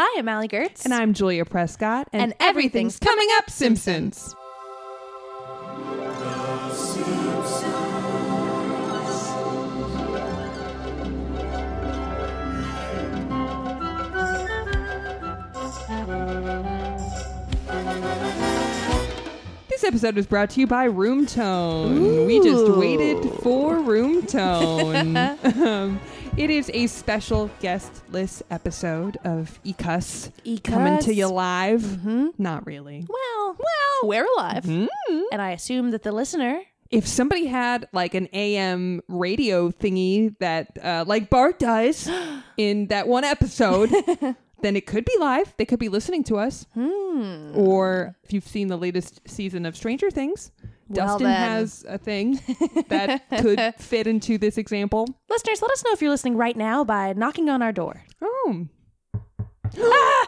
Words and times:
Hi, 0.00 0.20
I'm 0.20 0.28
Allie 0.28 0.46
Goertz. 0.46 0.84
And 0.84 0.94
I'm 0.94 1.12
Julia 1.12 1.44
Prescott. 1.44 2.06
And 2.12 2.32
everything's 2.38 3.00
coming 3.00 3.26
up 3.38 3.50
Simpsons. 3.50 4.32
This 19.68 19.82
episode 19.82 20.16
is 20.16 20.28
brought 20.28 20.50
to 20.50 20.60
you 20.60 20.68
by 20.68 20.84
Room 20.84 21.26
Tone. 21.26 22.24
We 22.24 22.40
just 22.40 22.70
waited 22.76 23.28
for 23.42 23.80
Room 23.80 24.24
Tone. 24.26 25.16
um, 25.16 26.00
it 26.38 26.50
is 26.50 26.70
a 26.72 26.86
special 26.86 27.50
guestless 27.60 28.42
episode 28.50 29.16
of 29.24 29.58
Ecus 29.64 30.30
coming 30.62 30.98
to 31.00 31.12
you 31.12 31.26
live. 31.26 31.82
Mhm. 31.82 32.30
Not 32.38 32.64
really. 32.66 33.04
Well, 33.08 33.56
well, 33.58 34.08
we're 34.08 34.26
alive. 34.36 34.64
Mm. 34.64 34.88
And 35.32 35.42
I 35.42 35.50
assume 35.50 35.90
that 35.90 36.02
the 36.04 36.12
listener. 36.12 36.60
If 36.90 37.06
somebody 37.06 37.46
had 37.46 37.88
like 37.92 38.14
an 38.14 38.28
AM 38.32 39.02
radio 39.08 39.70
thingy 39.70 40.34
that, 40.38 40.68
uh, 40.82 41.04
like 41.06 41.28
Bart 41.28 41.58
does 41.58 42.08
in 42.56 42.86
that 42.86 43.08
one 43.08 43.24
episode, 43.24 43.90
then 44.62 44.76
it 44.76 44.86
could 44.86 45.04
be 45.04 45.12
live. 45.20 45.54
They 45.56 45.64
could 45.64 45.78
be 45.78 45.88
listening 45.88 46.24
to 46.24 46.36
us. 46.36 46.66
Hmm. 46.74 47.52
Or 47.54 48.16
if 48.24 48.32
you've 48.32 48.46
seen 48.46 48.68
the 48.68 48.76
latest 48.76 49.20
season 49.26 49.66
of 49.66 49.76
Stranger 49.76 50.10
Things, 50.10 50.50
Well, 50.88 51.06
Dustin 51.18 51.26
then. 51.28 51.36
has 51.50 51.84
a 51.88 51.98
thing 51.98 52.40
that 52.88 53.28
could 53.40 53.74
fit 53.78 54.06
into 54.06 54.38
this 54.38 54.58
example. 54.58 55.06
Listeners, 55.28 55.62
let 55.62 55.70
us 55.70 55.84
know 55.84 55.92
if 55.92 56.00
you're 56.02 56.10
listening 56.10 56.36
right 56.36 56.56
now 56.56 56.84
by 56.84 57.12
knocking 57.12 57.48
on 57.48 57.62
our 57.62 57.72
door. 57.72 58.02
Oh. 58.20 58.66
ah! 59.78 60.26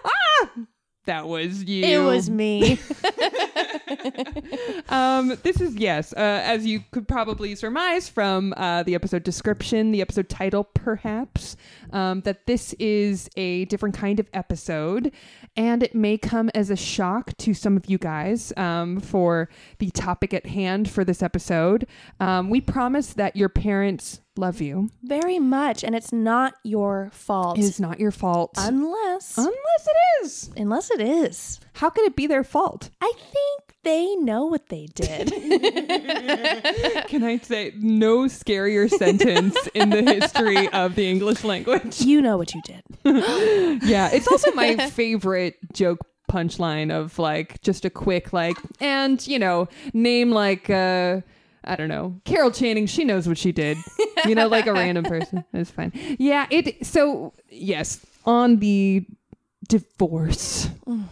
That 1.07 1.27
was 1.27 1.65
you. 1.65 1.83
It 1.85 2.05
was 2.05 2.29
me. 2.29 2.79
um, 4.89 5.37
this 5.43 5.61
is 5.61 5.75
yes, 5.77 6.13
uh, 6.13 6.43
as 6.45 6.67
you 6.67 6.83
could 6.91 7.09
probably 7.09 7.55
surmise 7.55 8.09
from 8.09 8.55
uh, 8.57 8.83
the 8.83 8.95
episode 8.95 9.23
description, 9.23 9.93
the 9.93 10.01
episode 10.01 10.29
title, 10.29 10.65
perhaps, 10.65 11.57
um, 11.93 12.21
that 12.23 12.47
this 12.47 12.73
is 12.75 13.29
a 13.37 13.65
different 13.67 13.95
kind 13.95 14.21
of 14.21 14.29
episode, 14.33 15.13
and 15.57 15.83
it 15.83 15.95
may 15.95 16.17
come 16.17 16.51
as 16.55 16.71
a 16.71 16.77
shock 16.77 17.37
to 17.39 17.55
some 17.55 17.77
of 17.77 17.89
you 17.89 17.99
guys 17.99 18.53
um, 18.57 19.01
for 19.01 19.49
the 19.79 19.91
topic 19.91 20.33
at 20.35 20.47
hand 20.47 20.89
for 20.89 21.05
this 21.05 21.23
episode. 21.23 21.87
Um, 22.21 22.51
we 22.51 22.61
promise 22.61 23.15
that 23.15 23.37
your 23.37 23.49
parents 23.49 24.21
love 24.37 24.61
you. 24.61 24.89
Very 25.03 25.39
much. 25.39 25.85
And 25.85 25.95
it's 25.95 26.13
not 26.13 26.55
your 26.65 27.11
fault. 27.13 27.59
It 27.59 27.65
is 27.65 27.81
not 27.81 28.01
your 28.01 28.11
fault, 28.11 28.53
unless. 28.57 29.37
unless 29.37 29.53
it 29.87 30.25
is. 30.25 30.51
unless 30.57 30.91
it 30.91 31.01
is. 31.01 31.61
How 31.75 31.91
could 31.91 32.05
it 32.05 32.17
be 32.17 32.27
their 32.27 32.45
fault? 32.45 32.91
I 33.01 33.13
think 33.17 33.77
they 33.83 34.15
know 34.17 34.45
what 34.47 34.69
they 34.69 34.87
did. 34.95 35.31
Can 37.09 37.23
I 37.25 37.39
say 37.39 37.73
no 37.79 38.25
scarier 38.25 38.91
sentence 38.91 39.57
in 39.75 39.91
the 39.91 40.03
history 40.03 40.69
of 40.69 40.95
the 40.95 41.09
English 41.11 41.45
language? 41.45 42.01
you 42.01 42.21
know 42.21 42.37
what 42.37 42.55
you 42.55 42.61
did. 42.63 42.83
Yeah, 43.83 44.11
it's 44.13 44.29
also 44.29 44.53
my 44.53 44.89
favorite 44.91 45.57
joke 45.73 45.99
punchline 46.31 46.93
of 46.93 47.19
like 47.19 47.61
just 47.63 47.85
a 47.85 47.91
quick 47.91 48.33
like 48.33 48.57
and 48.79 49.27
you 49.27 49.37
know 49.39 49.67
name 49.93 50.31
like 50.31 50.71
uh 50.71 51.21
I 51.65 51.77
don't 51.77 51.89
know 51.89 52.21
Carol 52.25 52.51
Channing 52.51 52.87
she 52.87 53.05
knows 53.05 53.29
what 53.29 53.39
she 53.39 53.53
did 53.53 53.79
you 54.27 54.35
know 54.35 54.49
like 54.49 54.67
a 54.67 54.73
random 54.73 55.05
person 55.05 55.45
it's 55.53 55.71
fine 55.71 55.93
yeah 56.19 56.47
it 56.51 56.87
so 56.87 57.33
yes 57.49 58.05
on 58.25 58.59
the 58.59 59.07
divorce 59.69 60.69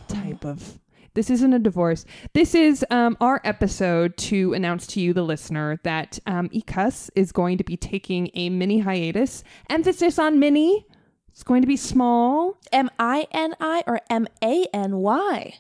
type 0.08 0.44
of 0.44 0.78
this 1.19 1.30
isn't 1.30 1.52
a 1.52 1.58
divorce. 1.58 2.04
This 2.32 2.54
is 2.54 2.84
um, 2.91 3.16
our 3.20 3.41
episode 3.42 4.16
to 4.19 4.54
announce 4.54 4.86
to 4.88 5.00
you, 5.00 5.12
the 5.12 5.24
listener, 5.24 5.80
that 5.82 6.20
um, 6.26 6.48
Ecus 6.50 7.10
is 7.16 7.32
going 7.32 7.59
to 7.59 7.65
be 7.65 7.76
taking 7.76 8.30
a 8.34 8.50
mini 8.50 8.78
hiatus. 8.78 9.42
Emphasis 9.69 10.20
on 10.20 10.38
mini. 10.38 10.86
It's 11.30 11.42
going 11.42 11.62
to 11.62 11.66
be 11.66 11.76
small. 11.76 12.56
M 12.70 12.88
I 13.00 13.26
N 13.32 13.56
I 13.60 13.82
or 13.88 14.00
M 14.09 14.28
A 14.44 14.66
N 14.72 14.98
Y? 14.98 15.54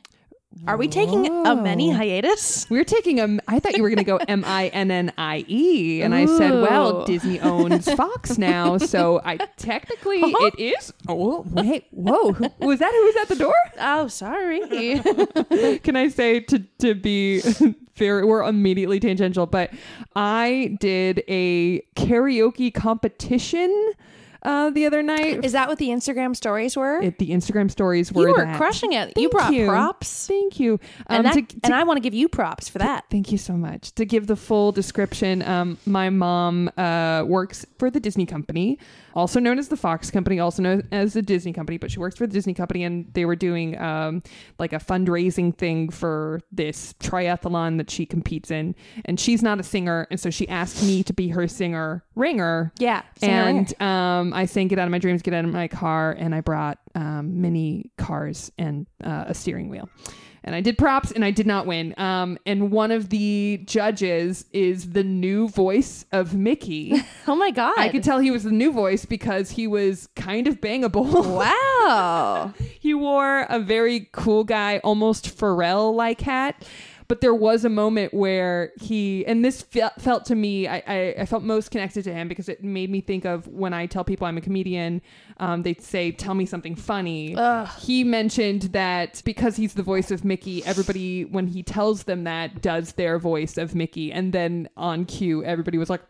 Are 0.66 0.76
we 0.76 0.88
taking 0.88 1.26
a 1.46 1.56
mini 1.56 1.88
Whoa. 1.88 1.94
Oh. 1.94 1.96
hiatus? 1.98 2.68
We're 2.68 2.84
taking 2.84 3.20
a. 3.20 3.38
I 3.48 3.58
thought 3.58 3.76
you 3.76 3.82
were 3.82 3.88
going 3.88 3.98
to 3.98 4.04
go 4.04 4.16
M 4.28 4.44
I 4.46 4.68
N 4.68 4.90
N 4.90 5.12
I 5.16 5.44
E, 5.48 6.02
and 6.02 6.14
I 6.14 6.26
said, 6.26 6.50
"Well, 6.50 7.02
Ooh. 7.02 7.06
Disney 7.06 7.40
owns 7.40 7.90
Fox 7.92 8.36
now, 8.38 8.76
so 8.78 9.20
I 9.24 9.36
technically 9.56 10.18
it 10.22 10.58
is." 10.58 10.92
Oh 11.08 11.44
wait, 11.50 11.86
whoa! 11.90 12.32
Who- 12.32 12.50
Was 12.58 12.80
that 12.80 12.92
who 12.92 13.04
was 13.04 13.16
at 13.16 13.28
the 13.28 13.36
door? 13.36 13.54
Oh, 13.80 14.08
sorry. 14.08 14.60
Can 15.80 15.96
I 15.96 16.08
say 16.08 16.40
to 16.40 16.58
to 16.80 16.94
be 16.94 17.40
very? 17.94 18.24
We're 18.26 18.42
immediately 18.42 19.00
tangential, 19.00 19.46
but 19.46 19.70
I 20.16 20.76
did 20.80 21.22
a 21.28 21.80
karaoke 21.96 22.74
competition 22.74 23.92
uh, 24.42 24.70
the 24.70 24.86
other 24.86 25.02
night. 25.02 25.44
Is 25.44 25.52
that 25.52 25.68
what 25.68 25.78
the 25.78 25.88
Instagram 25.88 26.34
stories 26.36 26.76
were? 26.76 27.00
It, 27.02 27.18
the 27.18 27.30
Instagram 27.30 27.70
stories 27.70 28.12
were 28.12 28.28
you 28.28 28.34
were 28.34 28.44
that. 28.44 28.56
crushing 28.56 28.92
it. 28.92 29.12
you 29.16 29.28
brought 29.28 29.52
you. 29.52 29.66
props. 29.68 30.26
Thank 30.26 30.60
you. 30.60 30.78
And, 31.06 31.26
Um, 31.26 31.34
that, 31.34 31.48
to- 31.48 31.56
and 31.64 31.74
I 31.74 31.82
want 31.84 31.96
to 31.96 32.00
give 32.00 32.14
you 32.14 32.28
props 32.28 32.68
for 32.68 32.78
that. 32.78 33.04
Thank 33.10 33.32
you 33.32 33.38
so 33.38 33.54
much. 33.54 33.92
To 33.96 34.04
give 34.04 34.26
the 34.26 34.36
full 34.36 34.72
description, 34.72 35.42
um, 35.42 35.78
my 35.86 36.10
mom 36.10 36.70
uh, 36.76 37.24
works 37.26 37.66
for 37.78 37.90
the 37.90 38.00
Disney 38.00 38.26
company, 38.26 38.78
also 39.18 39.40
known 39.40 39.58
as 39.58 39.68
the 39.68 39.76
Fox 39.76 40.10
company, 40.10 40.38
also 40.38 40.62
known 40.62 40.86
as 40.92 41.12
the 41.12 41.22
Disney 41.22 41.52
company, 41.52 41.76
but 41.76 41.90
she 41.90 41.98
works 41.98 42.16
for 42.16 42.26
the 42.26 42.32
Disney 42.32 42.54
company, 42.54 42.84
and 42.84 43.12
they 43.14 43.24
were 43.24 43.36
doing 43.36 43.78
um, 43.78 44.22
like 44.58 44.72
a 44.72 44.78
fundraising 44.78 45.56
thing 45.56 45.90
for 45.90 46.40
this 46.52 46.94
triathlon 47.00 47.78
that 47.78 47.90
she 47.90 48.06
competes 48.06 48.50
in. 48.50 48.76
And 49.04 49.18
she's 49.18 49.42
not 49.42 49.58
a 49.58 49.64
singer, 49.64 50.06
and 50.10 50.20
so 50.20 50.30
she 50.30 50.48
asked 50.48 50.82
me 50.84 51.02
to 51.02 51.12
be 51.12 51.28
her 51.28 51.48
singer 51.48 52.04
ringer. 52.14 52.72
Yeah. 52.78 53.02
singer 53.16 53.34
And 53.34 53.82
um, 53.82 54.32
I 54.32 54.46
sang 54.46 54.68
"Get 54.68 54.78
Out 54.78 54.86
of 54.86 54.92
My 54.92 54.98
Dreams, 54.98 55.22
Get 55.22 55.34
Out 55.34 55.44
of 55.44 55.52
My 55.52 55.66
Car," 55.66 56.12
and 56.16 56.34
I 56.34 56.40
brought 56.40 56.78
um, 56.94 57.40
mini 57.40 57.90
cars 57.98 58.52
and 58.56 58.86
uh, 59.02 59.24
a 59.26 59.34
steering 59.34 59.68
wheel. 59.68 59.88
And 60.44 60.54
I 60.54 60.60
did 60.60 60.78
props, 60.78 61.10
and 61.10 61.24
I 61.24 61.30
did 61.30 61.46
not 61.46 61.66
win. 61.66 61.94
Um, 61.98 62.38
and 62.46 62.70
one 62.70 62.90
of 62.90 63.10
the 63.10 63.62
judges 63.64 64.44
is 64.52 64.90
the 64.90 65.04
new 65.04 65.48
voice 65.48 66.04
of 66.12 66.34
Mickey. 66.34 66.94
oh 67.26 67.36
my 67.36 67.50
god. 67.50 67.78
I 67.78 67.88
could 67.88 68.04
tell 68.04 68.18
he 68.18 68.30
was 68.30 68.44
the 68.44 68.52
new 68.52 68.72
voice 68.72 69.04
because 69.04 69.50
he 69.50 69.66
was 69.66 70.08
kind 70.16 70.46
of 70.46 70.60
bangable. 70.60 71.08
wow. 71.88 72.54
he 72.80 72.94
wore 72.94 73.46
a 73.48 73.58
very 73.58 74.08
cool 74.12 74.44
guy, 74.44 74.78
almost 74.78 75.36
Pharrell 75.36 75.94
like 75.94 76.20
hat. 76.20 76.64
But 77.08 77.22
there 77.22 77.34
was 77.34 77.64
a 77.64 77.70
moment 77.70 78.12
where 78.12 78.72
he, 78.78 79.24
and 79.26 79.42
this 79.44 79.62
fe- 79.62 79.88
felt 79.98 80.26
to 80.26 80.34
me, 80.34 80.68
I, 80.68 80.82
I, 80.86 81.14
I 81.20 81.26
felt 81.26 81.42
most 81.42 81.70
connected 81.70 82.04
to 82.04 82.12
him 82.12 82.28
because 82.28 82.48
it 82.50 82.62
made 82.62 82.90
me 82.90 83.00
think 83.00 83.24
of 83.24 83.48
when 83.48 83.72
I 83.72 83.86
tell 83.86 84.04
people 84.04 84.26
I'm 84.26 84.36
a 84.36 84.42
comedian, 84.42 85.00
um, 85.38 85.62
they 85.62 85.74
say, 85.74 86.12
tell 86.12 86.34
me 86.34 86.44
something 86.44 86.74
funny. 86.74 87.34
Ugh. 87.34 87.68
He 87.80 88.04
mentioned 88.04 88.62
that 88.72 89.22
because 89.24 89.56
he's 89.56 89.72
the 89.72 89.82
voice 89.82 90.10
of 90.10 90.22
Mickey, 90.24 90.62
everybody, 90.64 91.24
when 91.24 91.46
he 91.46 91.62
tells 91.62 92.02
them 92.02 92.24
that, 92.24 92.60
does 92.60 92.92
their 92.92 93.18
voice 93.18 93.56
of 93.56 93.74
Mickey. 93.74 94.12
And 94.12 94.32
then 94.34 94.68
on 94.76 95.06
cue, 95.06 95.42
everybody 95.44 95.78
was 95.78 95.88
like, 95.88 96.02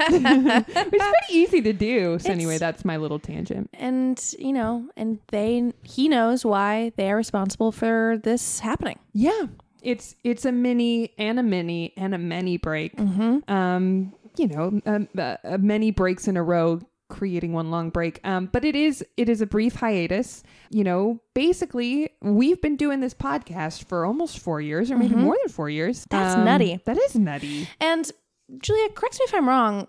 it's 0.00 0.66
pretty 0.98 1.32
easy 1.32 1.62
to 1.62 1.72
do. 1.72 2.18
So, 2.18 2.30
anyway, 2.30 2.58
that's 2.58 2.84
my 2.84 2.96
little 2.96 3.18
tangent. 3.18 3.70
And 3.74 4.20
you 4.38 4.52
know, 4.52 4.88
and 4.96 5.18
they 5.28 5.72
he 5.82 6.08
knows 6.08 6.44
why 6.44 6.92
they 6.96 7.10
are 7.10 7.16
responsible 7.16 7.72
for 7.72 8.18
this 8.22 8.60
happening. 8.60 8.98
Yeah. 9.12 9.46
It's 9.82 10.14
it's 10.24 10.44
a 10.44 10.52
mini 10.52 11.12
and 11.18 11.38
a 11.38 11.42
mini 11.42 11.92
and 11.96 12.14
a 12.14 12.18
many 12.18 12.56
break. 12.56 12.96
Mm-hmm. 12.96 13.50
Um, 13.52 14.12
you 14.36 14.48
know, 14.48 14.80
uh, 14.86 15.20
uh, 15.44 15.58
many 15.58 15.90
breaks 15.90 16.26
in 16.28 16.36
a 16.36 16.42
row 16.42 16.80
creating 17.10 17.52
one 17.52 17.70
long 17.70 17.90
break. 17.90 18.20
Um, 18.24 18.46
but 18.50 18.64
it 18.64 18.74
is 18.74 19.04
it 19.18 19.28
is 19.28 19.40
a 19.42 19.46
brief 19.46 19.74
hiatus. 19.74 20.42
You 20.70 20.84
know, 20.84 21.20
basically 21.34 22.10
we've 22.22 22.60
been 22.62 22.76
doing 22.76 23.00
this 23.00 23.12
podcast 23.12 23.86
for 23.88 24.06
almost 24.06 24.38
4 24.38 24.60
years 24.62 24.90
or 24.90 24.96
maybe 24.96 25.14
Mhm. 25.14 25.18
more 25.24 25.36
than 25.42 25.52
4 25.52 25.68
years. 25.68 26.06
That's 26.08 26.36
Um, 26.36 26.44
nutty. 26.46 26.80
That 26.86 26.96
is 26.98 27.14
nutty. 27.16 27.68
And 27.80 28.10
Julia, 28.58 28.88
correct 28.90 29.18
me 29.18 29.24
if 29.24 29.34
I'm 29.34 29.48
wrong. 29.48 29.88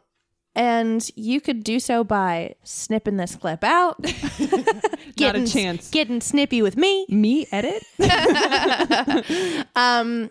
And 0.55 1.09
you 1.15 1.41
could 1.41 1.63
do 1.63 1.79
so 1.79 2.03
by 2.03 2.55
snipping 2.63 3.17
this 3.17 3.35
clip 3.35 3.63
out. 3.63 3.97
Not 4.39 5.15
Getting- 5.15 5.43
a 5.43 5.47
chance. 5.47 5.89
Getting 5.89 6.21
snippy 6.21 6.61
with 6.61 6.77
me. 6.77 7.05
Me 7.09 7.47
edit? 7.51 7.83
um, 9.75 10.29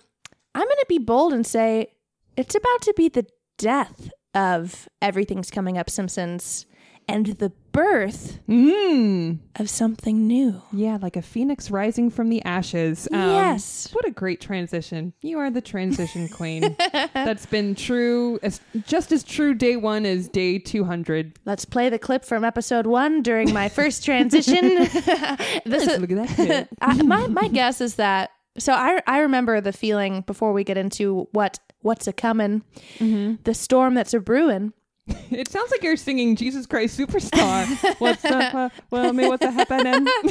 I'm 0.54 0.64
going 0.64 0.68
to 0.80 0.86
be 0.88 0.98
bold 0.98 1.32
and 1.32 1.46
say 1.46 1.92
it's 2.36 2.54
about 2.54 2.82
to 2.82 2.94
be 2.96 3.08
the 3.08 3.26
death 3.58 4.10
of 4.34 4.88
everything's 5.00 5.50
coming 5.50 5.76
up 5.76 5.90
Simpsons. 5.90 6.66
And 7.08 7.26
the 7.26 7.52
birth 7.72 8.38
Mm. 8.48 9.38
of 9.56 9.70
something 9.70 10.26
new. 10.26 10.60
Yeah, 10.72 10.98
like 11.00 11.16
a 11.16 11.22
phoenix 11.22 11.70
rising 11.70 12.10
from 12.10 12.28
the 12.28 12.42
ashes. 12.44 13.08
Um, 13.12 13.18
Yes. 13.20 13.88
What 13.92 14.06
a 14.06 14.10
great 14.10 14.40
transition. 14.40 15.12
You 15.22 15.38
are 15.38 15.50
the 15.50 15.60
transition 15.62 16.28
queen. 16.38 16.76
That's 17.14 17.46
been 17.46 17.74
true, 17.74 18.38
as, 18.42 18.60
just 18.86 19.10
as 19.12 19.24
true 19.24 19.54
day 19.54 19.76
one 19.76 20.04
as 20.04 20.28
day 20.28 20.58
200. 20.58 21.38
Let's 21.44 21.64
play 21.64 21.88
the 21.88 21.98
clip 21.98 22.24
from 22.24 22.44
episode 22.44 22.86
one 22.86 23.22
during 23.22 23.52
my 23.52 23.68
first 23.68 24.04
transition. 24.04 24.60
this 25.64 25.86
is, 25.86 25.98
Look 25.98 26.12
at 26.12 26.36
that. 26.36 26.68
I, 26.80 27.02
my 27.02 27.26
my 27.28 27.48
guess 27.48 27.80
is 27.80 27.94
that. 27.96 28.30
So 28.58 28.72
I 28.74 29.00
I 29.06 29.20
remember 29.20 29.60
the 29.62 29.72
feeling 29.72 30.20
before 30.22 30.52
we 30.52 30.62
get 30.62 30.76
into 30.76 31.26
what 31.32 31.58
what's 31.80 32.06
a 32.06 32.12
coming, 32.12 32.62
the 33.00 33.54
storm 33.54 33.94
that's 33.94 34.12
a 34.14 34.20
brewing. 34.20 34.72
It 35.30 35.48
sounds 35.48 35.70
like 35.70 35.82
you're 35.82 35.96
singing 35.96 36.36
Jesus 36.36 36.66
Christ 36.66 36.98
Superstar. 36.98 37.66
what's 38.00 38.24
up? 38.24 38.54
Uh, 38.54 38.68
well, 38.90 39.12
me, 39.14 39.26
what's 39.26 39.42
happening? 39.44 40.04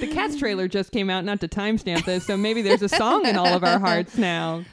the 0.00 0.08
Cats 0.12 0.36
trailer 0.36 0.66
just 0.66 0.92
came 0.92 1.10
out, 1.10 1.24
not 1.24 1.40
to 1.40 1.48
timestamp 1.48 2.04
this, 2.06 2.26
so 2.26 2.36
maybe 2.38 2.62
there's 2.62 2.82
a 2.82 2.88
song 2.88 3.26
in 3.26 3.36
all 3.36 3.52
of 3.54 3.62
our 3.62 3.78
hearts 3.78 4.16
now. 4.16 4.64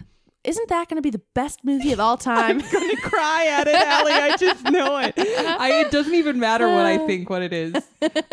Isn't 0.45 0.67
that 0.69 0.89
going 0.89 0.97
to 0.97 1.01
be 1.01 1.09
the 1.09 1.21
best 1.33 1.63
movie 1.63 1.93
of 1.93 1.99
all 2.01 2.17
time? 2.17 2.61
I'm 2.61 2.71
gonna 2.71 2.97
cry 2.97 3.47
at 3.49 3.67
it, 3.67 3.75
Allie. 3.75 4.11
I 4.11 4.35
just 4.35 4.63
know 4.65 4.97
it. 4.97 5.13
I, 5.17 5.81
it 5.81 5.91
doesn't 5.91 6.13
even 6.13 6.37
matter 6.39 6.67
what 6.67 6.85
I 6.85 6.97
think 7.05 7.29
what 7.29 7.41
it 7.41 7.53
is. 7.53 7.75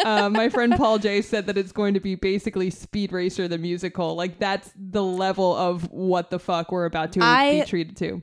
Uh, 0.05 0.29
my 0.29 0.49
friend 0.49 0.75
Paul 0.77 0.99
J 0.99 1.23
said 1.23 1.47
that 1.47 1.57
it's 1.57 1.71
going 1.71 1.95
to 1.95 2.01
be 2.01 2.17
basically 2.17 2.71
Speed 2.71 3.13
Racer 3.13 3.47
the 3.47 3.59
musical. 3.59 4.17
Like 4.17 4.41
that's 4.41 4.73
the 4.77 5.05
level 5.05 5.55
of 5.55 5.91
what 5.93 6.31
the 6.31 6.41
fuck 6.41 6.73
we're 6.73 6.85
about 6.87 7.13
to 7.13 7.21
I- 7.23 7.61
be 7.61 7.67
treated 7.67 7.97
to. 7.99 8.23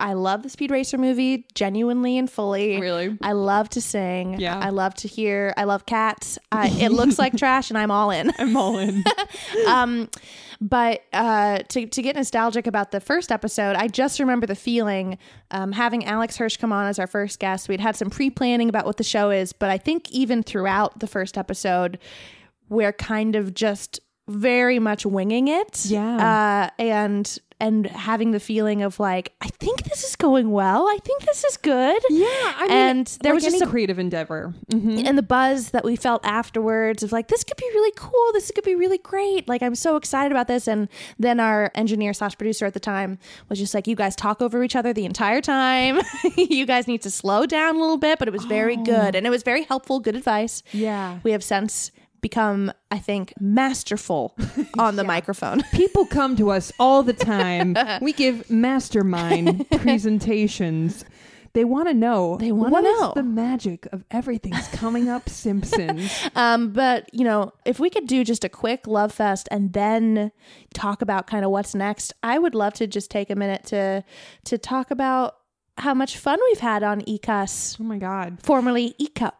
I 0.00 0.12
love 0.12 0.42
the 0.42 0.48
Speed 0.48 0.70
Racer 0.70 0.98
movie 0.98 1.46
genuinely 1.54 2.18
and 2.18 2.30
fully. 2.30 2.80
Really? 2.80 3.16
I 3.22 3.32
love 3.32 3.68
to 3.70 3.80
sing. 3.80 4.38
Yeah. 4.40 4.58
I 4.58 4.70
love 4.70 4.94
to 4.96 5.08
hear. 5.08 5.52
I 5.56 5.64
love 5.64 5.86
cats. 5.86 6.38
I, 6.52 6.68
it 6.68 6.92
looks 6.92 7.18
like 7.18 7.36
trash, 7.38 7.70
and 7.70 7.78
I'm 7.78 7.90
all 7.90 8.10
in. 8.10 8.32
I'm 8.38 8.56
all 8.56 8.78
in. 8.78 9.04
um, 9.68 10.08
but 10.60 11.02
uh, 11.12 11.58
to 11.68 11.86
to 11.86 12.02
get 12.02 12.16
nostalgic 12.16 12.66
about 12.66 12.90
the 12.90 13.00
first 13.00 13.30
episode, 13.30 13.76
I 13.76 13.88
just 13.88 14.20
remember 14.20 14.46
the 14.46 14.54
feeling 14.54 15.18
um, 15.50 15.72
having 15.72 16.04
Alex 16.04 16.36
Hirsch 16.36 16.56
come 16.56 16.72
on 16.72 16.86
as 16.86 16.98
our 16.98 17.06
first 17.06 17.38
guest. 17.38 17.68
We'd 17.68 17.80
had 17.80 17.96
some 17.96 18.10
pre 18.10 18.30
planning 18.30 18.68
about 18.68 18.86
what 18.86 18.96
the 18.96 19.04
show 19.04 19.30
is, 19.30 19.52
but 19.52 19.70
I 19.70 19.78
think 19.78 20.10
even 20.10 20.42
throughout 20.42 21.00
the 21.00 21.06
first 21.06 21.36
episode, 21.36 21.98
we're 22.68 22.92
kind 22.92 23.36
of 23.36 23.54
just 23.54 24.00
very 24.28 24.78
much 24.78 25.06
winging 25.06 25.48
it. 25.48 25.86
Yeah. 25.86 26.70
uh, 26.78 26.82
and 26.82 27.38
and 27.58 27.86
having 27.86 28.32
the 28.32 28.40
feeling 28.40 28.82
of 28.82 29.00
like, 29.00 29.32
I 29.40 29.48
think 29.48 29.84
this 29.84 30.04
is 30.04 30.14
going 30.16 30.50
well. 30.50 30.86
I 30.86 30.98
think 31.04 31.22
this 31.22 31.42
is 31.44 31.56
good. 31.56 32.02
Yeah, 32.10 32.26
I 32.28 32.62
mean, 32.62 32.70
and 32.72 33.06
there 33.22 33.32
like 33.32 33.42
was 33.42 33.44
just 33.44 33.62
a 33.62 33.66
creative 33.66 33.98
endeavor. 33.98 34.54
Mhm. 34.70 35.06
and 35.06 35.16
the 35.16 35.22
buzz 35.22 35.70
that 35.70 35.84
we 35.84 35.96
felt 35.96 36.24
afterwards 36.26 37.02
of 37.02 37.12
like 37.12 37.28
this 37.28 37.44
could 37.44 37.56
be 37.56 37.66
really 37.74 37.92
cool 37.96 38.32
this 38.32 38.50
could 38.54 38.64
be 38.64 38.74
really 38.74 38.98
great 38.98 39.48
like 39.48 39.62
i'm 39.62 39.74
so 39.74 39.96
excited 39.96 40.32
about 40.32 40.48
this 40.48 40.66
and 40.68 40.88
then 41.18 41.38
our 41.40 41.70
engineer 41.74 42.12
slash 42.12 42.36
producer 42.36 42.66
at 42.66 42.74
the 42.74 42.80
time 42.80 43.18
was 43.48 43.58
just 43.58 43.72
like 43.74 43.86
you 43.86 43.94
guys 43.96 44.14
talk 44.16 44.42
over 44.42 44.62
each 44.62 44.74
other 44.76 44.92
the 44.92 45.04
entire 45.04 45.40
time 45.40 46.00
you 46.36 46.66
guys 46.66 46.86
need 46.86 47.00
to 47.02 47.10
slow 47.10 47.46
down 47.46 47.76
a 47.76 47.78
little 47.78 47.96
bit 47.98 48.18
but 48.18 48.28
it 48.28 48.32
was 48.32 48.44
very 48.44 48.76
good 48.76 49.14
and 49.14 49.26
it 49.26 49.30
was 49.30 49.42
very 49.42 49.62
helpful 49.64 50.00
good 50.00 50.16
advice 50.16 50.62
Yeah. 50.72 51.18
we 51.22 51.30
have 51.32 51.42
since 51.44 51.90
become 52.20 52.72
i 52.90 52.98
think 52.98 53.32
masterful 53.40 54.36
on 54.78 54.96
the 54.96 55.04
microphone 55.04 55.62
People 55.72 56.06
come 56.06 56.36
to 56.36 56.50
us 56.50 56.72
all 56.78 57.02
the 57.02 57.12
time. 57.12 57.76
we 58.00 58.12
give 58.12 58.50
mastermind 58.50 59.66
presentations. 59.78 61.04
They 61.52 61.64
want 61.64 61.88
to 61.88 61.94
know. 61.94 62.36
They 62.36 62.52
wanna 62.52 62.82
know. 62.82 63.12
the 63.14 63.22
magic 63.22 63.86
of 63.92 64.04
everything's 64.10 64.68
coming 64.68 65.08
up 65.08 65.28
Simpsons. 65.28 66.10
Um, 66.34 66.72
but 66.72 67.08
you 67.14 67.24
know, 67.24 67.52
if 67.64 67.80
we 67.80 67.88
could 67.90 68.06
do 68.06 68.24
just 68.24 68.44
a 68.44 68.48
quick 68.50 68.86
love 68.86 69.12
fest 69.12 69.48
and 69.50 69.72
then 69.72 70.32
talk 70.74 71.00
about 71.02 71.26
kind 71.26 71.44
of 71.44 71.50
what's 71.50 71.74
next, 71.74 72.12
I 72.22 72.38
would 72.38 72.54
love 72.54 72.74
to 72.74 72.86
just 72.86 73.10
take 73.10 73.30
a 73.30 73.36
minute 73.36 73.64
to 73.66 74.04
to 74.44 74.58
talk 74.58 74.90
about 74.90 75.36
how 75.78 75.94
much 75.94 76.16
fun 76.18 76.38
we've 76.50 76.60
had 76.60 76.82
on 76.82 77.02
ECUS, 77.06 77.78
oh 77.80 77.84
my 77.84 77.98
god. 77.98 78.38
formerly 78.42 78.94
ECUP. 79.00 79.34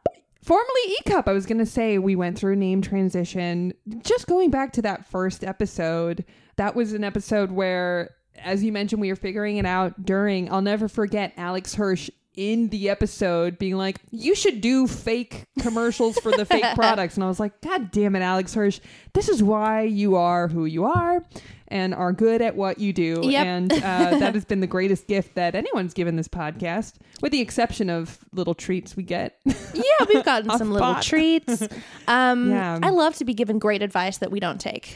Formerly 0.46 0.81
E 0.90 0.96
Cup, 1.08 1.26
I 1.26 1.32
was 1.32 1.44
going 1.44 1.58
to 1.58 1.66
say 1.66 1.98
we 1.98 2.14
went 2.14 2.38
through 2.38 2.54
name 2.54 2.81
transition. 2.81 3.75
Just 4.04 4.28
going 4.28 4.48
back 4.48 4.72
to 4.75 4.82
that 4.82 5.04
first 5.04 5.43
episode, 5.43 6.25
that 6.54 6.76
was 6.76 6.93
an 6.93 7.02
episode 7.02 7.50
where, 7.50 8.14
as 8.38 8.62
you 8.62 8.70
mentioned, 8.70 9.00
we 9.00 9.08
were 9.10 9.16
figuring 9.16 9.56
it 9.56 9.66
out 9.66 10.04
during. 10.04 10.48
I'll 10.52 10.62
never 10.62 10.87
forget 10.87 11.32
Alex 11.37 11.75
Hirsch 11.75 12.10
in 12.37 12.69
the 12.69 12.88
episode 12.88 13.58
being 13.58 13.75
like, 13.75 13.98
You 14.12 14.37
should 14.37 14.60
do 14.60 14.87
fake 14.87 15.46
commercials 15.58 16.16
for 16.20 16.31
the 16.31 16.44
fake 16.44 16.64
products. 16.76 17.16
And 17.16 17.25
I 17.25 17.26
was 17.26 17.40
like, 17.40 17.60
God 17.60 17.90
damn 17.90 18.14
it, 18.14 18.20
Alex 18.20 18.54
Hirsch. 18.54 18.78
This 19.14 19.28
is 19.28 19.42
why 19.42 19.82
you 19.82 20.14
are 20.14 20.46
who 20.46 20.64
you 20.64 20.84
are 20.84 21.25
and 21.68 21.94
are 21.94 22.12
good 22.12 22.40
at 22.42 22.56
what 22.56 22.78
you 22.78 22.92
do. 22.92 23.20
Yep. 23.22 23.46
And 23.46 23.72
uh, 23.72 23.76
that 24.18 24.34
has 24.34 24.44
been 24.44 24.60
the 24.60 24.66
greatest 24.66 25.06
gift 25.06 25.34
that 25.34 25.54
anyone's 25.54 25.94
given 25.94 26.16
this 26.16 26.28
podcast, 26.28 26.94
with 27.22 27.32
the 27.32 27.40
exception 27.40 27.90
of 27.90 28.18
little 28.32 28.54
treats 28.54 28.96
we 28.96 29.02
get. 29.02 29.38
Yeah, 29.44 29.82
we've 30.12 30.24
gotten 30.24 30.50
some 30.58 30.70
little 30.72 30.94
pot. 30.94 31.02
treats. 31.02 31.66
Um, 32.08 32.50
Yeah. 32.50 32.78
I 32.82 32.90
love 32.90 33.16
to 33.16 33.24
be 33.24 33.34
given 33.34 33.58
great 33.58 33.82
advice 33.82 34.18
that 34.18 34.30
we 34.30 34.38
don't 34.38 34.60
take. 34.60 34.94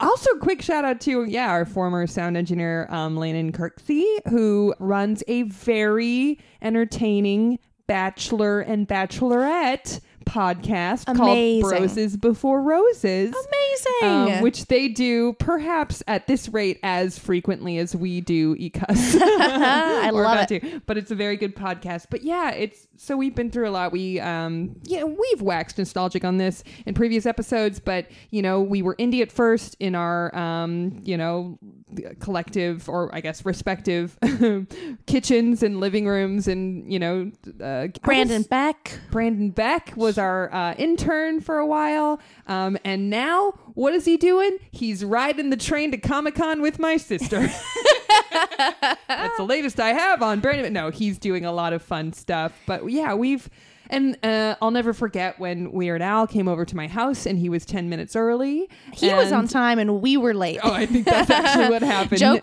Also, 0.00 0.30
quick 0.40 0.62
shout 0.62 0.84
out 0.84 1.00
to 1.02 1.24
yeah 1.24 1.48
our 1.50 1.64
former 1.64 2.06
sound 2.06 2.36
engineer 2.36 2.86
um, 2.90 3.16
Landon 3.16 3.52
Kirksey, 3.52 4.04
who 4.28 4.74
runs 4.78 5.22
a 5.28 5.42
very 5.42 6.38
entertaining 6.62 7.58
bachelor 7.86 8.60
and 8.60 8.88
bachelorette 8.88 10.00
podcast 10.24 11.04
Amazing. 11.08 11.62
called 11.62 11.72
Broses 11.72 12.16
Before 12.20 12.62
Roses. 12.62 13.34
Amazing. 14.02 14.36
um, 14.36 14.42
which 14.42 14.66
they 14.66 14.88
do 14.88 15.32
perhaps 15.34 16.02
at 16.06 16.26
this 16.26 16.48
rate 16.48 16.78
as 16.82 17.18
frequently 17.18 17.78
as 17.78 17.94
we 17.94 18.20
do 18.20 18.56
ECUS. 18.58 19.16
I 19.20 20.10
love 20.12 20.50
it. 20.50 20.60
to, 20.60 20.80
but 20.86 20.96
it's 20.98 21.10
a 21.10 21.14
very 21.14 21.36
good 21.36 21.54
podcast. 21.56 22.06
But 22.10 22.22
yeah, 22.22 22.50
it's 22.50 22.86
so 22.96 23.16
we've 23.16 23.34
been 23.34 23.50
through 23.50 23.68
a 23.68 23.70
lot. 23.72 23.92
We 23.92 24.20
um 24.20 24.76
yeah 24.84 25.04
we've 25.04 25.42
waxed 25.42 25.78
nostalgic 25.78 26.24
on 26.24 26.36
this 26.36 26.64
in 26.86 26.94
previous 26.94 27.26
episodes, 27.26 27.80
but 27.80 28.06
you 28.30 28.42
know 28.42 28.60
we 28.60 28.82
were 28.82 28.96
indie 28.96 29.22
at 29.22 29.32
first 29.32 29.76
in 29.80 29.94
our 29.94 30.34
um 30.36 31.00
you 31.04 31.16
know 31.16 31.58
collective 32.20 32.88
or 32.88 33.14
I 33.14 33.20
guess 33.20 33.44
respective 33.44 34.18
kitchens 35.06 35.62
and 35.62 35.80
living 35.80 36.06
rooms 36.06 36.48
and 36.48 36.90
you 36.92 36.98
know 36.98 37.30
uh, 37.62 37.88
Brandon 38.02 38.42
Beck. 38.42 38.98
Brandon 39.10 39.50
Beck 39.50 39.92
was 39.96 40.18
our 40.18 40.52
uh, 40.52 40.74
intern 40.74 41.40
for 41.40 41.58
a 41.58 41.66
while. 41.66 42.20
Um, 42.46 42.78
and 42.84 43.10
now, 43.10 43.52
what 43.74 43.94
is 43.94 44.04
he 44.04 44.16
doing? 44.16 44.58
He's 44.70 45.04
riding 45.04 45.50
the 45.50 45.56
train 45.56 45.90
to 45.92 45.98
Comic 45.98 46.34
Con 46.34 46.60
with 46.60 46.78
my 46.78 46.96
sister. 46.96 47.40
That's 49.08 49.36
the 49.36 49.46
latest 49.46 49.80
I 49.80 49.92
have 49.92 50.22
on 50.22 50.40
Brandon. 50.40 50.72
No, 50.72 50.90
he's 50.90 51.18
doing 51.18 51.44
a 51.44 51.52
lot 51.52 51.72
of 51.72 51.82
fun 51.82 52.12
stuff. 52.12 52.52
But 52.66 52.88
yeah, 52.90 53.14
we've. 53.14 53.48
And 53.90 54.16
uh, 54.22 54.56
I'll 54.62 54.70
never 54.70 54.92
forget 54.92 55.38
when 55.38 55.72
Weird 55.72 56.02
Al 56.02 56.26
came 56.26 56.48
over 56.48 56.64
to 56.64 56.76
my 56.76 56.88
house 56.88 57.26
and 57.26 57.38
he 57.38 57.48
was 57.48 57.64
10 57.66 57.88
minutes 57.88 58.16
early. 58.16 58.68
He 58.92 59.12
was 59.12 59.32
on 59.32 59.46
time 59.48 59.78
and 59.78 60.00
we 60.00 60.16
were 60.16 60.34
late. 60.34 60.60
Oh, 60.62 60.72
I 60.72 60.86
think 60.86 61.04
that's 61.04 61.30
actually 61.30 61.68
what 61.68 61.82
happened. 61.94 62.20
Joe 62.20 62.38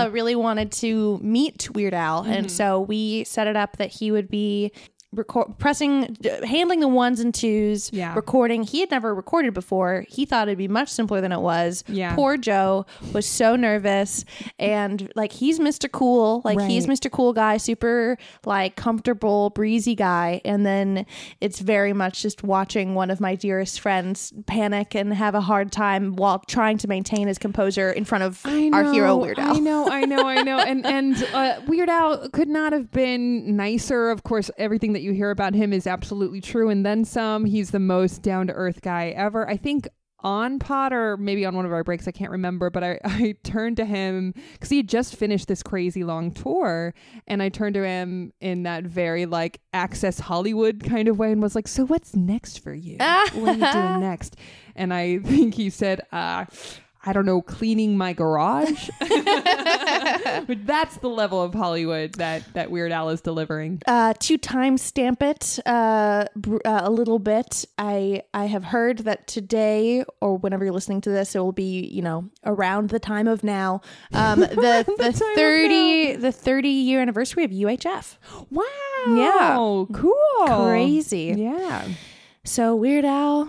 Yeah. 0.00 0.06
Mm-hmm. 0.06 0.14
Really 0.14 0.36
wanted 0.36 0.72
to 0.72 1.18
meet 1.22 1.70
Weird 1.70 1.94
Al, 1.94 2.22
and 2.22 2.50
so 2.50 2.80
we 2.80 3.24
set 3.24 3.46
it 3.46 3.56
up 3.56 3.76
that 3.76 3.90
he 3.90 4.10
would 4.10 4.28
be 4.28 4.72
record 5.16 5.58
pressing 5.58 6.16
handling 6.44 6.80
the 6.80 6.88
ones 6.88 7.20
and 7.20 7.34
twos 7.34 7.90
Yeah. 7.92 8.14
recording 8.14 8.62
he 8.62 8.80
had 8.80 8.90
never 8.90 9.14
recorded 9.14 9.54
before 9.54 10.04
he 10.08 10.24
thought 10.26 10.48
it'd 10.48 10.58
be 10.58 10.68
much 10.68 10.88
simpler 10.88 11.20
than 11.20 11.32
it 11.32 11.40
was 11.40 11.82
Yeah. 11.88 12.14
poor 12.14 12.36
joe 12.36 12.86
was 13.12 13.26
so 13.26 13.56
nervous 13.56 14.24
and 14.58 15.10
like 15.16 15.32
he's 15.32 15.58
mr 15.58 15.90
cool 15.90 16.42
like 16.44 16.60
he's 16.60 16.86
mr 16.86 17.10
cool 17.10 17.32
guy 17.32 17.56
super 17.56 18.16
like 18.44 18.76
comfortable 18.76 19.50
breezy 19.50 19.94
guy 19.94 20.40
and 20.44 20.64
then 20.66 21.06
it's 21.40 21.60
very 21.60 21.92
much 21.92 22.22
just 22.22 22.42
watching 22.42 22.94
one 22.94 23.10
of 23.10 23.20
my 23.20 23.34
dearest 23.34 23.80
friends 23.80 24.32
panic 24.46 24.94
and 24.94 25.14
have 25.14 25.34
a 25.34 25.40
hard 25.40 25.72
time 25.72 26.16
while 26.16 26.38
trying 26.48 26.78
to 26.78 26.88
maintain 26.88 27.26
his 27.28 27.38
composure 27.38 27.90
in 27.90 28.04
front 28.04 28.24
of 28.24 28.40
I 28.44 28.70
our 28.72 28.92
hero 28.92 29.08
know, 29.08 29.16
Weird 29.16 29.38
Al. 29.38 29.56
I 29.56 29.58
know, 29.60 29.88
I 29.88 30.00
know, 30.04 30.26
I 30.28 30.42
know. 30.42 30.58
And 30.58 30.84
and 30.86 31.22
uh, 31.32 31.60
Weird 31.66 31.88
Al 31.88 32.28
could 32.30 32.48
not 32.48 32.72
have 32.72 32.90
been 32.90 33.56
nicer. 33.56 34.10
Of 34.10 34.22
course, 34.22 34.50
everything 34.58 34.92
that 34.92 35.02
you 35.06 35.12
hear 35.12 35.30
about 35.30 35.54
him 35.54 35.72
is 35.72 35.86
absolutely 35.86 36.40
true, 36.40 36.68
and 36.68 36.84
then 36.84 37.04
some. 37.04 37.44
He's 37.46 37.70
the 37.70 37.78
most 37.78 38.22
down 38.22 38.48
to 38.48 38.52
earth 38.52 38.82
guy 38.82 39.08
ever. 39.08 39.48
I 39.48 39.56
think 39.56 39.88
on 40.20 40.58
pod 40.58 40.92
or 40.92 41.16
maybe 41.16 41.44
on 41.44 41.54
one 41.54 41.64
of 41.66 41.72
our 41.72 41.84
breaks, 41.84 42.08
I 42.08 42.10
can't 42.10 42.30
remember, 42.30 42.68
but 42.68 42.82
I, 42.82 42.98
I 43.04 43.36
turned 43.44 43.76
to 43.76 43.84
him 43.84 44.34
because 44.54 44.70
he 44.70 44.78
had 44.78 44.88
just 44.88 45.14
finished 45.14 45.46
this 45.46 45.62
crazy 45.62 46.04
long 46.04 46.32
tour. 46.32 46.94
And 47.26 47.42
I 47.42 47.48
turned 47.48 47.74
to 47.74 47.84
him 47.86 48.32
in 48.40 48.64
that 48.64 48.84
very 48.84 49.26
like 49.26 49.60
access 49.72 50.18
Hollywood 50.18 50.82
kind 50.84 51.08
of 51.08 51.18
way 51.18 51.32
and 51.32 51.40
was 51.42 51.54
like, 51.54 51.68
So 51.68 51.86
what's 51.86 52.16
next 52.16 52.58
for 52.62 52.74
you? 52.74 52.96
what 52.98 53.36
are 53.36 53.52
you 53.52 53.72
doing 53.72 54.00
next? 54.00 54.36
And 54.74 54.92
I 54.92 55.18
think 55.24 55.54
he 55.54 55.70
said, 55.70 56.00
uh, 56.12 56.46
I 57.06 57.12
don't 57.12 57.24
know, 57.24 57.40
cleaning 57.40 57.96
my 57.96 58.12
garage. 58.12 58.90
but 59.00 60.66
that's 60.66 60.96
the 60.98 61.08
level 61.08 61.42
of 61.42 61.54
Hollywood 61.54 62.14
that 62.14 62.52
that 62.54 62.70
Weird 62.70 62.92
Al 62.92 63.10
is 63.10 63.20
delivering. 63.20 63.80
Uh, 63.86 64.14
to 64.14 64.36
timestamp 64.38 65.22
it 65.22 65.58
uh, 65.66 66.26
br- 66.34 66.58
uh, 66.64 66.80
a 66.84 66.90
little 66.90 67.18
bit, 67.18 67.64
I 67.78 68.22
I 68.34 68.46
have 68.46 68.64
heard 68.64 68.98
that 69.00 69.26
today 69.26 70.04
or 70.20 70.36
whenever 70.36 70.64
you're 70.64 70.74
listening 70.74 71.00
to 71.02 71.10
this, 71.10 71.34
it 71.34 71.38
will 71.38 71.52
be 71.52 71.86
you 71.86 72.02
know 72.02 72.28
around 72.44 72.90
the 72.90 72.98
time 72.98 73.28
of 73.28 73.44
now, 73.44 73.80
um, 74.12 74.40
the 74.40 74.84
the, 74.98 75.08
of 75.08 75.14
thirty 75.16 76.16
the 76.16 76.32
thirty 76.32 76.68
year 76.68 77.00
anniversary 77.00 77.44
of 77.44 77.50
UHF. 77.50 78.16
Wow. 78.50 78.64
Yeah. 79.08 79.56
Cool. 79.96 80.66
Crazy. 80.66 81.34
Yeah. 81.36 81.88
So 82.44 82.74
Weird 82.76 83.04
Al, 83.04 83.48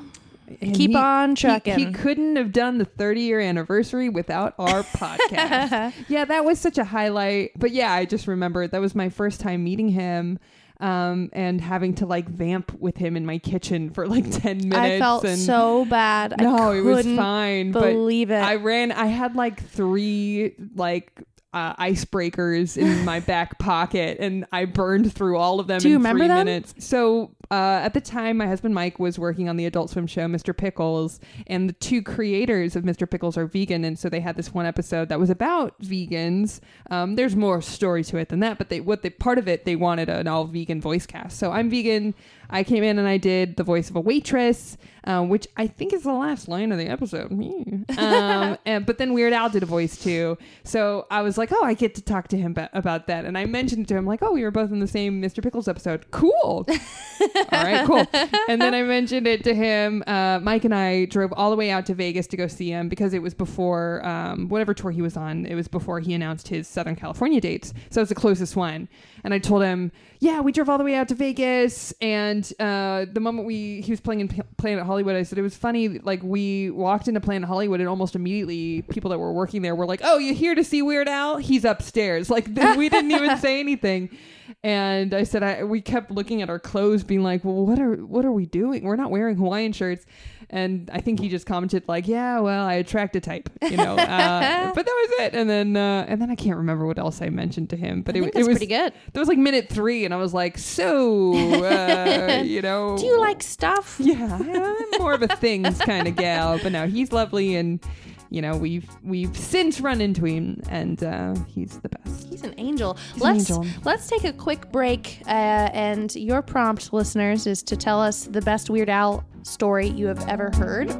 And 0.61 0.73
Keep 0.73 0.91
he- 0.91 0.95
on 0.95 1.35
trucking. 1.35 1.77
He, 1.77 1.91
couldn't 1.91 2.35
have 2.37 2.51
done 2.53 2.77
the 2.77 2.85
30 2.85 3.21
year 3.21 3.39
anniversary 3.39 4.07
without 4.09 4.53
our 4.57 4.83
podcast. 4.83 5.93
yeah, 6.07 6.25
that 6.25 6.45
was 6.45 6.59
such 6.59 6.77
a 6.77 6.83
highlight. 6.85 7.51
But 7.57 7.71
yeah, 7.71 7.91
I 7.91 8.05
just 8.05 8.27
remember 8.27 8.67
that 8.67 8.79
was 8.81 8.95
my 8.95 9.09
first 9.09 9.39
time 9.41 9.63
meeting 9.63 9.89
him. 9.89 10.39
Um, 10.79 11.31
and 11.33 11.59
having 11.59 11.95
to 11.95 12.05
like 12.05 12.29
vamp 12.29 12.71
with 12.79 12.97
him 12.97 13.17
in 13.17 13.25
my 13.25 13.39
kitchen 13.39 13.89
for 13.89 14.07
like 14.07 14.29
10 14.31 14.57
minutes. 14.69 14.75
I 14.77 14.99
felt 14.99 15.25
and 15.25 15.39
so 15.39 15.85
bad. 15.85 16.35
I 16.39 16.43
no, 16.43 16.71
it 16.71 16.81
was 16.81 17.03
fine. 17.03 17.71
Believe 17.71 18.27
but 18.27 18.35
it. 18.35 18.43
I 18.43 18.55
ran, 18.57 18.91
I 18.91 19.07
had 19.07 19.35
like 19.35 19.67
three 19.67 20.53
like 20.75 21.19
uh, 21.51 21.75
icebreakers 21.77 22.77
in 22.77 23.03
my 23.05 23.19
back 23.21 23.57
pocket 23.57 24.17
and 24.19 24.45
I 24.51 24.65
burned 24.65 25.11
through 25.11 25.37
all 25.37 25.59
of 25.59 25.65
them 25.65 25.79
Do 25.79 25.89
you 25.89 25.95
in 25.95 26.01
remember 26.01 26.19
three 26.19 26.27
them? 26.27 26.45
minutes. 26.45 26.75
So 26.85 27.31
uh, 27.49 27.79
at 27.83 27.93
the 27.93 28.01
time, 28.01 28.37
my 28.37 28.47
husband 28.47 28.75
Mike 28.75 28.99
was 28.99 29.17
working 29.17 29.47
on 29.47 29.57
the 29.57 29.65
Adult 29.65 29.89
Swim 29.89 30.07
show, 30.07 30.27
Mr. 30.27 30.55
Pickles, 30.55 31.19
and 31.47 31.69
the 31.69 31.73
two 31.73 32.01
creators 32.01 32.75
of 32.75 32.83
Mr. 32.83 33.09
Pickles 33.09 33.37
are 33.37 33.45
vegan, 33.45 33.85
and 33.85 33.97
so 33.97 34.09
they 34.09 34.19
had 34.19 34.35
this 34.35 34.53
one 34.53 34.65
episode 34.65 35.09
that 35.09 35.19
was 35.19 35.29
about 35.29 35.79
vegans. 35.81 36.59
Um, 36.91 37.15
there's 37.15 37.35
more 37.35 37.61
story 37.61 38.03
to 38.05 38.17
it 38.17 38.29
than 38.29 38.41
that, 38.41 38.57
but 38.57 38.69
they 38.69 38.81
what 38.81 39.01
they 39.01 39.09
part 39.09 39.37
of 39.37 39.47
it 39.47 39.65
they 39.65 39.75
wanted 39.75 40.09
an 40.09 40.27
all 40.27 40.45
vegan 40.45 40.81
voice 40.81 41.05
cast. 41.05 41.37
So 41.37 41.51
I'm 41.51 41.69
vegan. 41.69 42.13
I 42.49 42.63
came 42.63 42.83
in 42.83 42.97
and 42.97 43.07
I 43.07 43.17
did 43.17 43.57
the 43.57 43.63
voice 43.63 43.89
of 43.89 43.95
a 43.95 43.99
waitress, 43.99 44.77
uh, 45.03 45.21
which 45.23 45.47
I 45.57 45.67
think 45.67 45.93
is 45.93 46.03
the 46.03 46.13
last 46.13 46.47
line 46.47 46.71
of 46.71 46.77
the 46.77 46.87
episode. 46.87 47.31
um, 47.31 48.57
and, 48.65 48.85
but 48.85 48.97
then 48.97 49.13
Weird 49.13 49.33
Al 49.33 49.49
did 49.49 49.63
a 49.63 49.65
voice 49.65 49.97
too. 49.97 50.37
So 50.63 51.07
I 51.11 51.21
was 51.21 51.37
like, 51.37 51.51
oh, 51.51 51.63
I 51.63 51.73
get 51.73 51.95
to 51.95 52.01
talk 52.01 52.27
to 52.29 52.37
him 52.37 52.53
ba- 52.53 52.69
about 52.73 53.07
that. 53.07 53.25
And 53.25 53.37
I 53.37 53.45
mentioned 53.45 53.87
to 53.89 53.97
him, 53.97 54.05
like, 54.05 54.21
oh, 54.21 54.31
we 54.31 54.43
were 54.43 54.51
both 54.51 54.71
in 54.71 54.79
the 54.79 54.87
same 54.87 55.21
Mr. 55.21 55.43
Pickles 55.43 55.67
episode. 55.67 56.09
Cool. 56.11 56.65
all 57.51 57.63
right, 57.63 57.85
cool. 57.85 58.05
And 58.47 58.61
then 58.61 58.73
I 58.73 58.83
mentioned 58.83 59.27
it 59.27 59.43
to 59.43 59.53
him. 59.53 60.03
Uh, 60.07 60.39
Mike 60.41 60.65
and 60.65 60.73
I 60.73 61.05
drove 61.05 61.33
all 61.33 61.49
the 61.49 61.55
way 61.55 61.69
out 61.69 61.85
to 61.87 61.93
Vegas 61.93 62.27
to 62.27 62.37
go 62.37 62.47
see 62.47 62.69
him 62.69 62.89
because 62.89 63.13
it 63.13 63.21
was 63.21 63.33
before 63.33 64.05
um, 64.05 64.49
whatever 64.49 64.73
tour 64.73 64.91
he 64.91 65.01
was 65.01 65.17
on. 65.17 65.45
It 65.45 65.55
was 65.55 65.67
before 65.67 65.99
he 65.99 66.13
announced 66.13 66.47
his 66.47 66.67
Southern 66.67 66.95
California 66.95 67.41
dates. 67.41 67.73
So 67.89 67.99
it 67.99 68.03
was 68.03 68.09
the 68.09 68.15
closest 68.15 68.55
one. 68.55 68.87
And 69.23 69.33
I 69.33 69.39
told 69.39 69.63
him, 69.63 69.91
yeah, 70.19 70.39
we 70.41 70.51
drove 70.51 70.69
all 70.69 70.77
the 70.77 70.83
way 70.83 70.95
out 70.95 71.07
to 71.09 71.15
Vegas. 71.15 71.93
And 72.01 72.51
uh, 72.59 73.05
the 73.11 73.19
moment 73.19 73.47
we 73.47 73.81
he 73.81 73.91
was 73.91 73.99
playing 73.99 74.21
in 74.21 74.27
P- 74.27 74.41
Planet 74.57 74.85
Hollywood, 74.85 75.15
I 75.15 75.23
said 75.23 75.37
it 75.37 75.43
was 75.43 75.55
funny. 75.55 75.99
Like 75.99 76.23
we 76.23 76.71
walked 76.71 77.07
into 77.07 77.19
Planet 77.19 77.47
Hollywood, 77.47 77.79
and 77.79 77.87
almost 77.89 78.15
immediately 78.15 78.81
people 78.83 79.11
that 79.11 79.19
were 79.19 79.33
working 79.33 79.61
there 79.61 79.75
were 79.75 79.85
like, 79.85 80.01
"Oh, 80.03 80.17
you 80.17 80.33
here 80.33 80.55
to 80.55 80.63
see 80.63 80.81
Weird 80.81 81.07
Al? 81.07 81.37
He's 81.37 81.65
upstairs." 81.65 82.29
Like 82.37 82.53
th- 82.53 82.77
we 82.77 82.87
didn't 82.89 83.11
even 83.11 83.37
say 83.37 83.59
anything. 83.67 84.15
And 84.63 85.13
I 85.13 85.23
said, 85.23 85.43
I, 85.43 85.63
we 85.63 85.81
kept 85.81 86.11
looking 86.11 86.41
at 86.41 86.49
our 86.49 86.59
clothes, 86.59 87.03
being 87.03 87.23
like, 87.23 87.43
"Well, 87.43 87.65
what 87.65 87.79
are 87.79 87.95
what 88.05 88.25
are 88.25 88.31
we 88.31 88.45
doing? 88.45 88.83
We're 88.83 88.95
not 88.95 89.11
wearing 89.11 89.37
Hawaiian 89.37 89.71
shirts." 89.73 90.05
And 90.49 90.89
I 90.93 91.01
think 91.01 91.19
he 91.19 91.27
just 91.27 91.45
commented 91.45 91.83
like, 91.87 92.07
"Yeah, 92.07 92.39
well, 92.39 92.65
I 92.65 92.75
attract 92.75 93.15
a 93.17 93.19
type," 93.19 93.49
you 93.61 93.75
know. 93.75 93.97
Uh, 93.97 94.71
but 94.75 94.85
that 94.85 95.07
was 95.09 95.25
it. 95.25 95.33
And 95.35 95.49
then 95.49 95.75
uh, 95.75 96.05
and 96.07 96.21
then 96.21 96.31
I 96.31 96.35
can't 96.35 96.57
remember 96.57 96.85
what 96.85 96.97
else 96.97 97.21
I 97.21 97.29
mentioned 97.29 97.69
to 97.71 97.75
him. 97.75 98.01
But 98.01 98.15
I 98.15 98.19
it, 98.19 98.35
it 98.35 98.37
was 98.37 98.47
pretty 98.47 98.67
good. 98.67 98.93
that 99.11 99.19
was 99.19 99.27
like 99.27 99.37
minute 99.37 99.67
three, 99.69 100.05
and 100.05 100.13
I 100.13 100.17
was 100.17 100.33
like, 100.33 100.57
"So, 100.57 101.33
uh, 101.33 102.41
you 102.45 102.61
know, 102.61 102.97
Do 102.97 103.05
you 103.05 103.19
like 103.19 103.43
stuff? 103.43 103.97
Yeah, 103.99 104.37
I'm 104.41 104.99
more 105.01 105.13
of 105.13 105.21
a 105.21 105.27
things 105.35 105.77
kind 105.79 106.07
of 106.07 106.15
gal, 106.15 106.59
but 106.63 106.71
now 106.71 106.87
he's 106.87 107.11
lovely, 107.11 107.55
and 107.55 107.81
you 108.29 108.41
know, 108.41 108.57
we've 108.57 108.89
we've 109.03 109.35
since 109.35 109.79
run 109.79 110.01
into 110.01 110.25
him, 110.25 110.61
and 110.69 111.03
uh, 111.03 111.35
he's 111.47 111.79
the 111.79 111.89
best. 111.89 112.27
He's 112.29 112.43
an 112.43 112.53
angel. 112.57 112.97
He's 113.13 113.23
let's 113.23 113.49
angel. 113.49 113.65
let's 113.83 114.07
take 114.07 114.23
a 114.23 114.33
quick 114.33 114.71
break, 114.71 115.21
uh, 115.25 115.69
and 115.73 116.13
your 116.15 116.41
prompt, 116.41 116.93
listeners, 116.93 117.47
is 117.47 117.63
to 117.63 117.77
tell 117.77 118.01
us 118.01 118.25
the 118.25 118.41
best 118.41 118.69
Weird 118.69 118.89
Al 118.89 119.23
story 119.43 119.87
you 119.87 120.07
have 120.07 120.27
ever 120.27 120.51
heard 120.55 120.91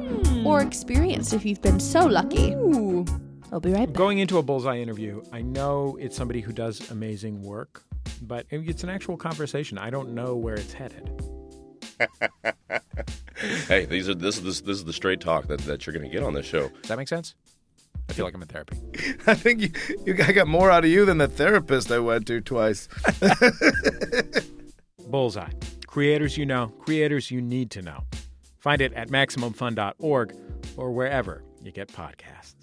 or 0.44 0.62
experienced. 0.62 1.32
If 1.32 1.44
you've 1.44 1.62
been 1.62 1.80
so 1.80 2.06
lucky, 2.06 2.52
Ooh, 2.52 3.04
I'll 3.52 3.60
be 3.60 3.72
right 3.72 3.86
back. 3.86 3.96
Going 3.96 4.18
into 4.18 4.38
a 4.38 4.42
bullseye 4.42 4.78
interview, 4.78 5.22
I 5.32 5.42
know 5.42 5.96
it's 6.00 6.16
somebody 6.16 6.40
who 6.40 6.52
does 6.52 6.90
amazing 6.90 7.42
work, 7.42 7.84
but 8.22 8.46
it's 8.50 8.82
an 8.84 8.90
actual 8.90 9.16
conversation. 9.16 9.78
I 9.78 9.90
don't 9.90 10.14
know 10.14 10.34
where 10.36 10.54
it's 10.54 10.72
headed. 10.72 11.10
Hey, 13.66 13.84
these 13.86 14.08
are 14.08 14.14
this 14.14 14.38
is 14.38 14.42
this, 14.42 14.60
this 14.60 14.76
is 14.78 14.84
the 14.84 14.92
straight 14.92 15.20
talk 15.20 15.46
that, 15.46 15.60
that 15.60 15.86
you're 15.86 15.94
going 15.94 16.08
to 16.08 16.14
get 16.14 16.24
on 16.24 16.34
this 16.34 16.46
show. 16.46 16.68
Does 16.68 16.88
that 16.88 16.98
make 16.98 17.08
sense? 17.08 17.34
I 18.08 18.12
feel 18.12 18.24
like 18.24 18.34
I'm 18.34 18.42
in 18.42 18.48
therapy. 18.48 18.78
I 19.26 19.34
think 19.34 19.60
you, 19.60 19.70
you 20.06 20.16
I 20.22 20.32
got 20.32 20.48
more 20.48 20.70
out 20.70 20.84
of 20.84 20.90
you 20.90 21.04
than 21.04 21.18
the 21.18 21.28
therapist 21.28 21.92
I 21.92 21.98
went 21.98 22.26
to 22.28 22.40
twice. 22.40 22.88
Bullseye. 25.08 25.50
Creators 25.86 26.36
you 26.36 26.46
know, 26.46 26.68
creators 26.80 27.30
you 27.30 27.40
need 27.40 27.70
to 27.72 27.82
know. 27.82 28.04
Find 28.58 28.80
it 28.80 28.92
at 28.94 29.08
MaximumFun.org 29.08 30.36
or 30.76 30.92
wherever 30.92 31.42
you 31.62 31.70
get 31.70 31.88
podcasts. 31.88 32.54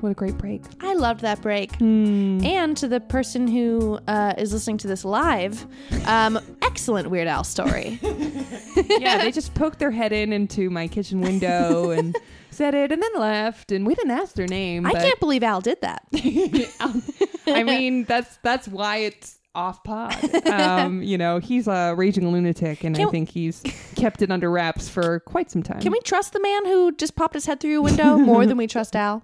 What 0.00 0.10
a 0.10 0.14
great 0.14 0.36
break! 0.38 0.62
I 0.80 0.94
loved 0.94 1.20
that 1.20 1.40
break. 1.42 1.74
Hmm. 1.76 2.44
And 2.44 2.76
to 2.78 2.88
the 2.88 3.00
person 3.00 3.48
who 3.48 3.98
uh, 4.06 4.34
is 4.38 4.52
listening 4.52 4.78
to 4.78 4.88
this 4.88 5.04
live, 5.04 5.66
um, 6.06 6.38
excellent 6.62 7.10
Weird 7.10 7.28
Al 7.28 7.44
story. 7.44 7.98
yeah, 8.86 9.18
they 9.18 9.30
just 9.32 9.54
poked 9.54 9.78
their 9.78 9.90
head 9.90 10.12
in 10.12 10.32
into 10.32 10.70
my 10.70 10.88
kitchen 10.88 11.20
window 11.20 11.90
and 11.90 12.16
said 12.50 12.74
it, 12.74 12.92
and 12.92 13.02
then 13.02 13.10
left, 13.16 13.72
and 13.72 13.86
we 13.86 13.94
didn't 13.94 14.12
ask 14.12 14.34
their 14.34 14.46
name. 14.46 14.86
I 14.86 14.92
can't 14.92 15.20
believe 15.20 15.42
Al 15.42 15.60
did 15.60 15.80
that. 15.82 16.02
I 17.46 17.62
mean, 17.62 18.04
that's 18.04 18.38
that's 18.42 18.68
why 18.68 18.98
it's 18.98 19.38
off 19.56 19.82
pod. 19.82 20.14
Um, 20.46 21.02
you 21.02 21.18
know, 21.18 21.38
he's 21.38 21.66
a 21.66 21.94
raging 21.96 22.30
lunatic, 22.30 22.84
and 22.84 22.94
Can- 22.94 23.08
I 23.08 23.10
think 23.10 23.28
he's 23.30 23.62
kept 23.96 24.22
it 24.22 24.30
under 24.30 24.50
wraps 24.50 24.88
for 24.88 25.20
quite 25.20 25.50
some 25.50 25.62
time. 25.62 25.80
Can 25.80 25.92
we 25.92 26.00
trust 26.00 26.32
the 26.32 26.40
man 26.40 26.66
who 26.66 26.92
just 26.92 27.16
popped 27.16 27.34
his 27.34 27.46
head 27.46 27.60
through 27.60 27.78
a 27.78 27.82
window 27.82 28.16
more 28.16 28.46
than 28.46 28.56
we 28.56 28.66
trust 28.76 28.94
Al? 28.94 29.22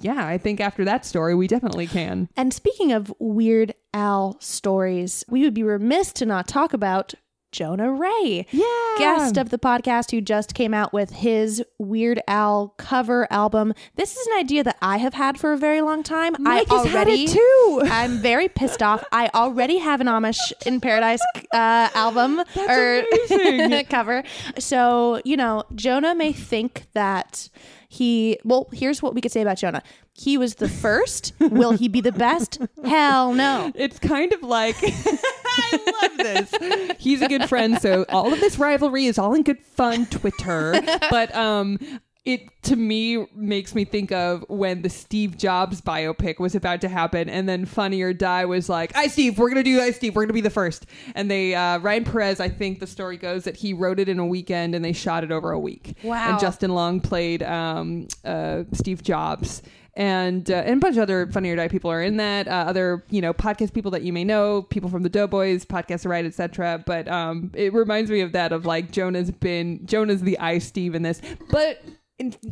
Yeah, 0.00 0.26
I 0.26 0.36
think 0.38 0.60
after 0.60 0.84
that 0.84 1.04
story, 1.06 1.34
we 1.34 1.46
definitely 1.46 1.86
can. 1.86 2.28
And 2.36 2.52
speaking 2.52 2.92
of 2.92 3.12
Weird 3.18 3.74
Al 3.92 4.36
stories, 4.40 5.24
we 5.28 5.42
would 5.42 5.54
be 5.54 5.62
remiss 5.62 6.12
to 6.14 6.26
not 6.26 6.48
talk 6.48 6.72
about 6.72 7.14
Jonah 7.54 7.92
Ray, 7.92 8.46
Yeah, 8.50 8.64
guest 8.98 9.36
of 9.36 9.50
the 9.50 9.58
podcast 9.58 10.10
who 10.10 10.20
just 10.20 10.54
came 10.54 10.74
out 10.74 10.92
with 10.92 11.10
his 11.10 11.62
Weird 11.78 12.20
Al 12.26 12.74
cover 12.78 13.28
album. 13.32 13.74
This 13.94 14.16
is 14.16 14.26
an 14.26 14.38
idea 14.40 14.64
that 14.64 14.76
I 14.82 14.96
have 14.96 15.14
had 15.14 15.38
for 15.38 15.52
a 15.52 15.56
very 15.56 15.80
long 15.80 16.02
time. 16.02 16.34
Mike 16.40 16.66
I 16.68 16.74
has 16.74 16.86
had 16.86 17.06
already 17.06 17.24
it 17.24 17.30
too. 17.30 17.82
I'm 17.88 18.18
very 18.18 18.48
pissed 18.48 18.82
off. 18.82 19.04
I 19.12 19.30
already 19.36 19.78
have 19.78 20.00
an 20.00 20.08
Amish 20.08 20.52
in 20.66 20.80
Paradise 20.80 21.20
uh, 21.52 21.90
album 21.94 22.40
or 22.56 23.04
cover. 23.88 24.24
So, 24.58 25.22
you 25.24 25.36
know, 25.36 25.62
Jonah 25.76 26.16
may 26.16 26.32
think 26.32 26.86
that 26.94 27.48
he, 27.88 28.40
well, 28.44 28.68
here's 28.72 29.00
what 29.00 29.14
we 29.14 29.20
could 29.20 29.30
say 29.30 29.42
about 29.42 29.58
Jonah. 29.58 29.84
He 30.12 30.36
was 30.36 30.56
the 30.56 30.68
first. 30.68 31.32
Will 31.38 31.72
he 31.72 31.86
be 31.86 32.00
the 32.00 32.10
best? 32.12 32.58
Hell 32.84 33.32
no. 33.32 33.70
It's 33.76 34.00
kind 34.00 34.32
of 34.32 34.42
like 34.42 34.76
I 35.56 36.02
love 36.02 36.16
this. 36.18 36.96
He's 36.98 37.22
a 37.22 37.28
good 37.28 37.48
friend, 37.48 37.80
so 37.80 38.04
all 38.08 38.32
of 38.32 38.40
this 38.40 38.58
rivalry 38.58 39.06
is 39.06 39.18
all 39.18 39.34
in 39.34 39.42
good 39.42 39.60
fun, 39.60 40.06
Twitter. 40.06 40.74
But 41.10 41.34
um 41.34 41.78
it 42.24 42.48
to 42.62 42.76
me 42.76 43.26
makes 43.34 43.74
me 43.74 43.84
think 43.84 44.10
of 44.10 44.44
when 44.48 44.80
the 44.80 44.88
Steve 44.88 45.36
Jobs 45.36 45.82
biopic 45.82 46.38
was 46.38 46.54
about 46.54 46.80
to 46.80 46.88
happen, 46.88 47.28
and 47.28 47.46
then 47.46 47.66
Funny 47.66 48.00
or 48.00 48.14
Die 48.14 48.44
was 48.46 48.68
like, 48.68 48.92
"iSteve, 48.94 49.36
we're 49.36 49.50
gonna 49.50 49.62
do 49.62 49.78
iSteve, 49.78 50.14
we're 50.14 50.24
gonna 50.24 50.32
be 50.32 50.40
the 50.40 50.48
first. 50.48 50.86
And 51.14 51.30
they 51.30 51.54
uh, 51.54 51.78
Ryan 51.78 52.04
Perez, 52.04 52.40
I 52.40 52.48
think 52.48 52.80
the 52.80 52.86
story 52.86 53.18
goes 53.18 53.44
that 53.44 53.56
he 53.56 53.74
wrote 53.74 54.00
it 54.00 54.08
in 54.08 54.18
a 54.18 54.26
weekend 54.26 54.74
and 54.74 54.82
they 54.84 54.94
shot 54.94 55.22
it 55.22 55.32
over 55.32 55.52
a 55.52 55.58
week. 55.58 55.98
Wow. 56.02 56.30
And 56.30 56.40
Justin 56.40 56.72
Long 56.72 57.00
played 57.00 57.42
um, 57.42 58.08
uh, 58.24 58.64
Steve 58.72 59.02
Jobs 59.02 59.62
and 59.96 60.50
uh, 60.50 60.54
and 60.54 60.74
a 60.74 60.80
bunch 60.80 60.96
of 60.96 61.02
other 61.02 61.26
funny 61.28 61.50
or 61.50 61.56
die 61.56 61.68
people 61.68 61.90
are 61.90 62.02
in 62.02 62.16
that. 62.16 62.48
Uh, 62.48 62.64
other 62.66 63.04
you 63.10 63.20
know 63.20 63.32
podcast 63.32 63.72
people 63.72 63.90
that 63.92 64.02
you 64.02 64.12
may 64.12 64.24
know, 64.24 64.62
people 64.62 64.90
from 64.90 65.02
the 65.02 65.08
Doughboys, 65.08 65.64
podcast 65.64 66.06
right, 66.06 66.24
etc. 66.24 66.82
But 66.84 67.08
um, 67.08 67.50
it 67.54 67.72
reminds 67.72 68.10
me 68.10 68.20
of 68.20 68.32
that 68.32 68.52
of 68.52 68.66
like 68.66 68.90
Jonah's 68.90 69.30
been 69.30 69.86
Jonah's 69.86 70.22
the 70.22 70.36
iSteve 70.40 70.94
in 70.94 71.02
this, 71.02 71.20
but 71.50 71.82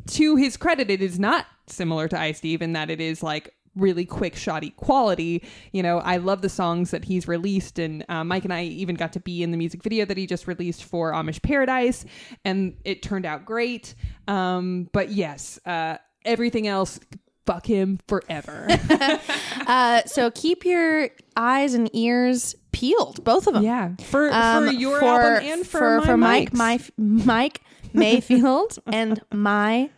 to 0.09 0.37
his 0.37 0.57
credit, 0.57 0.91
it 0.91 1.03
is 1.03 1.19
not 1.19 1.47
similar 1.67 2.09
to 2.09 2.17
iSteve 2.17 2.61
in 2.61 2.73
that 2.75 2.91
it 2.91 3.01
is 3.01 3.23
like 3.23 3.55
really 3.75 4.05
quick 4.05 4.37
shoddy 4.37 4.69
quality 4.71 5.43
you 5.73 5.83
know 5.83 5.99
i 6.01 6.19
love 6.19 6.43
the 6.43 6.49
songs 6.49 6.91
that 6.91 7.07
he's 7.07 7.27
released 7.27 7.79
and 7.79 8.05
uh, 8.11 8.23
mike 8.23 8.45
and 8.45 8.53
i 8.53 8.65
even 8.65 8.95
got 8.95 9.15
to 9.15 9.21
be 9.21 9.43
in 9.43 9.51
the 9.51 9.57
music 9.57 9.83
video 9.83 10.05
that 10.05 10.19
he 10.19 10.27
just 10.27 10.47
released 10.47 10.85
for 10.85 11.13
amish 11.13 11.41
paradise 11.41 12.05
and 12.45 12.77
it 12.85 13.03
turned 13.03 13.25
out 13.25 13.47
great 13.47 13.95
um, 14.29 14.91
but 14.93 15.11
yes 15.11 15.59
uh, 15.65 15.97
everything 16.25 16.67
else 16.67 17.01
fuck 17.47 17.67
him 17.67 17.99
forever. 18.09 18.69
Uh, 19.65 20.03
so 20.07 20.31
keep 20.33 20.65
your 20.65 21.09
eyes 21.37 21.75
and 21.75 21.89
ears 21.95 22.57
peeled, 22.73 23.23
both 23.23 23.47
of 23.47 23.55
them. 23.55 23.63
yeah. 23.63 23.93
For, 24.03 24.31
Um, 24.33 24.67
for 24.67 24.73
your 24.73 25.03
album 25.03 25.45
and 25.49 25.67
for, 25.67 26.03
for, 26.03 26.17
my 26.17 26.41
Mike, 26.51 26.53
my 26.53 26.81
Mike 26.99 27.61
Mayfield 27.93 28.79
and 28.87 29.21
my 29.33 29.89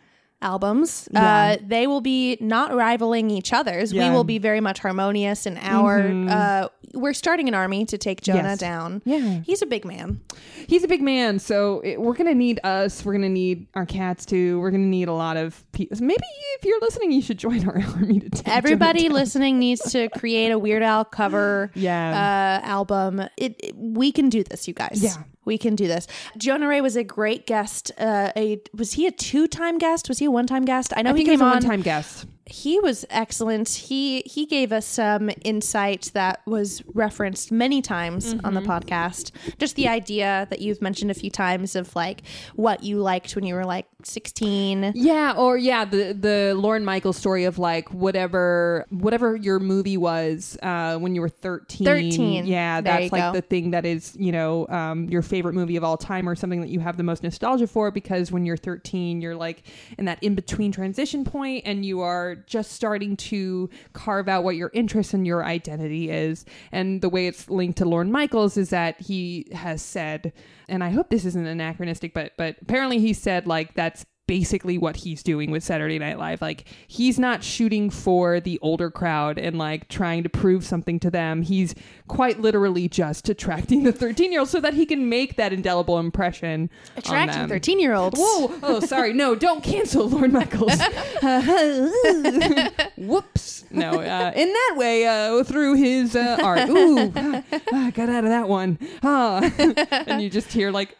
albums. 0.45 1.09
Yeah. 1.11 1.57
Uh, 1.59 1.63
they 1.65 1.87
will 1.87 2.01
be 2.01 2.37
not 2.39 2.73
rivaling 2.73 3.29
each 3.31 3.51
other's. 3.51 3.91
Yeah. 3.91 4.09
We 4.09 4.15
will 4.15 4.23
be 4.23 4.37
very 4.37 4.61
much 4.61 4.79
harmonious 4.79 5.45
in 5.45 5.57
our. 5.57 5.99
Uh, 6.29 6.67
we're 6.93 7.13
starting 7.13 7.49
an 7.49 7.55
army 7.55 7.83
to 7.85 7.97
take 7.97 8.21
Jonah 8.21 8.49
Yes. 8.55 8.59
down. 8.59 9.01
Yeah. 9.03 9.41
he's 9.43 9.61
a 9.61 9.65
big 9.65 9.83
man. 9.83 10.21
he's 10.67 10.83
a 10.83 10.87
big 10.87 11.01
man 11.01 11.39
so 11.39 11.81
it, 11.81 11.99
we're 11.99 12.13
gonna 12.15 12.33
need 12.33 12.59
us 12.63 13.03
we're 13.03 13.11
gonna 13.13 13.27
need 13.29 13.67
our 13.75 13.85
cats 13.85 14.25
too 14.25 14.59
we're 14.61 14.71
gonna 14.71 14.85
need 14.85 15.07
a 15.09 15.13
lot 15.13 15.35
of 15.37 15.63
people 15.73 15.95
maybe 15.99 16.23
if 16.57 16.63
you're 16.65 16.79
listening 16.79 17.11
you 17.11 17.21
should 17.21 17.37
join 17.37 17.67
our 17.67 17.79
army 17.95 18.19
to 18.21 18.29
take 18.29 18.47
Everybody 18.47 18.99
Jonah 19.01 19.09
down. 19.09 19.19
listening 19.19 19.59
needs 19.59 19.81
to 19.91 20.07
create 20.09 20.51
a 20.51 20.57
Weird 20.59 20.83
Al 20.83 21.03
cover. 21.05 21.69
Yeah. 21.75 22.61
uh, 22.63 22.65
album. 22.65 23.19
It, 23.37 23.55
it- 23.59 23.75
we 23.75 24.11
can 24.13 24.29
do 24.29 24.43
this, 24.43 24.65
you 24.67 24.73
guys. 24.73 25.01
Yeah. 25.03 25.15
We 25.45 25.57
can 25.57 25.75
do 25.75 25.87
this. 25.87 26.07
Jonah 26.37 26.67
Ray 26.67 26.81
was 26.81 26.95
a 26.95 27.03
great 27.03 27.45
guest. 27.45 27.91
Uh, 27.97 28.31
a 28.35 28.61
was 28.73 28.93
he 28.93 29.07
a 29.07 29.11
two 29.11 29.47
time 29.47 29.77
guest? 29.77 30.09
Was 30.09 30.19
he 30.19 30.25
a 30.25 30.31
one 30.31 30.47
time 30.47 30.65
guest? 30.65 30.93
I 30.97 31.01
know 31.03 31.11
I 31.11 31.17
he 31.17 31.23
came 31.23 31.41
a 31.41 31.45
on. 31.45 31.51
one-time 31.51 31.81
guest 31.81 32.25
He 32.47 32.79
was 32.79 33.05
excellent. 33.09 33.69
He 33.69 34.21
he 34.25 34.45
gave 34.45 34.71
us 34.71 34.85
some 34.85 35.31
insight 35.43 36.11
that 36.13 36.41
was 36.45 36.83
referenced 36.93 37.51
many 37.51 37.81
times 37.81 38.33
on 38.33 38.39
Mm-hmm. 38.39 38.53
the 38.55 38.61
podcast. 38.61 39.31
Just 39.57 39.75
the 39.75 39.87
idea 39.87 40.45
that 40.51 40.61
you've 40.61 40.81
mentioned 40.81 41.09
a 41.09 41.15
few 41.15 41.31
times 41.31 41.75
of 41.75 41.95
like 41.95 42.21
what 42.55 42.83
you 42.83 42.99
liked 42.99 43.35
when 43.35 43.45
you 43.45 43.55
were 43.55 43.65
like 43.65 43.87
sixteen. 44.03 44.91
Yeah, 44.93 45.33
or 45.35 45.57
yeah, 45.57 45.85
the 45.85 46.13
the 46.13 46.53
Lorne 46.55 46.85
Michaels 46.85 47.17
story 47.17 47.45
of 47.45 47.57
like 47.57 47.91
whatever 47.91 48.85
whatever 48.91 49.35
your 49.35 49.59
movie 49.59 49.97
was 49.97 50.55
uh, 50.61 50.97
when 50.97 51.15
you 51.15 51.21
were 51.21 51.29
thirteen. 51.29 51.85
13. 51.85 52.45
Yeah, 52.45 52.81
that's 52.81 53.11
like 53.11 53.21
go. 53.21 53.31
the 53.33 53.41
thing 53.41 53.71
that 53.71 53.85
is 53.85 54.15
you 54.19 54.31
know 54.31 54.67
um, 54.67 55.05
your 55.09 55.21
favorite 55.23 55.53
movie 55.55 55.77
of 55.77 55.83
all 55.83 55.97
time 55.97 56.29
or 56.29 56.35
something 56.35 56.61
that 56.61 56.69
you 56.69 56.79
have 56.79 56.97
the 56.97 57.03
most 57.03 57.23
nostalgia 57.23 57.65
for 57.65 57.89
because 57.89 58.31
when 58.31 58.45
you're 58.45 58.55
thirteen, 58.57 59.19
you're 59.21 59.35
like 59.35 59.63
in 59.97 60.05
that 60.05 60.21
in 60.21 60.35
between 60.35 60.71
transition 60.71 61.25
point 61.25 61.63
and 61.65 61.83
you 61.83 62.01
are 62.01 62.34
just 62.35 62.71
starting 62.71 63.17
to 63.17 63.69
carve 63.93 64.27
out 64.27 64.43
what 64.43 64.55
your 64.55 64.71
interest 64.73 65.13
and 65.13 65.25
your 65.25 65.43
identity 65.43 66.09
is. 66.09 66.45
And 66.71 67.01
the 67.01 67.09
way 67.09 67.27
it's 67.27 67.49
linked 67.49 67.77
to 67.79 67.85
Lorne 67.85 68.11
Michaels 68.11 68.57
is 68.57 68.69
that 68.69 68.99
he 69.01 69.47
has 69.53 69.81
said, 69.81 70.33
and 70.67 70.83
I 70.83 70.89
hope 70.89 71.09
this 71.09 71.25
isn't 71.25 71.45
anachronistic, 71.45 72.13
but 72.13 72.33
but 72.37 72.57
apparently 72.61 72.99
he 72.99 73.13
said 73.13 73.47
like 73.47 73.73
that's 73.73 74.05
basically 74.27 74.77
what 74.77 74.97
he's 74.97 75.21
doing 75.23 75.51
with 75.51 75.63
Saturday 75.63 75.99
Night 75.99 76.17
Live. 76.17 76.41
Like 76.41 76.65
he's 76.87 77.19
not 77.19 77.43
shooting 77.43 77.89
for 77.89 78.39
the 78.39 78.59
older 78.61 78.89
crowd 78.89 79.37
and 79.37 79.57
like 79.57 79.87
trying 79.87 80.23
to 80.23 80.29
prove 80.29 80.65
something 80.65 80.99
to 81.01 81.11
them. 81.11 81.41
He's 81.41 81.75
quite 82.07 82.39
literally 82.39 82.87
just 82.87 83.29
attracting 83.29 83.83
the 83.83 83.91
13 83.91 84.31
year 84.31 84.41
old 84.41 84.49
so 84.49 84.59
that 84.61 84.73
he 84.73 84.85
can 84.85 85.09
make 85.09 85.35
that 85.35 85.53
indelible 85.53 85.99
impression. 85.99 86.69
Attracting 86.97 87.47
thirteen 87.47 87.79
year 87.79 87.93
olds. 87.93 88.19
Whoa! 88.19 88.53
Oh, 88.63 88.79
sorry. 88.79 89.13
No, 89.13 89.35
don't 89.35 89.63
cancel 89.63 90.09
Lorne 90.09 90.31
Michaels. 90.31 90.79
Whoops. 92.97 93.65
No, 93.71 94.01
uh, 94.01 94.31
in 94.35 94.51
that 94.51 94.73
way, 94.77 95.05
uh, 95.05 95.43
through 95.43 95.75
his 95.75 96.15
uh, 96.15 96.37
art. 96.41 96.69
Ooh, 96.69 97.11
ah, 97.15 97.43
ah, 97.73 97.91
got 97.93 98.09
out 98.09 98.23
of 98.23 98.29
that 98.29 98.47
one. 98.47 98.79
Ah. 99.03 99.41
and 100.07 100.21
you 100.21 100.29
just 100.29 100.51
hear 100.51 100.71
like 100.71 100.95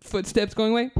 footsteps 0.00 0.54
going 0.54 0.72
away. 0.72 0.90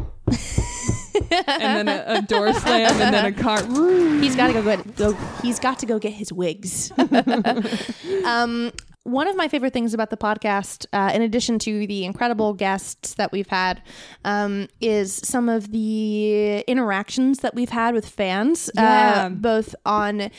And 1.47 1.89
then 1.89 1.89
a, 1.89 2.05
a 2.19 2.23
door 2.23 2.53
slam, 2.53 3.01
and 3.01 3.15
then 3.15 3.25
a 3.25 3.33
car. 3.33 3.63
He's 4.21 4.37
got 4.37 4.49
to 4.49 4.53
go 4.55 4.63
get 4.63 4.97
go. 4.97 5.13
He's 5.43 5.59
got 5.59 5.79
to 5.81 5.87
go 5.87 5.99
get 5.99 6.13
his 6.13 6.33
wigs. 6.33 6.93
um, 8.25 8.73
one 9.05 9.29
of 9.29 9.37
my 9.37 9.47
favorite 9.47 9.73
things 9.73 9.95
about 9.95 10.11
the 10.11 10.17
podcast, 10.17 10.85
uh, 10.93 11.13
in 11.15 11.23
addition 11.23 11.59
to 11.61 11.87
the 11.87 12.05
incredible 12.05 12.55
guests 12.55 13.15
that 13.15 13.31
we've 13.31 13.47
had, 13.47 13.81
um, 14.25 14.67
is 14.81 15.13
some 15.15 15.49
of 15.49 15.71
the 15.71 16.59
interactions 16.67 17.39
that 17.39 17.55
we've 17.55 17.69
had 17.71 17.95
with 17.95 18.09
fans, 18.09 18.69
Yeah. 18.75 19.27
uh, 19.27 19.29
both 19.29 19.75
on. 19.85 20.31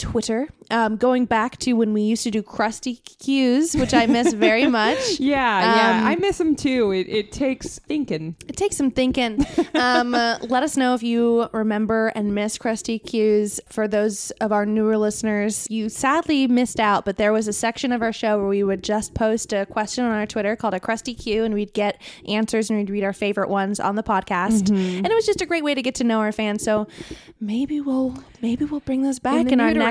Twitter, 0.00 0.48
um, 0.70 0.96
going 0.96 1.26
back 1.26 1.58
to 1.58 1.74
when 1.74 1.92
we 1.92 2.00
used 2.00 2.22
to 2.24 2.30
do 2.30 2.42
crusty 2.42 2.96
cues, 2.96 3.76
which 3.76 3.92
I 3.92 4.06
miss 4.06 4.32
very 4.32 4.66
much. 4.80 5.20
Yeah, 5.20 5.36
yeah. 5.60 6.00
Um, 6.00 6.06
I 6.06 6.16
miss 6.16 6.38
them 6.38 6.56
too. 6.56 6.90
It, 6.90 7.06
it 7.08 7.32
takes 7.32 7.78
thinking. 7.80 8.34
It 8.48 8.56
takes 8.56 8.76
some 8.78 8.90
thinking. 8.90 9.44
Um, 9.74 10.14
uh, 10.14 10.38
let 10.48 10.62
us 10.62 10.78
know 10.78 10.94
if 10.94 11.02
you 11.02 11.48
remember 11.52 12.08
and 12.14 12.34
miss 12.34 12.56
Crusty 12.56 12.98
Cues. 12.98 13.60
For 13.68 13.86
those 13.86 14.30
of 14.40 14.52
our 14.52 14.64
newer 14.64 14.96
listeners, 14.96 15.66
you 15.68 15.90
sadly 15.90 16.46
missed 16.46 16.80
out, 16.80 17.04
but 17.04 17.18
there 17.18 17.32
was 17.32 17.46
a 17.46 17.52
section 17.52 17.92
of 17.92 18.00
our 18.00 18.12
show 18.12 18.38
where 18.38 18.48
we 18.48 18.62
would 18.62 18.82
just 18.82 19.12
post 19.12 19.52
a 19.52 19.66
question 19.66 20.04
on 20.04 20.12
our 20.12 20.26
Twitter 20.26 20.56
called 20.56 20.72
a 20.72 20.80
Crusty 20.80 21.12
Q, 21.12 21.44
and 21.44 21.52
we'd 21.52 21.74
get 21.74 22.00
answers 22.26 22.70
and 22.70 22.78
we'd 22.78 22.88
read 22.88 23.04
our 23.04 23.12
favorite 23.12 23.50
ones 23.50 23.78
on 23.78 23.96
the 23.96 24.02
podcast. 24.02 24.70
And 24.70 25.06
it 25.06 25.14
was 25.14 25.26
just 25.26 25.42
a 25.42 25.46
great 25.46 25.62
way 25.62 25.74
to 25.74 25.82
get 25.82 25.94
to 25.96 26.04
know 26.04 26.20
our 26.20 26.32
fans. 26.32 26.62
So 26.62 26.88
maybe 27.38 27.82
we'll 27.82 28.16
maybe 28.40 28.64
we'll 28.64 28.80
bring 28.80 29.02
those 29.02 29.18
back 29.18 29.46
in, 29.46 29.58
new 29.58 29.64
our 29.64 29.74
next 29.74 29.89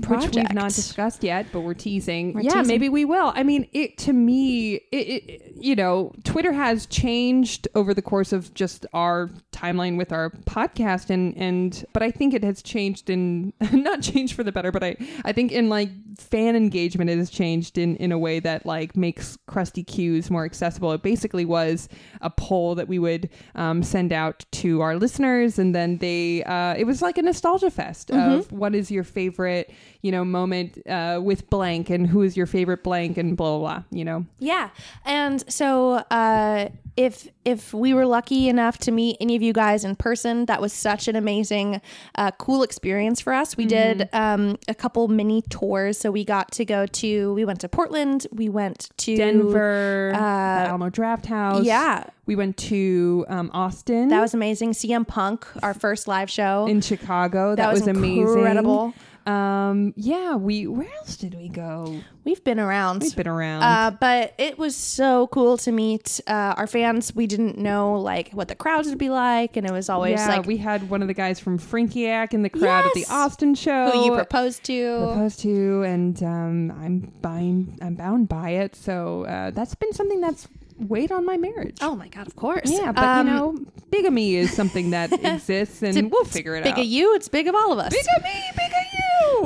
project. 0.00 0.34
which 0.34 0.44
we've 0.44 0.54
not 0.54 0.72
discussed 0.72 1.22
yet, 1.22 1.46
but 1.52 1.60
we're 1.60 1.74
teasing. 1.74 2.32
We're 2.32 2.42
yeah, 2.42 2.54
teasing. 2.54 2.66
maybe 2.66 2.88
we 2.88 3.04
will. 3.04 3.32
I 3.34 3.42
mean, 3.42 3.68
it 3.72 3.98
to 3.98 4.12
me, 4.12 4.74
it, 4.74 4.96
it, 4.96 5.52
you 5.56 5.76
know, 5.76 6.12
Twitter 6.24 6.52
has 6.52 6.86
changed 6.86 7.68
over 7.74 7.94
the 7.94 8.02
course 8.02 8.32
of 8.32 8.52
just 8.54 8.86
our 8.92 9.30
timeline 9.52 9.96
with 9.96 10.12
our 10.12 10.30
podcast, 10.30 11.10
and 11.10 11.36
and 11.36 11.84
but 11.92 12.02
I 12.02 12.10
think 12.10 12.34
it 12.34 12.44
has 12.44 12.62
changed 12.62 13.10
in 13.10 13.52
not 13.72 14.02
changed 14.02 14.34
for 14.34 14.42
the 14.42 14.52
better, 14.52 14.72
but 14.72 14.82
I 14.82 14.96
I 15.24 15.32
think 15.32 15.52
in 15.52 15.68
like 15.68 15.90
fan 16.18 16.56
engagement, 16.56 17.10
it 17.10 17.18
has 17.18 17.30
changed 17.30 17.78
in 17.78 17.96
in 17.96 18.12
a 18.12 18.18
way 18.18 18.40
that 18.40 18.66
like 18.66 18.96
makes 18.96 19.38
crusty 19.46 19.82
cues 19.82 20.30
more 20.30 20.44
accessible. 20.44 20.92
It 20.92 21.02
basically 21.02 21.44
was 21.44 21.88
a 22.20 22.30
poll 22.30 22.74
that 22.74 22.88
we 22.88 22.98
would 22.98 23.28
um, 23.54 23.82
send 23.82 24.12
out 24.12 24.44
to 24.52 24.80
our 24.80 24.96
listeners, 24.96 25.58
and 25.58 25.74
then 25.74 25.98
they 25.98 26.44
uh, 26.44 26.74
it 26.76 26.84
was 26.84 27.02
like 27.02 27.18
a 27.18 27.22
nostalgia 27.22 27.70
fest 27.70 28.10
of 28.10 28.50
what 28.52 28.74
is 28.74 28.90
your 28.90 29.04
favorite 29.40 29.70
you 30.02 30.10
know 30.10 30.24
moment 30.24 30.78
uh, 30.88 31.20
with 31.22 31.48
blank 31.50 31.90
and 31.90 32.06
who 32.06 32.22
is 32.22 32.36
your 32.36 32.46
favorite 32.46 32.82
blank 32.82 33.18
and 33.18 33.36
blah 33.36 33.58
blah 33.58 33.74
blah. 33.74 33.82
You 33.90 34.04
know, 34.04 34.26
Yeah, 34.38 34.70
and 35.04 35.44
so 35.52 35.94
uh, 36.10 36.68
if 36.96 37.28
if 37.44 37.74
we 37.74 37.94
were 37.94 38.06
lucky 38.06 38.48
enough 38.48 38.78
to 38.78 38.92
meet 38.92 39.16
any 39.20 39.36
of 39.36 39.42
you 39.42 39.52
guys 39.52 39.84
in 39.84 39.96
person, 39.96 40.46
that 40.46 40.60
was 40.60 40.72
such 40.72 41.08
an 41.08 41.16
amazing, 41.16 41.80
uh, 42.14 42.30
cool 42.32 42.62
experience 42.62 43.20
for 43.20 43.32
us. 43.32 43.56
We 43.56 43.66
did 43.66 44.08
um, 44.12 44.58
a 44.68 44.74
couple 44.74 45.08
mini 45.08 45.42
tours, 45.42 45.98
so 45.98 46.10
we 46.10 46.24
got 46.24 46.50
to 46.52 46.64
go 46.64 46.86
to 46.86 47.34
we 47.34 47.44
went 47.44 47.60
to 47.60 47.68
Portland, 47.68 48.26
we 48.32 48.48
went 48.48 48.90
to 48.98 49.16
Denver, 49.16 50.10
the 50.12 50.18
Alamo 50.18 50.88
Draft 50.88 51.26
House. 51.26 51.64
yeah. 51.64 52.04
we 52.26 52.36
went 52.36 52.56
to 52.56 53.24
um, 53.28 53.50
Austin. 53.52 54.08
That 54.08 54.20
was 54.20 54.34
amazing. 54.34 54.72
CM 54.72 55.06
Punk, 55.06 55.46
our 55.62 55.74
first 55.74 56.08
live 56.08 56.30
show. 56.30 56.66
in 56.66 56.80
Chicago. 56.80 57.50
That, 57.50 57.66
That 57.66 57.72
was 57.72 57.86
amazing. 57.86 58.38
incredible. 58.38 58.94
Um, 59.30 59.94
yeah, 59.96 60.34
we 60.36 60.66
where 60.66 60.92
else 60.98 61.16
did 61.16 61.34
we 61.34 61.48
go? 61.48 62.00
We've 62.24 62.42
been 62.44 62.60
around. 62.60 63.02
We've 63.02 63.16
been 63.16 63.28
around. 63.28 63.62
Uh, 63.62 63.90
but 63.98 64.34
it 64.38 64.58
was 64.58 64.76
so 64.76 65.26
cool 65.28 65.56
to 65.58 65.72
meet 65.72 66.20
uh, 66.26 66.54
our 66.56 66.66
fans. 66.66 67.14
We 67.14 67.26
didn't 67.26 67.56
know 67.58 67.98
like 67.98 68.30
what 68.32 68.48
the 68.48 68.54
crowds 68.54 68.88
would 68.88 68.98
be 68.98 69.10
like, 69.10 69.56
and 69.56 69.66
it 69.66 69.72
was 69.72 69.88
always 69.88 70.18
yeah, 70.20 70.28
like 70.28 70.46
we 70.46 70.56
had 70.56 70.90
one 70.90 71.02
of 71.02 71.08
the 71.08 71.14
guys 71.14 71.40
from 71.40 71.58
Frinkiac 71.58 72.34
in 72.34 72.42
the 72.42 72.50
crowd 72.50 72.86
at 72.86 72.92
the 72.94 73.06
Austin 73.10 73.54
show. 73.54 73.90
who 73.90 74.04
you 74.06 74.14
proposed 74.14 74.64
to. 74.64 74.96
proposed 75.12 75.40
to, 75.40 75.82
and 75.82 76.22
um, 76.22 76.70
I'm 76.72 77.12
buying, 77.22 77.78
I'm 77.80 77.94
bound 77.94 78.28
by 78.28 78.50
it. 78.50 78.74
So 78.76 79.24
uh, 79.24 79.50
that's 79.50 79.74
been 79.74 79.92
something 79.92 80.20
that's 80.20 80.48
weighed 80.78 81.12
on 81.12 81.26
my 81.26 81.36
marriage. 81.36 81.78
Oh 81.82 81.94
my 81.94 82.08
god, 82.08 82.26
of 82.26 82.36
course. 82.36 82.70
yeah, 82.70 82.92
but 82.92 83.04
Um, 83.04 83.26
you 83.26 83.32
know, 83.32 83.58
bigamy 83.90 84.34
is 84.36 84.52
something 84.52 84.90
that 84.90 85.12
exists, 85.24 85.82
and 85.82 86.10
we'll 86.10 86.24
figure 86.24 86.56
it 86.56 86.64
big 86.64 86.72
out. 86.72 86.76
Big 86.76 86.84
of 86.86 86.90
you, 86.90 87.14
it's 87.14 87.28
big 87.28 87.48
of 87.48 87.54
all 87.54 87.72
of 87.72 87.78
us. 87.78 87.92
Big 87.92 88.04
of 88.16 88.22
me, 88.22 88.42
big 88.56 88.66
of 88.66 88.72
you. 88.89 88.89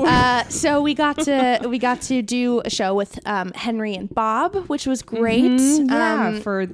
Uh, 0.06 0.44
so 0.48 0.80
we 0.82 0.94
got 0.94 1.18
to 1.20 1.60
we 1.68 1.78
got 1.78 2.00
to 2.02 2.22
do 2.22 2.60
a 2.64 2.70
show 2.70 2.94
with 2.94 3.18
um, 3.26 3.52
Henry 3.54 3.94
and 3.94 4.12
Bob, 4.12 4.54
which 4.68 4.86
was 4.86 5.02
great. 5.02 5.44
Mhm, 5.44 5.90
yeah, 5.90 6.28
Um, 6.28 6.40
for 6.40 6.62
uh, 6.62 6.66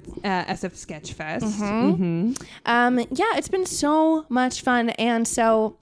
SF 0.44 0.74
Sketchfest. 0.74 1.42
Mm-hmm. 1.42 2.32
um, 2.66 2.98
yeah, 2.98 3.36
it's 3.36 3.48
been 3.48 3.66
so 3.66 4.26
much 4.28 4.62
fun, 4.62 4.90
and 4.90 5.26
so 5.26 5.76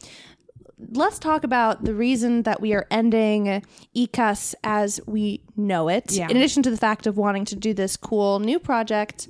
let's 0.92 1.18
talk 1.18 1.42
about 1.44 1.84
the 1.84 1.94
reason 1.94 2.42
that 2.44 2.60
we 2.60 2.72
are 2.72 2.86
ending 2.90 3.64
ECUS 3.96 4.54
as 4.62 5.00
we 5.06 5.40
know 5.56 5.88
it. 5.88 6.12
Yeah. 6.12 6.28
In 6.28 6.36
addition 6.36 6.62
to 6.64 6.70
the 6.70 6.76
fact 6.76 7.06
of 7.06 7.16
wanting 7.16 7.44
to 7.46 7.56
do 7.56 7.74
this 7.74 7.96
cool 7.96 8.38
new 8.38 8.58
project, 8.60 9.28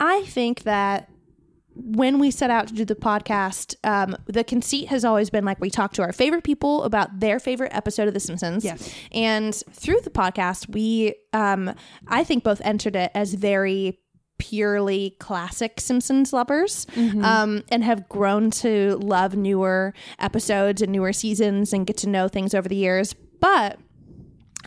I 0.00 0.22
think 0.22 0.62
that 0.62 1.10
when 1.76 2.18
we 2.18 2.30
set 2.30 2.50
out 2.50 2.68
to 2.68 2.74
do 2.74 2.84
the 2.84 2.94
podcast, 2.94 3.74
um, 3.84 4.16
the 4.26 4.42
conceit 4.44 4.88
has 4.88 5.04
always 5.04 5.30
been 5.30 5.44
like 5.44 5.60
we 5.60 5.70
talk 5.70 5.92
to 5.94 6.02
our 6.02 6.12
favorite 6.12 6.42
people 6.44 6.84
about 6.84 7.20
their 7.20 7.38
favorite 7.38 7.74
episode 7.74 8.08
of 8.08 8.14
The 8.14 8.20
Simpsons. 8.20 8.64
Yes. 8.64 8.92
And 9.12 9.54
through 9.54 10.00
the 10.00 10.10
podcast, 10.10 10.68
we, 10.70 11.14
um, 11.32 11.74
I 12.08 12.24
think, 12.24 12.44
both 12.44 12.60
entered 12.64 12.96
it 12.96 13.10
as 13.14 13.34
very 13.34 14.00
purely 14.38 15.16
classic 15.18 15.80
Simpsons 15.80 16.32
lovers 16.32 16.86
um, 16.96 17.62
and 17.70 17.82
have 17.82 18.08
grown 18.08 18.50
to 18.50 18.96
love 18.96 19.34
newer 19.34 19.94
episodes 20.18 20.82
and 20.82 20.92
newer 20.92 21.12
seasons 21.12 21.72
and 21.72 21.86
get 21.86 21.96
to 21.98 22.08
know 22.08 22.28
things 22.28 22.54
over 22.54 22.68
the 22.68 22.76
years. 22.76 23.14
But 23.40 23.78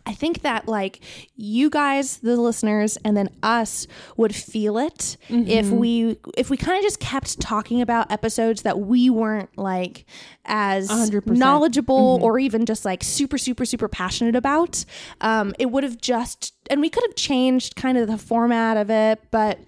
I 0.10 0.13
think 0.13 0.41
that 0.41 0.67
like 0.67 1.02
you 1.36 1.69
guys, 1.69 2.17
the 2.17 2.36
listeners, 2.36 2.98
and 3.06 3.15
then 3.15 3.30
us 3.43 3.86
would 4.17 4.34
feel 4.34 4.80
it 4.80 5.17
if 5.30 5.69
we 5.69 6.17
if 6.36 6.50
we 6.50 6.58
kind 6.58 6.78
of 6.78 6.84
just 6.84 7.00
kept 7.00 7.39
talking 7.39 7.80
about 7.80 8.12
episodes 8.12 8.63
that 8.63 8.80
we 8.80 9.12
weren't 9.12 9.56
like 9.56 10.06
as 10.45 10.89
100%. 10.89 11.28
knowledgeable 11.28 12.17
or 12.24 12.39
even 12.39 12.65
just 12.65 12.86
like 12.86 13.04
super 13.04 13.38
super 13.38 13.65
super 13.65 13.88
passionate 13.88 14.36
about. 14.36 14.84
Um, 15.22 15.54
it 15.60 15.67
would 15.67 15.84
have 15.84 16.02
just 16.02 16.56
and 16.72 16.82
we 16.82 16.89
could 16.89 17.04
have 17.04 17.15
changed 17.15 17.76
kind 17.76 17.95
of 17.95 18.08
the 18.08 18.17
format 18.17 18.78
of 18.78 18.89
it, 18.89 19.22
but 19.30 19.60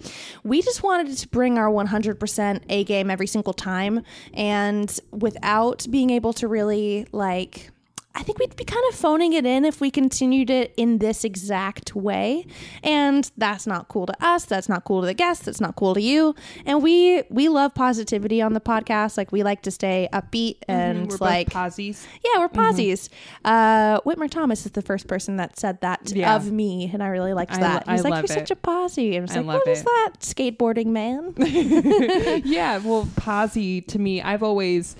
we 0.43 0.63
just 0.63 0.81
wanted 0.81 1.15
to 1.15 1.27
bring 1.27 1.59
our 1.59 1.69
100% 1.69 2.61
A 2.69 2.83
game 2.83 3.11
every 3.11 3.27
single 3.27 3.53
time, 3.53 4.03
and 4.33 4.99
without 5.11 5.85
being 5.91 6.09
able 6.09 6.33
to 6.33 6.47
really 6.47 7.05
like. 7.11 7.69
I 8.13 8.23
think 8.23 8.39
we'd 8.39 8.55
be 8.57 8.65
kind 8.65 8.83
of 8.89 8.95
phoning 8.95 9.33
it 9.33 9.45
in 9.45 9.63
if 9.63 9.79
we 9.79 9.89
continued 9.89 10.49
it 10.49 10.73
in 10.75 10.97
this 10.97 11.23
exact 11.23 11.95
way. 11.95 12.45
And 12.83 13.31
that's 13.37 13.65
not 13.65 13.87
cool 13.87 14.05
to 14.05 14.13
us. 14.25 14.43
That's 14.45 14.67
not 14.67 14.83
cool 14.83 14.99
to 15.01 15.07
the 15.07 15.13
guests. 15.13 15.45
That's 15.45 15.61
not 15.61 15.75
cool 15.77 15.93
to 15.93 16.01
you. 16.01 16.35
And 16.65 16.83
we 16.83 17.23
we 17.29 17.47
love 17.49 17.73
positivity 17.73 18.41
on 18.41 18.53
the 18.53 18.59
podcast. 18.59 19.17
Like 19.17 19.31
we 19.31 19.43
like 19.43 19.61
to 19.63 19.71
stay 19.71 20.09
upbeat 20.11 20.57
and 20.67 21.09
We're 21.09 21.17
like 21.17 21.49
posies. 21.51 22.05
yeah, 22.23 22.39
we're 22.39 22.49
posies. 22.49 23.09
Uh, 23.45 24.01
Whitmer 24.01 24.29
Thomas 24.29 24.65
is 24.65 24.73
the 24.73 24.81
first 24.81 25.07
person 25.07 25.37
that 25.37 25.57
said 25.57 25.79
that 25.81 26.11
Yeah. 26.13 26.35
of 26.35 26.51
me, 26.51 26.89
and 26.93 27.01
I 27.01 27.07
really 27.07 27.33
liked 27.33 27.53
I 27.53 27.59
that. 27.59 27.87
lo- 27.87 27.93
He's 27.93 28.05
I 28.05 28.09
like, 28.09 28.21
"You're 28.27 28.27
such 28.35 28.51
it. 28.51 28.53
a 28.53 28.55
posse." 28.57 29.17
I 29.17 29.21
was 29.21 29.31
I 29.31 29.35
like, 29.37 29.45
love 29.45 29.61
"What 29.65 29.67
is 29.69 29.81
it. 29.81 29.85
that, 29.85 30.11
skateboarding 30.19 30.87
man?" 30.87 31.33
yeah, 32.45 32.77
well, 32.79 33.07
posy 33.15 33.81
to 33.81 33.99
me, 33.99 34.21
I've 34.21 34.43
always, 34.43 34.95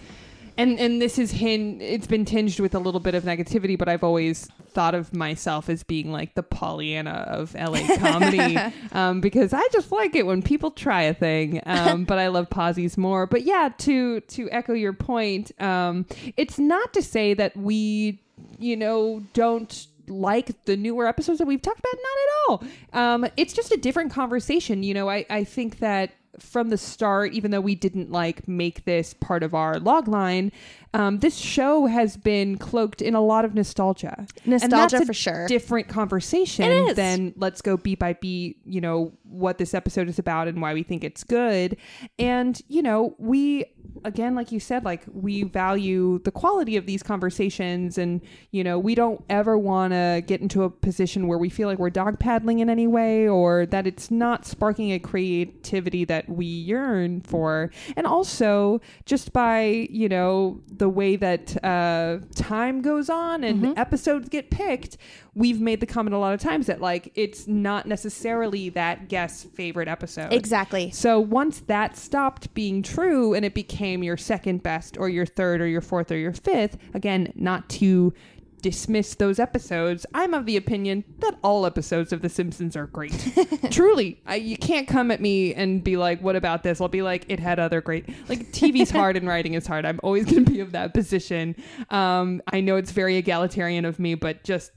and 0.57 0.79
and 0.79 1.01
this 1.01 1.17
is 1.17 1.31
hin. 1.31 1.79
It's 1.81 2.07
been 2.07 2.25
tinged 2.25 2.59
with 2.59 2.75
a 2.75 2.79
little 2.79 2.99
bit 2.99 3.15
of 3.15 3.23
negativity, 3.23 3.77
but 3.77 3.87
I've 3.87 4.03
always 4.03 4.47
thought 4.73 4.95
of 4.95 5.13
myself 5.13 5.69
as 5.69 5.83
being 5.83 6.11
like 6.11 6.35
the 6.35 6.43
Pollyanna 6.43 7.25
of 7.27 7.53
LA 7.55 7.97
comedy, 7.97 8.57
um, 8.91 9.21
because 9.21 9.53
I 9.53 9.67
just 9.71 9.91
like 9.91 10.15
it 10.15 10.25
when 10.25 10.41
people 10.41 10.71
try 10.71 11.03
a 11.03 11.13
thing. 11.13 11.61
Um, 11.65 12.05
but 12.05 12.19
I 12.19 12.27
love 12.27 12.49
posies 12.49 12.97
more. 12.97 13.25
But 13.25 13.43
yeah, 13.43 13.69
to 13.79 14.21
to 14.21 14.49
echo 14.51 14.73
your 14.73 14.93
point, 14.93 15.51
um, 15.61 16.05
it's 16.37 16.59
not 16.59 16.93
to 16.93 17.01
say 17.01 17.33
that 17.33 17.55
we, 17.55 18.21
you 18.59 18.75
know, 18.75 19.23
don't 19.33 19.87
like 20.07 20.65
the 20.65 20.75
newer 20.75 21.07
episodes 21.07 21.39
that 21.39 21.47
we've 21.47 21.61
talked 21.61 21.79
about 21.79 21.93
not 21.93 22.17
at 22.23 22.99
all 22.99 23.13
um 23.13 23.31
it's 23.37 23.53
just 23.53 23.71
a 23.71 23.77
different 23.77 24.11
conversation 24.11 24.83
you 24.83 24.93
know 24.93 25.09
i 25.09 25.25
i 25.29 25.41
think 25.43 25.79
that 25.79 26.11
from 26.39 26.69
the 26.69 26.77
start 26.77 27.33
even 27.33 27.51
though 27.51 27.61
we 27.61 27.75
didn't 27.75 28.11
like 28.11 28.47
make 28.47 28.85
this 28.85 29.13
part 29.13 29.43
of 29.43 29.53
our 29.53 29.79
log 29.79 30.07
line 30.07 30.51
um, 30.93 31.19
this 31.19 31.37
show 31.37 31.85
has 31.85 32.17
been 32.17 32.57
cloaked 32.57 33.01
in 33.01 33.15
a 33.15 33.21
lot 33.21 33.45
of 33.45 33.53
nostalgia. 33.53 34.15
And 34.17 34.47
Nostalgia 34.47 34.97
that's 34.97 35.03
a 35.03 35.05
for 35.05 35.13
sure. 35.13 35.47
different 35.47 35.87
conversation 35.87 36.93
than 36.95 37.33
let's 37.37 37.61
go 37.61 37.77
beat 37.77 37.99
by 37.99 38.13
beat 38.13 38.57
you 38.65 38.81
know 38.81 39.13
what 39.23 39.57
this 39.57 39.73
episode 39.73 40.09
is 40.09 40.19
about 40.19 40.47
and 40.47 40.61
why 40.61 40.73
we 40.73 40.83
think 40.83 41.03
it's 41.03 41.23
good. 41.23 41.77
And 42.19 42.61
you 42.67 42.81
know 42.81 43.15
we 43.17 43.65
again 44.03 44.35
like 44.35 44.51
you 44.51 44.59
said 44.59 44.83
like 44.83 45.03
we 45.11 45.43
value 45.43 46.19
the 46.19 46.31
quality 46.31 46.77
of 46.77 46.85
these 46.85 47.03
conversations 47.03 47.97
and 47.97 48.21
you 48.51 48.63
know 48.63 48.77
we 48.77 48.95
don't 48.95 49.23
ever 49.29 49.57
want 49.57 49.91
to 49.93 50.23
get 50.25 50.41
into 50.41 50.63
a 50.63 50.69
position 50.69 51.27
where 51.27 51.37
we 51.37 51.49
feel 51.49 51.67
like 51.67 51.79
we're 51.79 51.89
dog 51.89 52.19
paddling 52.19 52.59
in 52.59 52.69
any 52.69 52.87
way 52.87 53.27
or 53.27 53.65
that 53.65 53.87
it's 53.87 54.11
not 54.11 54.45
sparking 54.45 54.91
a 54.91 54.99
creativity 54.99 56.03
that 56.05 56.27
we 56.29 56.45
yearn 56.45 57.21
for. 57.21 57.71
And 57.95 58.05
also 58.05 58.81
just 59.05 59.31
by 59.31 59.87
you 59.89 60.09
know 60.09 60.61
the 60.81 60.89
way 60.89 61.15
that 61.15 61.63
uh, 61.63 62.17
time 62.33 62.81
goes 62.81 63.07
on 63.07 63.43
and 63.43 63.77
episodes 63.77 64.27
get 64.29 64.49
picked 64.49 64.97
we've 65.35 65.61
made 65.61 65.79
the 65.79 65.85
comment 65.85 66.15
a 66.15 66.17
lot 66.17 66.33
of 66.33 66.39
times 66.39 66.65
that 66.65 66.81
like 66.81 67.11
it's 67.13 67.47
not 67.47 67.85
necessarily 67.85 68.69
that 68.69 69.07
guest's 69.07 69.43
favorite 69.43 69.87
episode 69.87 70.33
exactly. 70.33 70.89
so 70.89 71.19
once 71.19 71.59
that 71.67 71.95
stopped 71.95 72.51
being 72.55 72.81
true 72.81 73.33
and 73.33 73.45
it 73.45 73.53
became 73.53 74.03
your 74.03 74.17
second 74.17 74.63
best 74.63 74.97
or 74.97 75.07
your 75.09 75.25
third 75.25 75.61
or 75.61 75.67
your 75.67 75.81
fourth 75.81 76.11
or 76.11 76.17
your 76.17 76.33
fifth, 76.33 76.77
again, 76.93 77.31
not 77.35 77.69
to 77.69 78.13
dismiss 78.61 79.15
those 79.15 79.39
episodes, 79.39 80.05
I'm 80.13 80.33
of 80.33 80.45
the 80.45 80.57
opinion 80.57 81.03
that 81.19 81.37
all 81.43 81.65
episodes 81.65 82.13
of 82.13 82.21
The 82.21 82.29
Simpsons 82.29 82.75
are 82.75 82.87
great. 82.87 83.33
Truly, 83.71 84.21
I, 84.25 84.35
you 84.35 84.57
can't 84.57 84.87
come 84.87 85.11
at 85.11 85.21
me 85.21 85.53
and 85.53 85.83
be 85.83 85.97
like, 85.97 86.21
"What 86.21 86.35
about 86.35 86.63
this?" 86.63 86.81
I'll 86.81 86.87
be 86.87 87.01
like, 87.01 87.25
"It 87.29 87.39
had 87.39 87.59
other 87.59 87.81
great." 87.81 88.07
Like 88.29 88.51
TV's 88.51 88.91
hard 88.91 89.17
and 89.17 89.27
writing 89.27 89.53
is 89.53 89.67
hard. 89.67 89.85
I'm 89.85 89.99
always 90.03 90.25
going 90.25 90.45
to 90.45 90.51
be 90.51 90.59
of 90.59 90.71
that 90.73 90.93
position. 90.93 91.55
Um, 91.89 92.41
I 92.51 92.61
know 92.61 92.75
it's 92.75 92.91
very 92.91 93.17
egalitarian 93.17 93.85
of 93.85 93.99
me, 93.99 94.15
but 94.15 94.43
just 94.43 94.71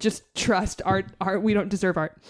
just 0.00 0.34
trust 0.34 0.80
art 0.84 1.06
art 1.20 1.42
we 1.42 1.52
don't 1.52 1.68
deserve 1.68 1.96
art 1.96 2.20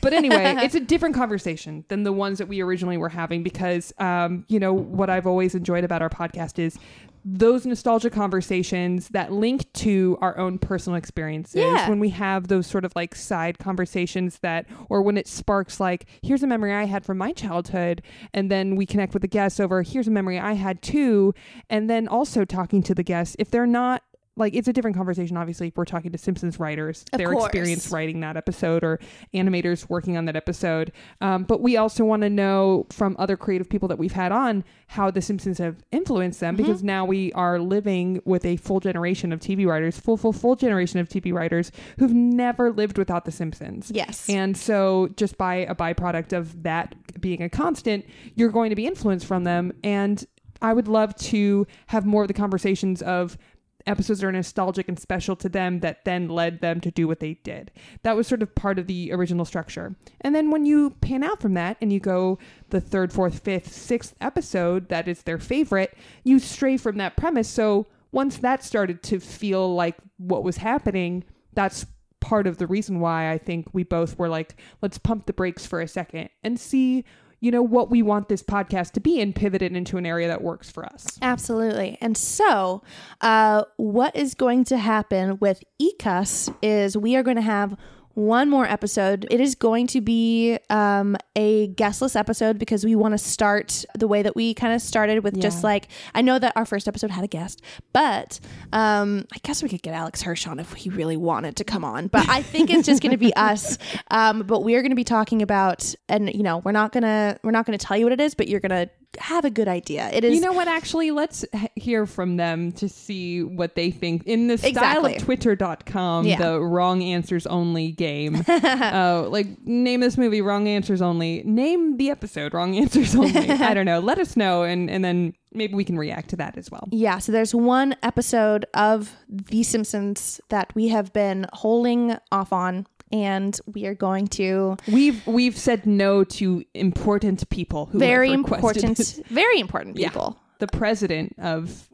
but 0.00 0.12
anyway 0.12 0.54
it's 0.58 0.74
a 0.74 0.80
different 0.80 1.14
conversation 1.14 1.84
than 1.88 2.02
the 2.02 2.12
ones 2.12 2.38
that 2.38 2.48
we 2.48 2.60
originally 2.60 2.98
were 2.98 3.08
having 3.08 3.42
because 3.42 3.92
um, 3.98 4.44
you 4.48 4.58
know 4.58 4.74
what 4.74 5.08
i've 5.08 5.26
always 5.26 5.54
enjoyed 5.54 5.84
about 5.84 6.02
our 6.02 6.10
podcast 6.10 6.58
is 6.58 6.76
those 7.24 7.66
nostalgia 7.66 8.08
conversations 8.10 9.08
that 9.08 9.30
link 9.32 9.70
to 9.74 10.16
our 10.20 10.38
own 10.38 10.58
personal 10.58 10.96
experiences 10.96 11.56
Yeah. 11.56 11.88
when 11.88 12.00
we 12.00 12.08
have 12.10 12.48
those 12.48 12.66
sort 12.66 12.84
of 12.84 12.92
like 12.96 13.14
side 13.14 13.58
conversations 13.58 14.38
that 14.38 14.66
or 14.88 15.02
when 15.02 15.16
it 15.16 15.28
sparks 15.28 15.78
like 15.80 16.06
here's 16.22 16.42
a 16.42 16.46
memory 16.46 16.72
i 16.72 16.84
had 16.84 17.04
from 17.04 17.18
my 17.18 17.32
childhood 17.32 18.02
and 18.32 18.50
then 18.50 18.74
we 18.74 18.86
connect 18.86 19.12
with 19.12 19.22
the 19.22 19.28
guests 19.28 19.60
over 19.60 19.82
here's 19.82 20.08
a 20.08 20.10
memory 20.10 20.38
i 20.38 20.54
had 20.54 20.80
too 20.80 21.34
and 21.68 21.90
then 21.90 22.08
also 22.08 22.44
talking 22.44 22.82
to 22.82 22.94
the 22.94 23.02
guests 23.02 23.36
if 23.38 23.50
they're 23.50 23.66
not 23.66 24.02
like 24.40 24.54
it's 24.54 24.66
a 24.68 24.72
different 24.72 24.96
conversation 24.96 25.36
obviously 25.36 25.68
if 25.68 25.76
we're 25.76 25.84
talking 25.84 26.10
to 26.10 26.18
simpsons 26.18 26.58
writers 26.58 27.04
Of 27.12 27.18
their 27.18 27.30
course. 27.32 27.44
experience 27.46 27.90
writing 27.90 28.20
that 28.20 28.36
episode 28.36 28.82
or 28.82 28.98
animators 29.34 29.88
working 29.88 30.16
on 30.16 30.24
that 30.24 30.36
episode 30.36 30.90
um, 31.20 31.44
but 31.44 31.60
we 31.60 31.76
also 31.76 32.04
want 32.04 32.22
to 32.22 32.30
know 32.30 32.86
from 32.90 33.14
other 33.18 33.36
creative 33.36 33.68
people 33.68 33.86
that 33.88 33.98
we've 33.98 34.12
had 34.12 34.32
on 34.32 34.64
how 34.88 35.10
the 35.10 35.22
simpsons 35.22 35.58
have 35.58 35.76
influenced 35.92 36.40
them 36.40 36.56
Mm-hmm. 36.56 36.64
because 36.64 36.82
now 36.82 37.04
we 37.04 37.32
are 37.34 37.60
living 37.60 38.20
with 38.24 38.44
a 38.44 38.56
full 38.56 38.80
generation 38.80 39.32
of 39.32 39.38
tv 39.40 39.66
writers 39.66 39.98
full 40.00 40.16
full 40.16 40.32
full 40.32 40.56
generation 40.56 40.98
of 40.98 41.08
tv 41.08 41.32
writers 41.32 41.70
who've 41.98 42.12
never 42.14 42.72
lived 42.72 42.98
without 42.98 43.24
the 43.24 43.30
simpsons 43.30 43.92
Yes. 43.94 44.28
and 44.28 44.56
so, 44.56 45.08
just 45.16 45.36
by 45.38 45.56
a 45.56 45.74
byproduct 45.74 46.32
of 46.32 46.62
that 46.62 46.94
being 47.20 47.42
a 47.42 47.48
constant, 47.50 48.04
you're 48.34 48.48
going 48.50 48.70
to 48.70 48.76
be 48.76 48.86
influenced 48.86 49.26
from 49.26 49.44
them. 49.44 49.72
And 49.84 50.24
I 50.62 50.72
would 50.72 50.88
love 50.88 51.14
to 51.16 51.66
have 51.88 52.06
more 52.06 52.22
of 52.22 52.28
the 52.28 52.34
conversations 52.34 53.02
of 53.02 53.36
episodes 53.86 54.22
are 54.22 54.32
nostalgic 54.32 54.88
and 54.88 54.98
special 54.98 55.36
to 55.36 55.48
them 55.48 55.80
that 55.80 56.04
then 56.04 56.28
led 56.28 56.60
them 56.60 56.80
to 56.80 56.90
do 56.90 57.06
what 57.08 57.20
they 57.20 57.34
did. 57.34 57.70
That 58.02 58.16
was 58.16 58.26
sort 58.26 58.42
of 58.42 58.54
part 58.54 58.78
of 58.78 58.86
the 58.86 59.12
original 59.12 59.44
structure. 59.44 59.94
And 60.20 60.34
then 60.34 60.50
when 60.50 60.66
you 60.66 60.90
pan 61.00 61.22
out 61.22 61.40
from 61.40 61.54
that 61.54 61.76
and 61.80 61.92
you 61.92 62.00
go 62.00 62.38
the 62.70 62.80
third, 62.80 63.12
fourth, 63.12 63.40
fifth, 63.40 63.72
sixth 63.72 64.14
episode 64.20 64.88
that 64.88 65.08
is 65.08 65.22
their 65.22 65.38
favorite, 65.38 65.96
you 66.24 66.38
stray 66.38 66.76
from 66.76 66.98
that 66.98 67.16
premise. 67.16 67.48
So 67.48 67.86
once 68.12 68.38
that 68.38 68.64
started 68.64 69.02
to 69.04 69.20
feel 69.20 69.74
like 69.74 69.96
what 70.18 70.44
was 70.44 70.56
happening, 70.58 71.24
that's 71.54 71.86
part 72.20 72.46
of 72.46 72.58
the 72.58 72.66
reason 72.66 73.00
why 73.00 73.30
I 73.30 73.38
think 73.38 73.68
we 73.72 73.82
both 73.82 74.18
were 74.18 74.28
like, 74.28 74.56
let's 74.82 74.98
pump 74.98 75.26
the 75.26 75.32
brakes 75.32 75.66
for 75.66 75.80
a 75.80 75.88
second 75.88 76.28
and 76.44 76.60
see, 76.60 77.04
you 77.40 77.50
know, 77.50 77.62
what 77.62 77.90
we 77.90 78.02
want 78.02 78.28
this 78.28 78.42
podcast 78.42 78.92
to 78.92 79.00
be 79.00 79.20
and 79.20 79.34
pivot 79.34 79.62
it 79.62 79.72
into 79.72 79.96
an 79.96 80.06
area 80.06 80.28
that 80.28 80.42
works 80.42 80.70
for 80.70 80.84
us. 80.84 81.18
Absolutely. 81.22 81.96
And 82.00 82.16
so, 82.16 82.82
uh, 83.20 83.64
what 83.76 84.14
is 84.14 84.34
going 84.34 84.64
to 84.64 84.76
happen 84.76 85.38
with 85.38 85.62
ECUS 85.80 86.50
is 86.62 86.96
we 86.96 87.16
are 87.16 87.22
going 87.22 87.36
to 87.36 87.42
have 87.42 87.76
one 88.14 88.50
more 88.50 88.66
episode. 88.66 89.26
It 89.30 89.40
is 89.40 89.54
going 89.54 89.86
to 89.88 90.00
be 90.00 90.58
um, 90.68 91.16
a 91.36 91.68
guestless 91.68 92.16
episode 92.16 92.58
because 92.58 92.84
we 92.84 92.94
want 92.94 93.12
to 93.12 93.18
start 93.18 93.84
the 93.94 94.08
way 94.08 94.22
that 94.22 94.34
we 94.34 94.54
kind 94.54 94.74
of 94.74 94.82
started 94.82 95.22
with 95.24 95.40
just 95.40 95.62
like, 95.64 95.88
I 96.14 96.22
know 96.22 96.38
that 96.38 96.56
our 96.56 96.64
first 96.64 96.88
episode 96.88 97.10
had 97.10 97.24
a 97.24 97.28
guest, 97.28 97.62
but 97.92 98.40
um, 98.72 99.26
I 99.32 99.38
guess 99.42 99.62
we 99.62 99.68
could 99.68 99.82
get 99.82 99.94
Alex 99.94 100.22
Hirsch 100.22 100.46
on 100.46 100.58
if 100.58 100.72
he 100.72 100.90
really 100.90 101.16
wanted 101.16 101.56
to 101.56 101.64
come 101.64 101.84
on. 101.84 102.08
But 102.08 102.28
I 102.28 102.42
think 102.42 102.70
it's 102.70 102.86
just 102.86 103.02
going 103.02 103.12
to 103.12 103.18
be 103.18 103.34
us. 103.36 103.78
Um, 104.10 104.42
but 104.42 104.62
we 104.62 104.74
are 104.74 104.82
going 104.82 104.90
to 104.90 104.96
be 104.96 105.04
talking 105.04 105.42
about, 105.42 105.94
and 106.08 106.32
you 106.34 106.42
know, 106.42 106.58
we're 106.58 106.72
not 106.72 106.92
gonna 106.92 107.38
we're 107.42 107.50
not 107.50 107.66
gonna 107.66 107.78
tell 107.78 107.96
you 107.96 108.04
what 108.04 108.12
it 108.12 108.20
is, 108.20 108.34
but 108.34 108.48
you're 108.48 108.60
gonna 108.60 108.88
have 109.18 109.44
a 109.44 109.50
good 109.50 109.68
idea. 109.68 110.08
It 110.12 110.24
is 110.24 110.34
You 110.34 110.40
know 110.40 110.52
what? 110.52 110.68
Actually, 110.68 111.10
let's 111.10 111.44
hear 111.76 112.06
from 112.06 112.36
them 112.36 112.72
to 112.72 112.88
see 112.88 113.42
what 113.42 113.74
they 113.74 113.90
think 113.90 114.24
in 114.24 114.46
the 114.46 114.56
style 114.58 114.70
Exactly. 114.70 115.16
of 115.16 115.22
Twitter.com, 115.22 116.26
Yeah. 116.26 116.38
the 116.38 116.60
wrong 116.60 117.02
answers 117.02 117.46
only 117.46 117.92
game. 117.92 118.44
uh, 118.48 119.26
like, 119.28 119.46
name 119.66 120.00
this 120.00 120.16
movie 120.16 120.40
wrong 120.40 120.68
answers 120.68 121.02
only. 121.02 121.42
Name 121.44 121.96
the 121.96 122.10
episode 122.10 122.54
wrong 122.54 122.76
answers 122.76 123.14
only. 123.14 123.50
I 123.50 123.74
don't 123.74 123.86
know. 123.86 123.98
Let 124.00 124.18
us 124.18 124.36
know, 124.36 124.62
and, 124.62 124.88
and 124.90 125.04
then 125.04 125.34
maybe 125.52 125.74
we 125.74 125.84
can 125.84 125.98
react 125.98 126.30
to 126.30 126.36
that 126.36 126.56
as 126.56 126.70
well. 126.70 126.88
Yeah, 126.92 127.18
so 127.18 127.32
there's 127.32 127.54
one 127.54 127.96
episode 128.02 128.64
of 128.74 129.16
The 129.28 129.62
Simpsons 129.64 130.40
that 130.50 130.72
we 130.74 130.88
have 130.88 131.12
been 131.12 131.46
holding 131.52 132.16
off 132.30 132.52
on, 132.52 132.86
and 133.12 133.58
we 133.66 133.86
are 133.86 133.94
going 133.94 134.26
to 134.28 134.76
We've 134.86 135.26
we've 135.26 135.56
said 135.56 135.86
no 135.86 136.24
to 136.24 136.64
important 136.74 137.48
people 137.50 137.86
who 137.86 137.98
very 137.98 138.30
have 138.30 138.40
requested 138.40 138.84
important, 138.84 139.26
very 139.28 139.58
important 139.60 139.96
Yeah. 139.98 140.08
people. 140.08 140.38
the 140.58 140.66
president 140.68 141.34
of 141.38 141.88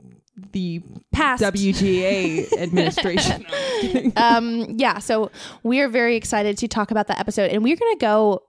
the 0.53 0.83
Past. 1.13 1.43
WGA 1.43 2.53
administration. 2.59 3.47
um, 4.17 4.67
yeah, 4.77 4.99
so 4.99 5.31
we 5.63 5.81
are 5.81 5.89
very 5.89 6.15
excited 6.17 6.59
to 6.59 6.69
talk 6.69 6.91
about 6.91 7.07
that 7.07 7.19
episode, 7.19 7.51
and 7.51 7.63
we're 7.63 7.77
gonna 7.77 7.97
go 7.97 8.43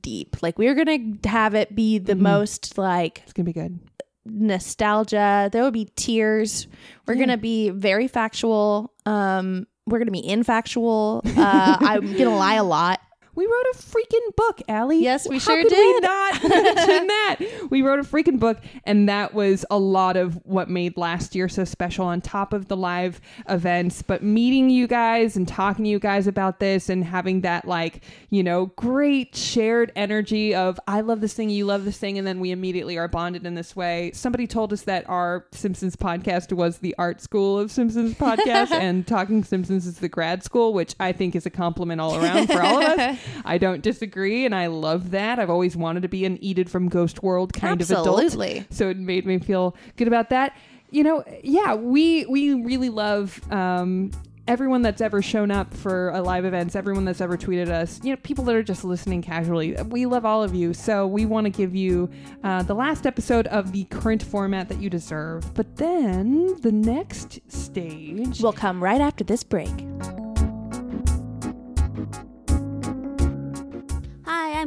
deep. 0.00 0.36
Like 0.40 0.56
we're 0.58 0.74
gonna 0.76 0.98
have 1.24 1.54
it 1.54 1.74
be 1.74 1.98
the 1.98 2.12
Mm-hmm. 2.14 2.22
most 2.22 2.78
like 2.78 3.22
it's 3.24 3.32
gonna 3.32 3.44
be 3.46 3.52
good. 3.52 3.80
nostalgia. 4.24 5.48
There 5.52 5.62
will 5.62 5.70
be 5.72 5.88
tears. 5.96 6.68
We're 7.06 7.16
gonna 7.16 7.36
be 7.38 7.70
very 7.70 8.06
factual. 8.08 8.92
Um, 9.06 9.66
we're 9.86 9.98
gonna 9.98 10.10
be 10.10 10.22
infactual. 10.22 11.22
Uh, 11.36 11.76
I'm 11.80 12.12
gonna 12.16 12.36
lie 12.36 12.54
a 12.54 12.64
lot. 12.64 13.00
We 13.34 13.46
wrote 13.46 13.64
a 13.72 13.78
freaking 13.78 14.36
book, 14.36 14.60
Allie. 14.68 15.02
Yes, 15.02 15.26
we 15.26 15.36
How 15.36 15.44
sure 15.44 15.62
could 15.62 15.72
We 15.72 15.76
did. 15.78 16.02
not 16.02 16.42
mention 16.48 17.06
that. 17.06 17.36
We 17.70 17.80
wrote 17.80 17.98
a 17.98 18.02
freaking 18.02 18.38
book, 18.38 18.58
and 18.84 19.08
that 19.08 19.32
was 19.32 19.64
a 19.70 19.78
lot 19.78 20.18
of 20.18 20.34
what 20.44 20.68
made 20.68 20.98
last 20.98 21.34
year 21.34 21.48
so 21.48 21.64
special. 21.64 22.04
On 22.04 22.20
top 22.20 22.52
of 22.52 22.68
the 22.68 22.76
live 22.76 23.22
events, 23.48 24.02
but 24.02 24.22
meeting 24.22 24.68
you 24.68 24.86
guys 24.86 25.34
and 25.36 25.48
talking 25.48 25.84
to 25.84 25.90
you 25.90 25.98
guys 25.98 26.26
about 26.26 26.60
this, 26.60 26.90
and 26.90 27.04
having 27.04 27.40
that 27.40 27.66
like 27.66 28.02
you 28.28 28.42
know 28.42 28.66
great 28.76 29.34
shared 29.34 29.92
energy 29.96 30.54
of 30.54 30.78
I 30.86 31.00
love 31.00 31.22
this 31.22 31.32
thing, 31.32 31.48
you 31.48 31.64
love 31.64 31.86
this 31.86 31.96
thing, 31.96 32.18
and 32.18 32.26
then 32.26 32.38
we 32.38 32.50
immediately 32.50 32.98
are 32.98 33.08
bonded 33.08 33.46
in 33.46 33.54
this 33.54 33.74
way. 33.74 34.10
Somebody 34.12 34.46
told 34.46 34.74
us 34.74 34.82
that 34.82 35.08
our 35.08 35.46
Simpsons 35.52 35.96
podcast 35.96 36.52
was 36.52 36.78
the 36.78 36.94
art 36.98 37.22
school 37.22 37.58
of 37.58 37.70
Simpsons 37.70 38.14
podcast, 38.18 38.72
and 38.72 39.06
Talking 39.06 39.42
Simpsons 39.42 39.86
is 39.86 40.00
the 40.00 40.08
grad 40.10 40.44
school, 40.44 40.74
which 40.74 40.94
I 41.00 41.12
think 41.12 41.34
is 41.34 41.46
a 41.46 41.50
compliment 41.50 41.98
all 41.98 42.16
around 42.22 42.48
for 42.48 42.60
all 42.60 42.82
of 42.82 42.98
us. 42.98 43.18
I 43.44 43.58
don't 43.58 43.82
disagree, 43.82 44.44
and 44.44 44.54
I 44.54 44.66
love 44.66 45.10
that. 45.10 45.38
I've 45.38 45.50
always 45.50 45.76
wanted 45.76 46.02
to 46.02 46.08
be 46.08 46.24
an 46.24 46.42
Enid 46.42 46.68
from 46.68 46.88
Ghost 46.88 47.22
World 47.22 47.52
kind 47.52 47.80
of 47.80 47.90
Absolutely. 47.90 48.58
adult, 48.58 48.72
so 48.72 48.88
it 48.88 48.96
made 48.98 49.26
me 49.26 49.38
feel 49.38 49.76
good 49.96 50.08
about 50.08 50.30
that. 50.30 50.56
You 50.90 51.04
know, 51.04 51.24
yeah, 51.42 51.74
we 51.74 52.26
we 52.26 52.54
really 52.54 52.90
love 52.90 53.40
um, 53.50 54.10
everyone 54.48 54.82
that's 54.82 55.00
ever 55.00 55.22
shown 55.22 55.50
up 55.50 55.72
for 55.72 56.10
a 56.10 56.20
live 56.20 56.44
events, 56.44 56.74
everyone 56.74 57.04
that's 57.04 57.20
ever 57.20 57.36
tweeted 57.36 57.68
us. 57.68 58.00
You 58.02 58.10
know, 58.10 58.16
people 58.16 58.44
that 58.44 58.54
are 58.54 58.62
just 58.62 58.84
listening 58.84 59.22
casually. 59.22 59.74
We 59.86 60.06
love 60.06 60.24
all 60.24 60.42
of 60.42 60.54
you, 60.54 60.74
so 60.74 61.06
we 61.06 61.24
want 61.26 61.44
to 61.46 61.50
give 61.50 61.74
you 61.74 62.10
uh, 62.42 62.62
the 62.62 62.74
last 62.74 63.06
episode 63.06 63.46
of 63.48 63.72
the 63.72 63.84
current 63.84 64.22
format 64.22 64.68
that 64.68 64.80
you 64.80 64.90
deserve. 64.90 65.54
But 65.54 65.76
then 65.76 66.60
the 66.60 66.72
next 66.72 67.40
stage 67.50 68.40
We'll 68.40 68.52
come 68.52 68.82
right 68.82 69.00
after 69.00 69.24
this 69.24 69.42
break. 69.42 69.70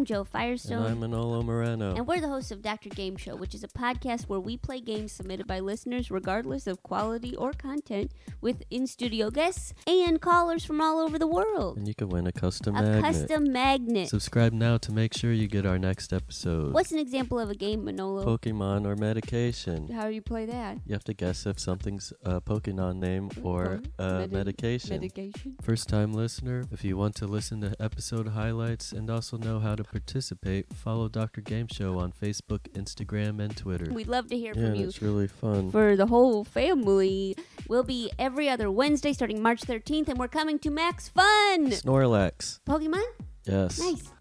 I'm 0.05 0.07
Joe 0.07 0.23
Firestone. 0.23 0.83
And 0.83 0.87
I'm 0.87 0.99
Manolo 0.99 1.41
Moreno. 1.41 1.95
And 1.95 2.05
we're 2.05 2.21
the 2.21 2.27
hosts 2.27 2.51
of 2.51 2.61
Dr. 2.61 2.89
Game 2.89 3.17
Show, 3.17 3.35
which 3.35 3.55
is 3.55 3.63
a 3.63 3.67
podcast 3.67 4.25
where 4.29 4.39
we 4.39 4.55
play 4.55 4.79
games 4.79 5.11
submitted 5.11 5.47
by 5.47 5.59
listeners, 5.59 6.11
regardless 6.11 6.67
of 6.67 6.83
quality 6.83 7.35
or 7.35 7.53
content, 7.53 8.11
with 8.39 8.61
in 8.69 8.85
studio 8.85 9.31
guests 9.31 9.73
and 9.87 10.21
callers 10.21 10.63
from 10.63 10.79
all 10.79 10.99
over 10.99 11.17
the 11.17 11.25
world. 11.25 11.77
And 11.77 11.87
you 11.87 11.95
can 11.95 12.09
win 12.09 12.27
a 12.27 12.31
custom 12.31 12.75
A 12.75 12.83
magnet. 12.83 13.03
custom 13.03 13.51
magnet. 13.51 14.09
Subscribe 14.09 14.53
now 14.53 14.77
to 14.77 14.91
make 14.91 15.17
sure 15.17 15.31
you 15.31 15.47
get 15.47 15.65
our 15.65 15.79
next 15.79 16.13
episode. 16.13 16.71
What's 16.71 16.91
an 16.91 16.99
example 16.99 17.39
of 17.39 17.49
a 17.49 17.55
game, 17.55 17.83
Manolo? 17.85 18.23
Pokemon 18.23 18.85
or 18.85 18.95
medication? 18.95 19.87
How 19.91 20.05
do 20.07 20.13
you 20.13 20.21
play 20.21 20.45
that? 20.45 20.77
You 20.85 20.93
have 20.93 21.03
to 21.05 21.15
guess 21.15 21.47
if 21.47 21.59
something's 21.59 22.13
a 22.23 22.41
Pokemon 22.41 22.97
name 22.97 23.31
or 23.41 23.81
a 23.97 24.19
Medi- 24.19 24.35
medication. 24.35 24.89
Medication? 25.01 25.55
First 25.63 25.89
time 25.89 26.13
listener, 26.13 26.65
if 26.71 26.83
you 26.83 26.95
want 26.95 27.15
to 27.15 27.25
listen 27.25 27.59
to 27.61 27.75
episode 27.79 28.27
highlights 28.27 28.91
and 28.91 29.09
also 29.09 29.35
know 29.37 29.57
how 29.57 29.73
to 29.73 29.83
participate, 29.95 30.65
follow 30.73 31.07
Dr. 31.07 31.39
Game 31.39 31.67
Show 31.71 31.99
on 31.99 32.11
Facebook, 32.11 32.67
Instagram, 32.73 33.41
and 33.41 33.55
Twitter. 33.55 33.93
We'd 33.93 34.09
love 34.09 34.27
to 34.27 34.37
hear 34.37 34.51
yeah, 34.53 34.65
from 34.65 34.75
you. 34.75 34.87
it's 34.89 35.01
really 35.01 35.27
fun. 35.27 35.71
For 35.71 35.95
the 35.95 36.07
whole 36.07 36.43
family, 36.43 37.37
we'll 37.69 37.83
be 37.83 38.11
every 38.19 38.49
other 38.49 38.69
Wednesday 38.69 39.13
starting 39.13 39.41
March 39.41 39.61
13th, 39.61 40.09
and 40.09 40.19
we're 40.19 40.27
coming 40.27 40.59
to 40.59 40.69
Max 40.69 41.07
Fun! 41.07 41.71
Snorlax. 41.71 42.59
Pokemon? 42.67 43.05
Yes. 43.45 43.79
Nice. 43.79 44.11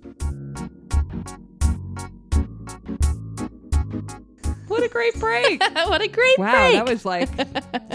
What 4.68 4.84
a 4.84 4.88
great 4.88 5.18
break! 5.18 5.60
what 5.72 6.02
a 6.02 6.08
great 6.08 6.38
wow, 6.38 6.52
break! 6.52 6.74
that 6.74 6.86
was 6.86 7.04
like 7.04 7.28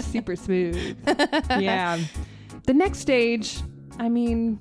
super 0.04 0.36
smooth. 0.36 0.98
yeah. 1.58 1.98
The 2.66 2.74
next 2.74 2.98
stage, 2.98 3.58
I 3.98 4.10
mean, 4.10 4.60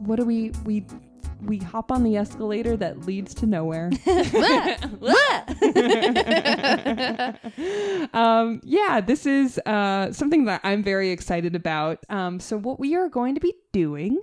what 0.00 0.16
do 0.16 0.26
we 0.26 0.52
we 0.66 0.84
we 1.42 1.58
hop 1.58 1.92
on 1.92 2.02
the 2.02 2.16
escalator 2.16 2.76
that 2.76 3.06
leads 3.06 3.34
to 3.34 3.46
nowhere. 3.46 3.90
um, 8.14 8.60
yeah, 8.64 9.00
this 9.00 9.26
is 9.26 9.58
uh, 9.66 10.12
something 10.12 10.46
that 10.46 10.60
I'm 10.64 10.82
very 10.82 11.10
excited 11.10 11.54
about. 11.54 11.98
Um, 12.08 12.40
so, 12.40 12.58
what 12.58 12.80
we 12.80 12.96
are 12.96 13.08
going 13.08 13.34
to 13.34 13.40
be 13.40 13.54
doing 13.72 14.20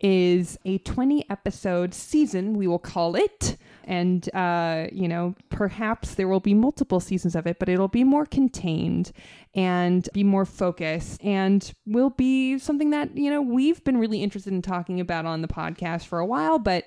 is 0.00 0.58
a 0.64 0.78
20 0.78 1.28
episode 1.30 1.94
season, 1.94 2.54
we 2.54 2.66
will 2.66 2.78
call 2.78 3.14
it. 3.14 3.56
And, 3.84 4.32
uh, 4.34 4.86
you 4.92 5.08
know, 5.08 5.34
perhaps 5.48 6.14
there 6.14 6.28
will 6.28 6.40
be 6.40 6.54
multiple 6.54 7.00
seasons 7.00 7.34
of 7.34 7.46
it, 7.46 7.58
but 7.58 7.68
it'll 7.68 7.88
be 7.88 8.04
more 8.04 8.24
contained 8.24 9.12
and 9.54 10.08
be 10.12 10.22
more 10.22 10.44
focused 10.44 11.22
and 11.24 11.72
will 11.86 12.10
be 12.10 12.58
something 12.58 12.90
that, 12.90 13.16
you 13.16 13.30
know, 13.30 13.42
we've 13.42 13.82
been 13.84 13.98
really 13.98 14.22
interested 14.22 14.52
in 14.52 14.62
talking 14.62 15.00
about 15.00 15.26
on 15.26 15.42
the 15.42 15.48
podcast 15.48 16.06
for 16.06 16.18
a 16.18 16.26
while, 16.26 16.58
but 16.58 16.84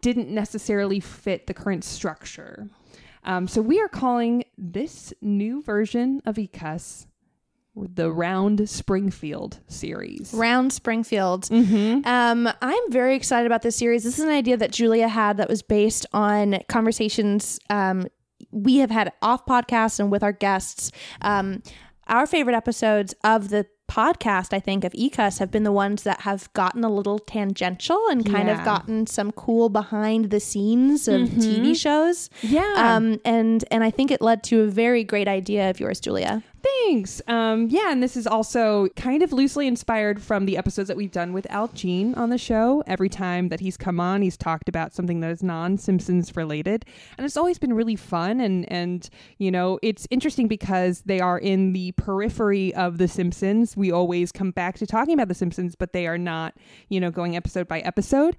didn't 0.00 0.28
necessarily 0.28 1.00
fit 1.00 1.46
the 1.46 1.54
current 1.54 1.82
structure. 1.82 2.68
Um, 3.24 3.48
so 3.48 3.62
we 3.62 3.80
are 3.80 3.88
calling 3.88 4.44
this 4.56 5.12
new 5.20 5.62
version 5.62 6.20
of 6.26 6.38
ECUS 6.38 7.06
the 7.76 8.12
Round 8.12 8.68
Springfield 8.68 9.60
series. 9.66 10.32
Round 10.32 10.72
Springfield. 10.72 11.44
Mm-hmm. 11.44 12.06
Um, 12.06 12.48
I'm 12.62 12.92
very 12.92 13.16
excited 13.16 13.46
about 13.46 13.62
this 13.62 13.76
series. 13.76 14.04
This 14.04 14.18
is 14.18 14.24
an 14.24 14.30
idea 14.30 14.56
that 14.56 14.72
Julia 14.72 15.08
had 15.08 15.38
that 15.38 15.48
was 15.48 15.62
based 15.62 16.06
on 16.12 16.60
conversations 16.68 17.58
um, 17.70 18.06
we 18.50 18.76
have 18.76 18.90
had 18.90 19.12
off 19.20 19.44
podcasts 19.46 19.98
and 19.98 20.10
with 20.10 20.22
our 20.22 20.32
guests. 20.32 20.92
Um, 21.20 21.62
our 22.06 22.26
favorite 22.26 22.54
episodes 22.54 23.14
of 23.24 23.48
the 23.48 23.66
podcast, 23.94 24.52
I 24.52 24.58
think, 24.60 24.82
of 24.84 24.92
ECUS 24.94 25.38
have 25.38 25.50
been 25.52 25.62
the 25.62 25.72
ones 25.72 26.02
that 26.02 26.22
have 26.22 26.52
gotten 26.52 26.82
a 26.82 26.90
little 26.92 27.18
tangential 27.20 28.00
and 28.10 28.24
kind 28.26 28.48
Yeah. 28.48 28.58
of 28.58 28.64
gotten 28.64 29.06
some 29.06 29.30
cool 29.32 29.68
behind 29.68 30.30
the 30.30 30.40
scenes 30.40 31.06
of 31.06 31.28
TV 31.28 31.74
shows. 31.74 32.28
Yeah. 32.42 32.74
Um, 32.76 33.20
and 33.24 33.64
and 33.70 33.84
I 33.84 33.90
think 33.90 34.10
it 34.10 34.20
led 34.20 34.42
to 34.44 34.62
a 34.62 34.66
very 34.66 35.04
great 35.04 35.28
idea 35.28 35.70
of 35.70 35.78
yours, 35.78 36.00
Julia. 36.00 36.42
Thanks. 36.86 37.20
Um, 37.28 37.66
yeah, 37.68 37.92
and 37.92 38.02
this 38.02 38.16
is 38.16 38.26
also 38.26 38.88
kind 38.96 39.22
of 39.22 39.34
loosely 39.34 39.66
inspired 39.66 40.20
from 40.22 40.46
the 40.46 40.56
episodes 40.56 40.88
that 40.88 40.96
we've 40.96 41.10
done 41.10 41.34
with 41.34 41.46
Al 41.50 41.68
Jean 41.68 42.14
on 42.14 42.30
the 42.30 42.38
show. 42.38 42.82
Every 42.86 43.10
time 43.10 43.50
that 43.50 43.60
he's 43.60 43.76
come 43.76 44.00
on, 44.00 44.22
he's 44.22 44.38
talked 44.38 44.66
about 44.70 44.94
something 44.94 45.20
that 45.20 45.30
is 45.30 45.42
non-Simpsons 45.42 46.34
related, 46.36 46.86
and 47.18 47.26
it's 47.26 47.36
always 47.36 47.58
been 47.58 47.74
really 47.74 47.96
fun. 47.96 48.40
And 48.40 48.70
and 48.72 49.08
you 49.36 49.50
know, 49.50 49.78
it's 49.82 50.06
interesting 50.10 50.48
because 50.48 51.02
they 51.02 51.20
are 51.20 51.38
in 51.38 51.74
the 51.74 51.92
periphery 51.92 52.74
of 52.74 52.96
the 52.96 53.08
Simpsons. 53.08 53.76
We 53.76 53.83
always 53.92 54.32
come 54.32 54.50
back 54.50 54.78
to 54.78 54.86
talking 54.86 55.14
about 55.14 55.28
the 55.28 55.34
Simpsons, 55.34 55.74
but 55.74 55.92
they 55.92 56.06
are 56.06 56.18
not, 56.18 56.54
you 56.88 57.00
know, 57.00 57.10
going 57.10 57.36
episode 57.36 57.68
by 57.68 57.80
episode. 57.80 58.36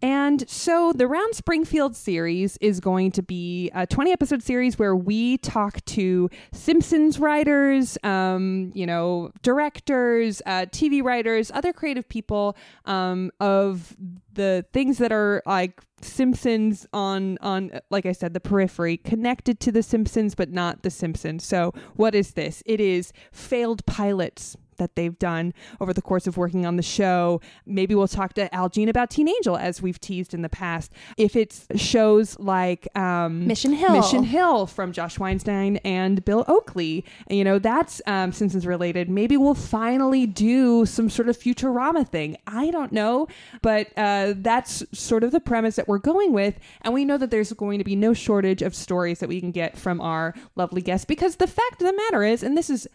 And 0.00 0.48
so 0.48 0.92
the 0.92 1.08
Round 1.08 1.34
Springfield 1.34 1.96
series 1.96 2.56
is 2.58 2.78
going 2.78 3.10
to 3.12 3.22
be 3.22 3.70
a 3.74 3.84
20 3.84 4.12
episode 4.12 4.42
series 4.44 4.78
where 4.78 4.94
we 4.94 5.38
talk 5.38 5.84
to 5.86 6.30
Simpsons 6.52 7.18
writers, 7.18 7.98
um, 8.04 8.70
you 8.74 8.86
know, 8.86 9.32
directors, 9.42 10.40
uh, 10.46 10.66
TV 10.66 11.02
writers, 11.02 11.50
other 11.52 11.72
creative 11.72 12.08
people 12.08 12.56
um, 12.84 13.32
of 13.40 13.96
the 14.32 14.64
things 14.72 14.98
that 14.98 15.10
are 15.10 15.42
like 15.46 15.82
Simpsons 16.00 16.86
on 16.92 17.38
on 17.40 17.80
like 17.90 18.06
I 18.06 18.12
said 18.12 18.32
the 18.32 18.38
periphery 18.38 18.98
connected 18.98 19.58
to 19.60 19.72
the 19.72 19.82
Simpsons 19.82 20.36
but 20.36 20.50
not 20.52 20.84
the 20.84 20.90
Simpsons. 20.90 21.44
So 21.44 21.74
what 21.96 22.14
is 22.14 22.34
this? 22.34 22.62
It 22.66 22.80
is 22.80 23.12
failed 23.32 23.84
pilots 23.84 24.56
that 24.78 24.96
they've 24.96 25.18
done 25.18 25.52
over 25.80 25.92
the 25.92 26.02
course 26.02 26.26
of 26.26 26.36
working 26.36 26.66
on 26.66 26.76
the 26.76 26.82
show. 26.82 27.40
Maybe 27.66 27.94
we'll 27.94 28.08
talk 28.08 28.34
to 28.34 28.52
Al 28.54 28.68
Jean 28.68 28.88
about 28.88 29.10
Teen 29.10 29.28
Angel, 29.28 29.56
as 29.56 29.82
we've 29.82 30.00
teased 30.00 30.34
in 30.34 30.42
the 30.42 30.48
past. 30.48 30.92
If 31.16 31.36
it's 31.36 31.66
shows 31.76 32.38
like 32.38 32.88
um, 32.96 33.46
Mission 33.46 33.72
Hill. 33.72 33.92
Mission 33.92 34.24
Hill 34.24 34.66
from 34.66 34.92
Josh 34.92 35.18
Weinstein 35.18 35.76
and 35.78 36.24
Bill 36.24 36.44
Oakley, 36.48 37.04
you 37.28 37.44
know, 37.44 37.58
that's 37.58 38.00
um, 38.06 38.32
Simpsons 38.32 38.66
related. 38.66 39.08
Maybe 39.08 39.36
we'll 39.36 39.54
finally 39.54 40.26
do 40.26 40.86
some 40.86 41.10
sort 41.10 41.28
of 41.28 41.36
Futurama 41.36 42.06
thing. 42.06 42.36
I 42.46 42.70
don't 42.70 42.92
know, 42.92 43.28
but 43.62 43.88
uh, 43.96 44.34
that's 44.36 44.84
sort 44.92 45.24
of 45.24 45.32
the 45.32 45.40
premise 45.40 45.76
that 45.76 45.88
we're 45.88 45.98
going 45.98 46.32
with. 46.32 46.58
And 46.82 46.94
we 46.94 47.04
know 47.04 47.18
that 47.18 47.30
there's 47.30 47.52
going 47.52 47.78
to 47.78 47.84
be 47.84 47.96
no 47.96 48.14
shortage 48.14 48.62
of 48.62 48.74
stories 48.74 49.18
that 49.20 49.28
we 49.28 49.40
can 49.40 49.50
get 49.50 49.76
from 49.76 50.00
our 50.00 50.34
lovely 50.56 50.82
guests 50.82 51.04
because 51.04 51.36
the 51.36 51.46
fact 51.46 51.80
of 51.82 51.86
the 51.86 51.92
matter 51.92 52.22
is, 52.24 52.42
and 52.42 52.56
this 52.56 52.70
is 52.70 52.88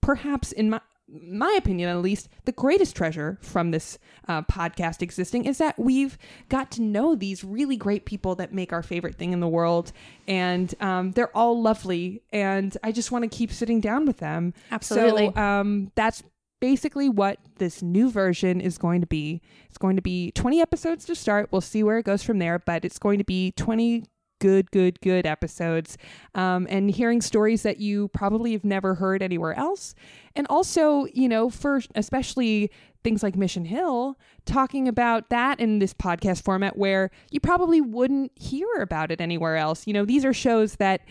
perhaps 0.00 0.52
in 0.52 0.70
my 0.70 0.80
my 1.08 1.54
opinion 1.56 1.88
at 1.88 1.98
least 1.98 2.28
the 2.44 2.52
greatest 2.52 2.96
treasure 2.96 3.38
from 3.40 3.70
this 3.70 3.98
uh, 4.28 4.42
podcast 4.42 5.02
existing 5.02 5.44
is 5.44 5.58
that 5.58 5.78
we've 5.78 6.18
got 6.48 6.70
to 6.72 6.82
know 6.82 7.14
these 7.14 7.44
really 7.44 7.76
great 7.76 8.04
people 8.04 8.34
that 8.34 8.52
make 8.52 8.72
our 8.72 8.82
favorite 8.82 9.14
thing 9.14 9.32
in 9.32 9.40
the 9.40 9.48
world. 9.48 9.92
And 10.26 10.74
um, 10.80 11.12
they're 11.12 11.34
all 11.36 11.60
lovely. 11.60 12.22
And 12.32 12.76
i 12.82 12.90
just 12.90 13.12
want 13.12 13.22
to 13.22 13.28
keep 13.28 13.52
sitting 13.52 13.80
down 13.80 14.06
with 14.06 14.18
them. 14.18 14.52
Absolutely. 14.70 15.32
so 15.34 15.40
um, 15.40 15.92
that's 15.94 16.22
basically 16.60 17.08
what 17.08 17.38
this 17.58 17.82
new 17.82 18.10
version 18.10 18.60
is 18.60 18.78
going 18.78 19.00
to 19.00 19.06
be. 19.06 19.42
It's 19.68 19.78
going 19.78 19.96
to 19.96 20.02
be 20.02 20.32
20 20.32 20.60
episodes 20.60 21.04
to 21.04 21.14
start. 21.14 21.50
We'll 21.52 21.60
see 21.60 21.82
where 21.82 21.98
it 21.98 22.04
goes 22.04 22.22
from 22.22 22.38
there 22.38 22.58
but 22.58 22.84
it's 22.84 22.98
going 22.98 23.18
to 23.18 23.24
be 23.24 23.52
20 23.52 24.04
good, 24.38 24.70
good, 24.70 25.00
good 25.00 25.26
episodes 25.26 25.96
um, 26.34 26.66
and 26.70 26.90
hearing 26.90 27.20
stories 27.20 27.62
that 27.62 27.78
you 27.78 28.08
probably 28.08 28.52
have 28.52 28.64
never 28.64 28.94
heard 28.94 29.22
anywhere 29.22 29.54
else. 29.54 29.94
And 30.34 30.46
also, 30.48 31.06
you 31.12 31.28
know, 31.28 31.50
for 31.50 31.80
especially 31.94 32.70
things 33.02 33.22
like 33.22 33.36
Mission 33.36 33.64
Hill, 33.64 34.18
talking 34.46 34.88
about 34.88 35.30
that 35.30 35.60
in 35.60 35.78
this 35.78 35.94
podcast 35.94 36.42
format 36.42 36.76
where 36.76 37.10
you 37.30 37.40
probably 37.40 37.80
wouldn't 37.80 38.32
hear 38.34 38.68
about 38.80 39.10
it 39.10 39.20
anywhere 39.20 39.56
else. 39.56 39.86
You 39.86 39.92
know, 39.92 40.04
these 40.04 40.24
are 40.24 40.34
shows 40.34 40.76
that 40.76 41.02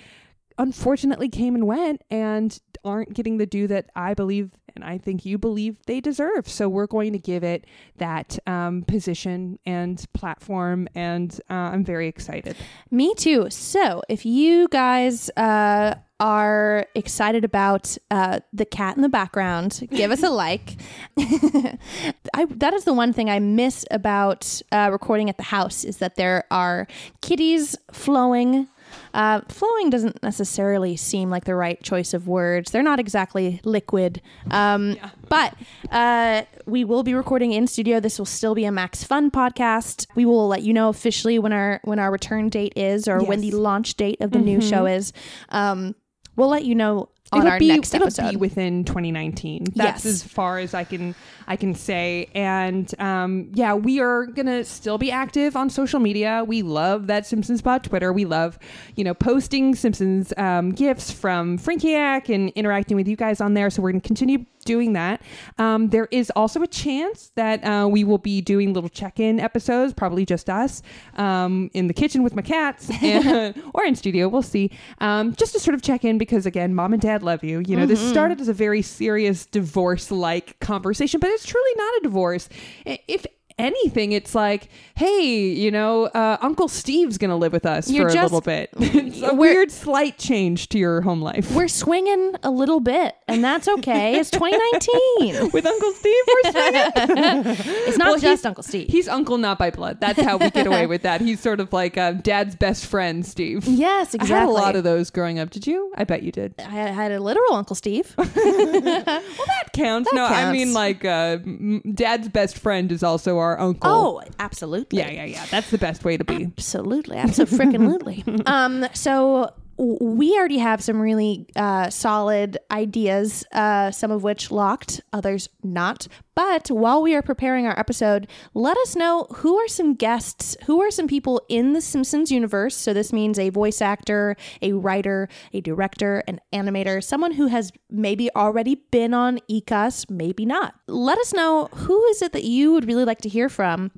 unfortunately 0.57 1.29
came 1.29 1.55
and 1.55 1.67
went 1.67 2.01
and 2.09 2.59
aren't 2.83 3.13
getting 3.13 3.37
the 3.37 3.45
due 3.45 3.67
that 3.67 3.89
I 3.95 4.13
believe 4.13 4.51
and 4.75 4.83
I 4.83 4.97
think 4.97 5.25
you 5.25 5.37
believe 5.37 5.77
they 5.85 6.01
deserve. 6.01 6.47
So 6.47 6.67
we're 6.67 6.87
going 6.87 7.13
to 7.13 7.19
give 7.19 7.43
it 7.43 7.65
that 7.97 8.37
um, 8.45 8.83
position 8.83 9.57
and 9.65 10.03
platform, 10.13 10.87
and 10.93 11.33
uh, 11.49 11.53
I'm 11.53 11.83
very 11.83 12.07
excited. 12.07 12.55
Me 12.91 13.15
too. 13.15 13.49
So, 13.49 14.01
if 14.09 14.25
you 14.25 14.67
guys 14.67 15.29
uh, 15.37 15.95
are 16.19 16.87
excited 16.93 17.45
about 17.45 17.97
uh, 18.11 18.41
the 18.51 18.65
cat 18.65 18.95
in 18.95 19.01
the 19.01 19.09
background, 19.09 19.87
give 19.91 20.11
us 20.11 20.23
a 20.23 20.29
like. 20.35 20.75
I, 21.17 22.45
that 22.49 22.73
is 22.73 22.83
the 22.83 22.93
one 22.93 23.13
thing 23.13 23.29
I 23.29 23.39
miss 23.39 23.85
about 23.91 24.61
uh, 24.71 24.89
recording 24.91 25.29
at 25.29 25.37
the 25.37 25.43
house 25.43 25.83
is 25.83 25.97
that 25.97 26.15
there 26.15 26.43
are 26.51 26.87
kitties 27.21 27.77
flowing. 27.91 28.67
Uh, 29.13 29.41
flowing 29.49 29.89
doesn't 29.89 30.21
necessarily 30.23 30.95
seem 30.97 31.29
like 31.29 31.45
the 31.45 31.55
right 31.55 31.81
choice 31.83 32.13
of 32.13 32.27
words. 32.27 32.71
They're 32.71 32.83
not 32.83 32.99
exactly 32.99 33.61
liquid. 33.63 34.21
Um, 34.51 34.97
But 35.29 35.55
uh, 35.91 36.43
we 36.65 36.83
will 36.83 37.01
be 37.03 37.13
recording 37.13 37.51
in 37.51 37.65
studio. 37.67 37.99
This 37.99 38.19
will 38.19 38.25
still 38.25 38.53
be 38.55 38.65
a 38.65 38.71
Max 38.71 39.03
Fun 39.03 39.31
podcast. 39.31 40.05
We 40.15 40.25
will 40.25 40.47
let 40.47 40.61
you 40.61 40.71
know 40.73 40.89
officially 40.89 41.39
when 41.39 41.51
our 41.53 41.79
when 41.83 41.97
our 41.99 42.11
return 42.11 42.49
date 42.49 42.73
is 42.75 43.07
or 43.07 43.23
when 43.23 43.41
the 43.41 43.49
Mm-hmm. 43.49 43.57
launch 43.59 43.95
date 43.95 44.21
of 44.21 44.31
the 44.31 44.39
new 44.39 44.61
show 44.61 44.85
is. 44.85 45.13
Um, 45.49 45.95
we'll 46.35 46.49
let 46.49 46.63
you 46.65 46.75
know 46.75 47.09
on 47.35 47.41
it'll 47.41 47.51
our 47.53 47.59
be, 47.59 47.67
next 47.67 47.93
it'll 47.93 48.07
episode. 48.07 48.31
be 48.31 48.35
within 48.37 48.83
2019. 48.85 49.65
That's 49.75 50.03
Yes. 50.03 50.05
as 50.05 50.23
far 50.23 50.59
as 50.59 50.73
I 50.73 50.83
can 50.83 51.15
I 51.47 51.55
can 51.57 51.75
say. 51.75 52.29
And 52.33 52.91
um, 52.99 53.49
yeah, 53.53 53.73
we 53.75 53.99
are 53.99 54.25
gonna 54.25 54.63
still 54.63 54.97
be 54.97 55.11
active 55.11 55.55
on 55.55 55.69
social 55.69 55.99
media. 55.99 56.43
We 56.47 56.61
love 56.63 57.07
that 57.07 57.25
Simpsons 57.27 57.61
Pod 57.61 57.83
Twitter. 57.83 58.11
We 58.11 58.25
love 58.25 58.57
you 58.95 59.03
know 59.03 59.13
posting 59.13 59.75
Simpsons 59.75 60.33
um, 60.37 60.71
gifts 60.71 61.11
from 61.11 61.57
Frinkiac 61.59 62.33
and 62.33 62.49
interacting 62.55 62.97
with 62.97 63.07
you 63.07 63.15
guys 63.15 63.41
on 63.41 63.53
there. 63.53 63.69
So 63.69 63.81
we're 63.81 63.91
gonna 63.91 64.01
continue 64.01 64.45
doing 64.65 64.93
that. 64.93 65.21
Um, 65.57 65.89
there 65.89 66.07
is 66.11 66.31
also 66.35 66.61
a 66.61 66.67
chance 66.67 67.31
that 67.35 67.63
uh, 67.63 67.87
we 67.87 68.03
will 68.03 68.17
be 68.17 68.41
doing 68.41 68.73
little 68.73 68.89
check-in 68.89 69.39
episodes, 69.39 69.93
probably 69.93 70.25
just 70.25 70.49
us, 70.49 70.81
um, 71.15 71.71
in 71.73 71.87
the 71.87 71.93
kitchen 71.93 72.23
with 72.23 72.35
my 72.35 72.41
cats, 72.41 72.89
and, 73.01 73.55
or 73.73 73.85
in 73.85 73.95
studio. 73.95 74.27
We'll 74.27 74.41
see. 74.41 74.71
Um, 74.99 75.33
just 75.35 75.53
to 75.53 75.59
sort 75.59 75.75
of 75.75 75.81
check 75.81 76.03
in 76.03 76.17
because 76.17 76.45
again, 76.45 76.75
mom 76.75 76.93
and 76.93 77.01
dad 77.01 77.23
love 77.23 77.43
you. 77.43 77.59
You 77.59 77.77
know, 77.77 77.85
this 77.85 78.01
started 78.09 78.41
as 78.41 78.47
a 78.47 78.53
very 78.53 78.81
serious 78.81 79.45
divorce-like 79.45 80.59
conversation, 80.59 81.19
but 81.19 81.29
it's 81.29 81.45
truly 81.45 81.71
not 81.77 81.97
a 81.97 81.99
divorce. 82.03 82.49
If 82.85 83.25
anything, 83.57 84.11
it's 84.11 84.35
like, 84.35 84.69
hey, 84.95 85.27
you 85.53 85.71
know, 85.71 86.05
uh, 86.07 86.37
Uncle 86.41 86.67
Steve's 86.67 87.17
gonna 87.17 87.37
live 87.37 87.53
with 87.53 87.65
us 87.65 87.89
You're 87.89 88.09
for 88.09 88.17
a 88.17 88.21
little 88.23 88.41
bit. 88.41 88.69
it's 88.77 89.21
a 89.21 89.33
We're- 89.33 89.55
weird, 89.55 89.71
slight 89.71 90.17
change 90.17 90.69
to 90.69 90.77
your 90.79 91.01
home 91.01 91.21
life. 91.21 91.51
We're 91.55 91.67
swinging 91.67 92.35
a 92.43 92.49
little 92.51 92.79
bit, 92.79 93.15
and 93.27 93.43
that's 93.43 93.67
okay. 93.67 94.17
It's 94.19 94.29
2019. 94.31 95.49
with 95.53 95.65
Uncle 95.65 95.91
Steve, 95.93 96.23
we're 96.27 96.51
swinging. 96.51 97.55
It's 97.87 97.97
not 97.97 98.05
Well, 98.07 98.13
just 98.15 98.23
he's- 98.25 98.45
Uncle 98.45 98.63
Steve. 98.63 98.87
He's 98.89 99.07
uncle 99.07 99.37
not 99.37 99.57
by 99.57 99.69
blood. 99.71 99.99
That's 99.99 100.21
how 100.21 100.37
we 100.37 100.49
get 100.49 100.67
away 100.67 100.87
with 100.87 101.03
that. 101.03 101.21
He's 101.21 101.39
sort 101.39 101.59
of 101.59 101.71
like 101.71 101.97
uh, 101.97 102.13
dad's 102.13 102.55
best 102.55 102.85
friend, 102.85 103.25
Steve. 103.25 103.65
yes, 103.65 104.13
exactly. 104.13 104.35
I 104.35 104.39
had 104.39 104.49
a 104.49 104.51
lot 104.51 104.75
of 104.75 104.83
those 104.83 105.09
growing 105.11 105.39
up. 105.39 105.49
Did 105.51 105.67
you? 105.67 105.91
I 105.95 106.03
bet 106.03 106.23
you 106.23 106.31
did. 106.31 106.55
I 106.59 106.63
had, 106.63 106.87
I 106.89 106.91
had 106.91 107.11
a 107.11 107.19
literal 107.19 107.53
Uncle 107.53 107.75
Steve. 107.75 108.13
Well 108.17 108.25
that 108.25 109.69
counts. 109.73 110.11
no, 110.13 110.25
I 110.25 110.29
counts. 110.29 110.57
mean 110.57 110.73
like 110.73 111.05
uh, 111.05 111.37
m- 111.45 111.81
dad's 111.93 112.27
best 112.29 112.57
friend 112.57 112.91
is 112.91 113.03
also 113.03 113.37
our 113.45 113.59
uncle. 113.59 113.89
oh, 113.89 114.21
absolutely. 114.39 114.99
yeah, 114.99 115.09
yeah, 115.09 115.25
yeah. 115.25 115.45
That's 115.51 115.69
the 115.71 115.77
best 115.77 116.03
way 116.03 116.17
to 116.17 116.23
be. 116.23 116.45
Absolutely, 116.45 117.17
absolutely. 117.17 118.23
um, 118.45 118.85
so 118.93 119.53
we 119.77 120.37
already 120.37 120.59
have 120.59 120.81
some 120.81 121.01
really 121.01 121.47
uh, 121.55 121.89
solid 121.89 122.57
ideas, 122.71 123.45
uh, 123.51 123.91
some 123.91 124.11
of 124.11 124.23
which 124.23 124.51
locked, 124.51 125.01
others 125.11 125.49
not. 125.63 126.07
But 126.33 126.69
while 126.69 127.01
we 127.01 127.15
are 127.15 127.21
preparing 127.21 127.65
our 127.65 127.77
episode, 127.79 128.27
let 128.53 128.77
us 128.77 128.95
know 128.95 129.27
who 129.35 129.57
are 129.57 129.67
some 129.67 129.93
guests, 129.93 130.55
who 130.65 130.81
are 130.81 130.91
some 130.91 131.07
people 131.07 131.41
in 131.49 131.73
the 131.73 131.81
Simpsons 131.81 132.31
universe. 132.31 132.75
So 132.75 132.93
this 132.93 133.13
means 133.13 133.39
a 133.39 133.49
voice 133.49 133.81
actor, 133.81 134.35
a 134.61 134.73
writer, 134.73 135.29
a 135.53 135.61
director, 135.61 136.23
an 136.27 136.39
animator, 136.53 137.03
someone 137.03 137.33
who 137.33 137.47
has 137.47 137.71
maybe 137.89 138.29
already 138.35 138.75
been 138.91 139.13
on 139.13 139.39
ECUS, 139.49 140.09
maybe 140.09 140.45
not. 140.45 140.75
Let 140.87 141.17
us 141.17 141.33
know 141.33 141.69
who 141.73 142.03
is 142.05 142.21
it 142.21 142.33
that 142.33 142.43
you 142.43 142.73
would 142.73 142.87
really 142.87 143.05
like 143.05 143.21
to 143.21 143.29
hear 143.29 143.49
from. 143.49 143.91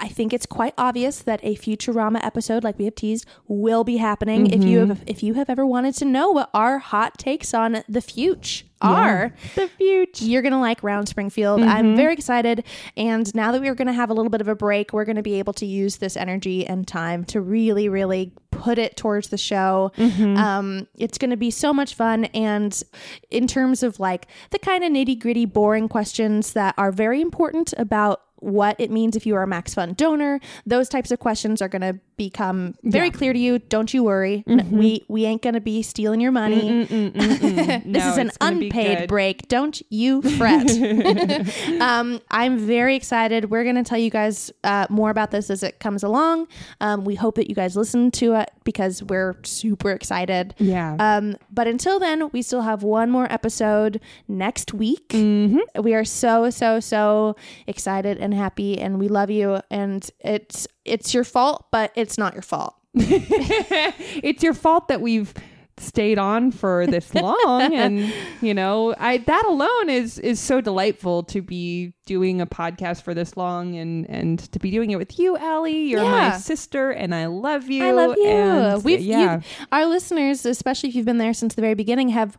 I 0.00 0.08
think 0.08 0.32
it's 0.32 0.46
quite 0.46 0.72
obvious 0.78 1.20
that 1.20 1.40
a 1.42 1.54
Futurama 1.56 2.24
episode, 2.24 2.64
like 2.64 2.78
we 2.78 2.86
have 2.86 2.94
teased, 2.94 3.26
will 3.46 3.84
be 3.84 3.98
happening. 3.98 4.46
If 4.46 4.64
you 4.64 4.80
mm-hmm. 4.80 4.88
have, 4.88 5.04
if 5.06 5.22
you 5.22 5.34
have 5.34 5.50
ever 5.50 5.66
wanted 5.66 5.94
to 5.96 6.06
know 6.06 6.30
what 6.30 6.48
our 6.54 6.78
hot 6.78 7.18
takes 7.18 7.52
on 7.52 7.84
the 7.86 8.00
future 8.00 8.64
are, 8.80 9.34
The 9.56 9.68
future. 9.68 10.24
you're 10.24 10.40
gonna 10.40 10.60
like 10.60 10.82
Round 10.82 11.06
Springfield. 11.06 11.60
I'm 11.60 11.88
mm-hmm. 11.88 11.96
very 11.96 12.14
excited, 12.14 12.64
and 12.96 13.32
now 13.34 13.52
that 13.52 13.60
we're 13.60 13.74
gonna 13.74 13.92
have 13.92 14.08
a 14.08 14.14
little 14.14 14.30
bit 14.30 14.40
of 14.40 14.48
a 14.48 14.54
break, 14.54 14.94
we're 14.94 15.04
gonna 15.04 15.22
be 15.22 15.38
able 15.38 15.52
to 15.54 15.66
use 15.66 15.98
this 15.98 16.16
energy 16.16 16.66
and 16.66 16.88
time 16.88 17.24
to 17.26 17.42
really, 17.42 17.90
really 17.90 18.32
put 18.50 18.78
it 18.78 18.96
towards 18.96 19.28
the 19.28 19.38
show. 19.38 19.92
Mm-hmm. 19.98 20.36
Um, 20.36 20.88
it's 20.96 21.18
gonna 21.18 21.36
be 21.36 21.50
so 21.50 21.74
much 21.74 21.94
fun, 21.94 22.24
and 22.26 22.82
in 23.30 23.46
terms 23.46 23.82
of 23.82 24.00
like 24.00 24.28
the 24.50 24.58
kind 24.58 24.82
of 24.82 24.90
nitty 24.92 25.20
gritty, 25.20 25.44
boring 25.44 25.88
questions 25.88 26.54
that 26.54 26.74
are 26.78 26.90
very 26.90 27.20
important 27.20 27.74
about 27.76 28.22
what 28.40 28.76
it 28.78 28.90
means 28.90 29.16
if 29.16 29.26
you 29.26 29.34
are 29.36 29.42
a 29.42 29.46
Max 29.46 29.74
Fun 29.74 29.94
donor. 29.94 30.40
Those 30.66 30.88
types 30.88 31.10
of 31.10 31.18
questions 31.18 31.60
are 31.62 31.68
going 31.68 31.82
to 31.82 31.98
become 32.16 32.74
very 32.82 33.10
clear 33.10 33.32
to 33.32 33.38
you. 33.38 33.58
Don't 33.58 33.92
you 33.94 34.02
worry. 34.04 34.44
N- 34.46 34.68
We 34.70 35.04
we 35.08 35.24
ain't 35.24 35.40
going 35.42 35.54
to 35.54 35.60
be 35.60 35.82
stealing 35.82 36.20
your 36.20 36.32
money. 36.32 36.84
this 36.84 37.84
No, 37.84 38.10
is 38.10 38.16
an 38.18 38.28
it's 38.28 38.36
gonna 38.36 38.56
be 38.58 38.66
unpaid 38.66 39.08
break. 39.08 39.48
Don't 39.48 39.80
you 39.90 40.20
fret. 40.22 40.68
um, 41.80 42.20
I'm 42.30 42.58
very 42.58 42.96
excited. 42.96 43.50
We're 43.50 43.64
going 43.64 43.76
to 43.76 43.82
tell 43.82 43.98
you 43.98 44.10
guys 44.10 44.50
uh, 44.64 44.86
more 44.90 45.10
about 45.10 45.30
this 45.30 45.50
as 45.50 45.62
it 45.62 45.80
comes 45.80 46.02
along. 46.02 46.48
Um, 46.80 47.04
we 47.04 47.14
hope 47.14 47.36
that 47.36 47.48
you 47.48 47.54
guys 47.54 47.76
listen 47.76 48.10
to 48.12 48.34
it 48.34 48.50
because 48.64 49.02
we're 49.02 49.36
super 49.44 49.90
excited. 49.90 50.54
Yeah. 50.58 50.96
Um, 50.98 51.36
but 51.50 51.66
until 51.66 51.98
then, 51.98 52.28
we 52.32 52.42
still 52.42 52.62
have 52.62 52.82
one 52.82 53.10
more 53.10 53.30
episode 53.32 54.00
next 54.28 54.72
week. 54.74 55.08
Mm-hmm. 55.10 55.82
We 55.82 55.94
are 55.94 56.04
so 56.04 56.50
so 56.50 56.80
so 56.80 57.36
excited 57.66 58.18
and 58.18 58.29
happy, 58.32 58.78
and 58.78 58.98
we 58.98 59.08
love 59.08 59.30
you. 59.30 59.60
And 59.70 60.08
it's 60.20 60.66
it's 60.84 61.14
your 61.14 61.24
fault, 61.24 61.66
but 61.70 61.92
it's 61.94 62.18
not 62.18 62.34
your 62.34 62.42
fault. 62.42 62.74
it's 62.94 64.42
your 64.42 64.54
fault 64.54 64.88
that 64.88 65.00
we've 65.00 65.32
stayed 65.78 66.18
on 66.18 66.50
for 66.50 66.86
this 66.86 67.14
long 67.14 67.74
and 67.74 68.12
you 68.42 68.52
know 68.52 68.94
i 68.98 69.16
that 69.16 69.46
alone 69.46 69.88
is 69.88 70.18
is 70.18 70.38
so 70.38 70.60
delightful 70.60 71.22
to 71.22 71.40
be 71.40 71.94
doing 72.04 72.38
a 72.42 72.46
podcast 72.46 73.00
for 73.02 73.14
this 73.14 73.34
long 73.34 73.74
and 73.76 74.08
and 74.10 74.40
to 74.52 74.58
be 74.58 74.70
doing 74.70 74.90
it 74.90 74.96
with 74.96 75.18
you 75.18 75.38
Allie. 75.38 75.84
you're 75.86 76.02
Yeah. 76.02 76.30
my 76.32 76.36
sister 76.36 76.90
and 76.90 77.14
i 77.14 77.24
love 77.26 77.70
you 77.70 77.82
I 77.86 77.92
love 77.92 78.14
you. 78.18 78.28
and, 78.28 78.84
We've 78.84 79.00
yeah 79.00 79.36
you, 79.36 79.42
our 79.72 79.86
listeners, 79.86 80.44
especially 80.44 80.90
if 80.90 80.94
you've 80.94 81.06
been 81.06 81.16
there 81.18 81.32
since 81.32 81.54
the 81.54 81.62
very 81.62 81.74
beginning, 81.74 82.10
have 82.10 82.36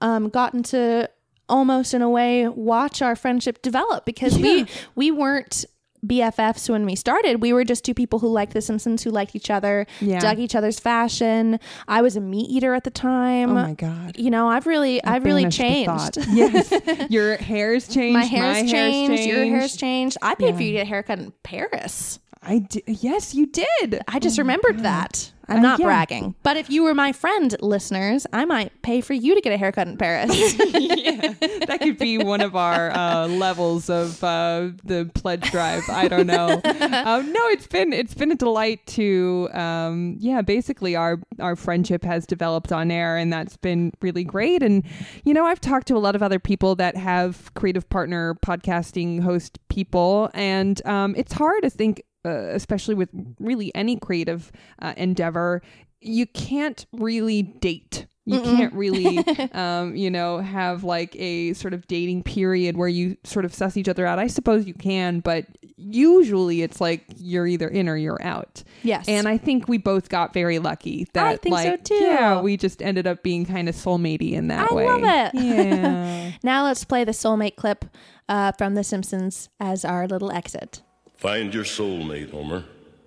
um, 0.00 0.28
gotten 0.28 0.62
to 0.64 1.10
almost 1.48 1.94
in 1.94 2.02
a 2.02 2.08
way 2.08 2.48
watch 2.48 3.02
our 3.02 3.14
friendship 3.16 3.60
develop 3.62 4.04
because 4.04 4.38
we 4.38 4.66
we 4.94 5.10
weren't 5.10 5.64
BFFs 6.06 6.68
when 6.68 6.84
we 6.84 6.94
started. 6.96 7.40
We 7.40 7.54
were 7.54 7.64
just 7.64 7.82
two 7.82 7.94
people 7.94 8.18
who 8.18 8.28
liked 8.28 8.52
The 8.52 8.60
Simpsons, 8.60 9.02
who 9.02 9.10
liked 9.10 9.34
each 9.34 9.48
other, 9.50 9.86
Yeah. 10.00 10.20
dug 10.20 10.38
each 10.38 10.54
other's 10.54 10.78
fashion. 10.78 11.58
I 11.88 12.02
was 12.02 12.14
a 12.14 12.20
meat 12.20 12.50
eater 12.50 12.74
at 12.74 12.84
the 12.84 12.90
time. 12.90 13.50
Oh 13.52 13.54
my 13.54 13.72
God. 13.72 14.18
You 14.18 14.30
know, 14.30 14.48
I've 14.50 14.66
really, 14.66 15.02
I've 15.02 15.24
really 15.24 15.44
Banish 15.48 15.56
the 15.56 15.62
changed. 15.62 16.18
yes. 16.32 17.06
Your 17.10 17.38
hair's 17.38 17.88
changed. 17.88 18.18
My 18.18 18.24
hair's, 18.24 18.70
changed, 18.70 19.24
Your 19.24 19.36
changed. 19.36 19.56
hair's 19.56 19.76
changed. 19.76 20.16
I 20.20 20.34
paid 20.34 20.54
for 20.56 20.62
you 20.62 20.72
to 20.72 20.78
get 20.78 20.82
a 20.82 20.88
haircut 20.90 21.18
in 21.20 21.32
Paris. 21.42 22.18
I 22.46 22.58
di- 22.58 22.82
yes, 22.86 23.34
you 23.34 23.46
did. 23.46 24.00
I 24.08 24.18
just 24.18 24.38
remembered 24.38 24.80
that. 24.80 25.30
I'm 25.46 25.58
Uh, 25.58 25.60
not 25.60 25.78
yeah. 25.78 25.86
bragging. 25.86 26.34
But 26.42 26.56
if 26.56 26.70
you 26.70 26.82
were 26.84 26.94
my 26.94 27.12
friend, 27.12 27.54
listeners, 27.60 28.26
I 28.32 28.46
might 28.46 28.72
pay 28.80 29.02
for 29.02 29.12
you 29.12 29.34
to 29.34 29.42
get 29.42 29.52
a 29.52 29.58
haircut 29.58 29.86
in 29.88 29.98
Paris. 29.98 30.30
that 30.56 31.78
could 31.82 31.98
be 31.98 32.16
one 32.16 32.40
of 32.40 32.56
our 32.56 32.90
uh, 32.90 33.28
levels 33.28 33.90
of 33.90 34.22
uh, 34.24 34.70
the 34.84 35.10
pledge 35.14 35.50
drive. 35.50 35.82
I 35.90 36.08
don't 36.08 36.26
know. 36.26 36.60
um, 36.64 37.30
no, 37.32 37.40
it's 37.48 37.66
been 37.66 37.92
it's 37.92 38.14
been 38.14 38.32
a 38.32 38.36
delight 38.36 38.86
to 38.88 39.50
um, 39.52 40.16
yeah. 40.18 40.40
Basically, 40.40 40.96
our 40.96 41.20
our 41.40 41.56
friendship 41.56 42.04
has 42.04 42.26
developed 42.26 42.72
on 42.72 42.90
air, 42.90 43.18
and 43.18 43.30
that's 43.30 43.58
been 43.58 43.92
really 44.00 44.24
great. 44.24 44.62
And 44.62 44.82
you 45.24 45.34
know, 45.34 45.44
I've 45.44 45.60
talked 45.60 45.86
to 45.88 45.96
a 45.96 46.00
lot 46.00 46.14
of 46.16 46.22
other 46.22 46.38
people 46.38 46.74
that 46.76 46.96
have 46.96 47.52
creative 47.54 47.88
partner 47.90 48.34
podcasting 48.44 49.20
host 49.20 49.58
people, 49.68 50.30
and 50.32 50.84
um, 50.86 51.14
it's 51.18 51.34
hard. 51.34 51.66
I 51.66 51.68
think, 51.68 52.02
uh, 52.24 52.48
especially 52.52 52.94
with 52.94 53.08
really 53.38 53.74
any 53.74 53.96
creative 53.96 54.50
uh, 54.80 54.94
endeavor, 54.96 55.62
you 56.00 56.26
can't 56.26 56.86
really 56.92 57.42
date. 57.42 58.06
You 58.26 58.40
can't 58.40 58.72
really, 58.72 59.18
um, 59.52 59.94
you 59.94 60.10
know, 60.10 60.38
have 60.38 60.82
like 60.82 61.14
a 61.16 61.52
sort 61.52 61.74
of 61.74 61.86
dating 61.86 62.22
period 62.22 62.74
where 62.74 62.88
you 62.88 63.18
sort 63.24 63.44
of 63.44 63.52
suss 63.52 63.76
each 63.76 63.88
other 63.88 64.06
out. 64.06 64.18
I 64.18 64.28
suppose 64.28 64.66
you 64.66 64.72
can, 64.72 65.20
but 65.20 65.44
usually 65.76 66.62
it's 66.62 66.80
like 66.80 67.04
you're 67.16 67.46
either 67.46 67.68
in 67.68 67.86
or 67.86 67.96
you're 67.96 68.22
out. 68.22 68.62
Yes. 68.82 69.06
And 69.08 69.28
I 69.28 69.36
think 69.36 69.68
we 69.68 69.76
both 69.76 70.08
got 70.08 70.32
very 70.32 70.58
lucky 70.58 71.06
that, 71.12 71.26
I 71.26 71.36
think 71.36 71.58
so, 71.58 71.76
too. 71.76 71.94
yeah, 71.96 72.40
we 72.40 72.56
just 72.56 72.80
ended 72.80 73.06
up 73.06 73.22
being 73.22 73.44
kind 73.44 73.68
of 73.68 73.74
soulmatey 73.74 74.32
in 74.32 74.48
that 74.48 74.72
I 74.72 74.74
way. 74.74 74.86
love 74.86 75.02
it. 75.04 75.34
Yeah. 75.34 76.32
now 76.42 76.64
let's 76.64 76.84
play 76.84 77.04
the 77.04 77.12
soulmate 77.12 77.56
clip 77.56 77.84
uh, 78.28 78.52
from 78.52 78.74
The 78.74 78.84
Simpsons 78.84 79.50
as 79.60 79.84
our 79.84 80.06
little 80.06 80.32
exit. 80.32 80.80
Find 81.24 81.54
your 81.54 81.64
soulmate, 81.64 82.32
Homer. 82.32 82.64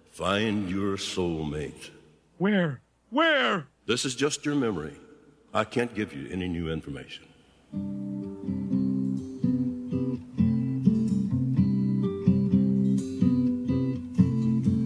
Find 0.09 0.67
your 0.71 0.97
soulmate. 0.97 1.91
Where? 2.39 2.81
Where? 3.11 3.67
This 3.85 4.05
is 4.05 4.15
just 4.15 4.43
your 4.43 4.55
memory. 4.55 4.95
I 5.53 5.63
can't 5.63 5.93
give 5.93 6.13
you 6.13 6.27
any 6.31 6.47
new 6.47 6.71
information. 6.71 7.25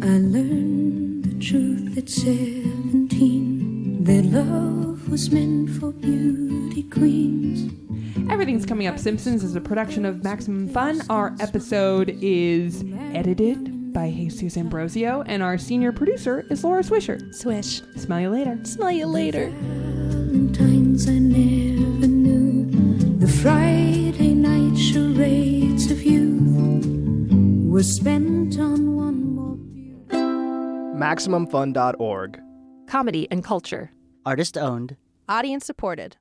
I 0.04 0.18
learned 0.36 1.24
the 1.24 1.40
truth 1.40 1.98
at 1.98 2.10
17 2.10 4.04
that 4.04 4.26
love 4.26 5.08
was 5.10 5.32
meant 5.32 5.70
for 5.70 5.94
beauty 5.94 6.84
queens. 6.84 7.81
Everything's 8.32 8.66
Coming 8.66 8.88
Up 8.88 8.98
Simpsons 8.98 9.44
is 9.44 9.58
a 9.58 9.62
production 9.62 10.06
of 10.06 10.24
Maximum 10.24 10.70
Fun. 10.70 11.02
Our 11.10 11.36
episode 11.42 12.18
is 12.22 12.82
edited 13.14 13.92
by 13.92 14.10
Jesus 14.10 14.56
Ambrosio, 14.56 15.22
and 15.24 15.44
our 15.44 15.58
senior 15.58 15.92
producer 15.92 16.46
is 16.50 16.64
Laura 16.64 16.82
Swisher. 16.82 17.36
Swish. 17.36 17.82
Smell 17.98 18.22
you 18.22 18.30
later. 18.30 18.58
Smell 18.64 18.90
you 18.90 19.06
later. 19.06 19.50
Valentines 19.50 21.10
I 21.10 21.20
never 21.20 22.08
knew. 22.08 23.18
The 23.20 23.28
Friday 23.28 24.34
night 24.34 24.78
charades 24.78 25.92
of 25.92 26.02
youth 26.02 26.86
were 27.70 27.84
spent 27.84 28.58
on 28.58 28.96
one 28.96 29.36
more 29.36 29.58
view. 29.58 30.06
MaximumFun.org. 30.98 32.40
Comedy 32.88 33.28
and 33.30 33.44
culture. 33.44 33.92
Artist 34.26 34.58
owned. 34.58 34.96
Audience 35.28 35.66
supported. 35.66 36.16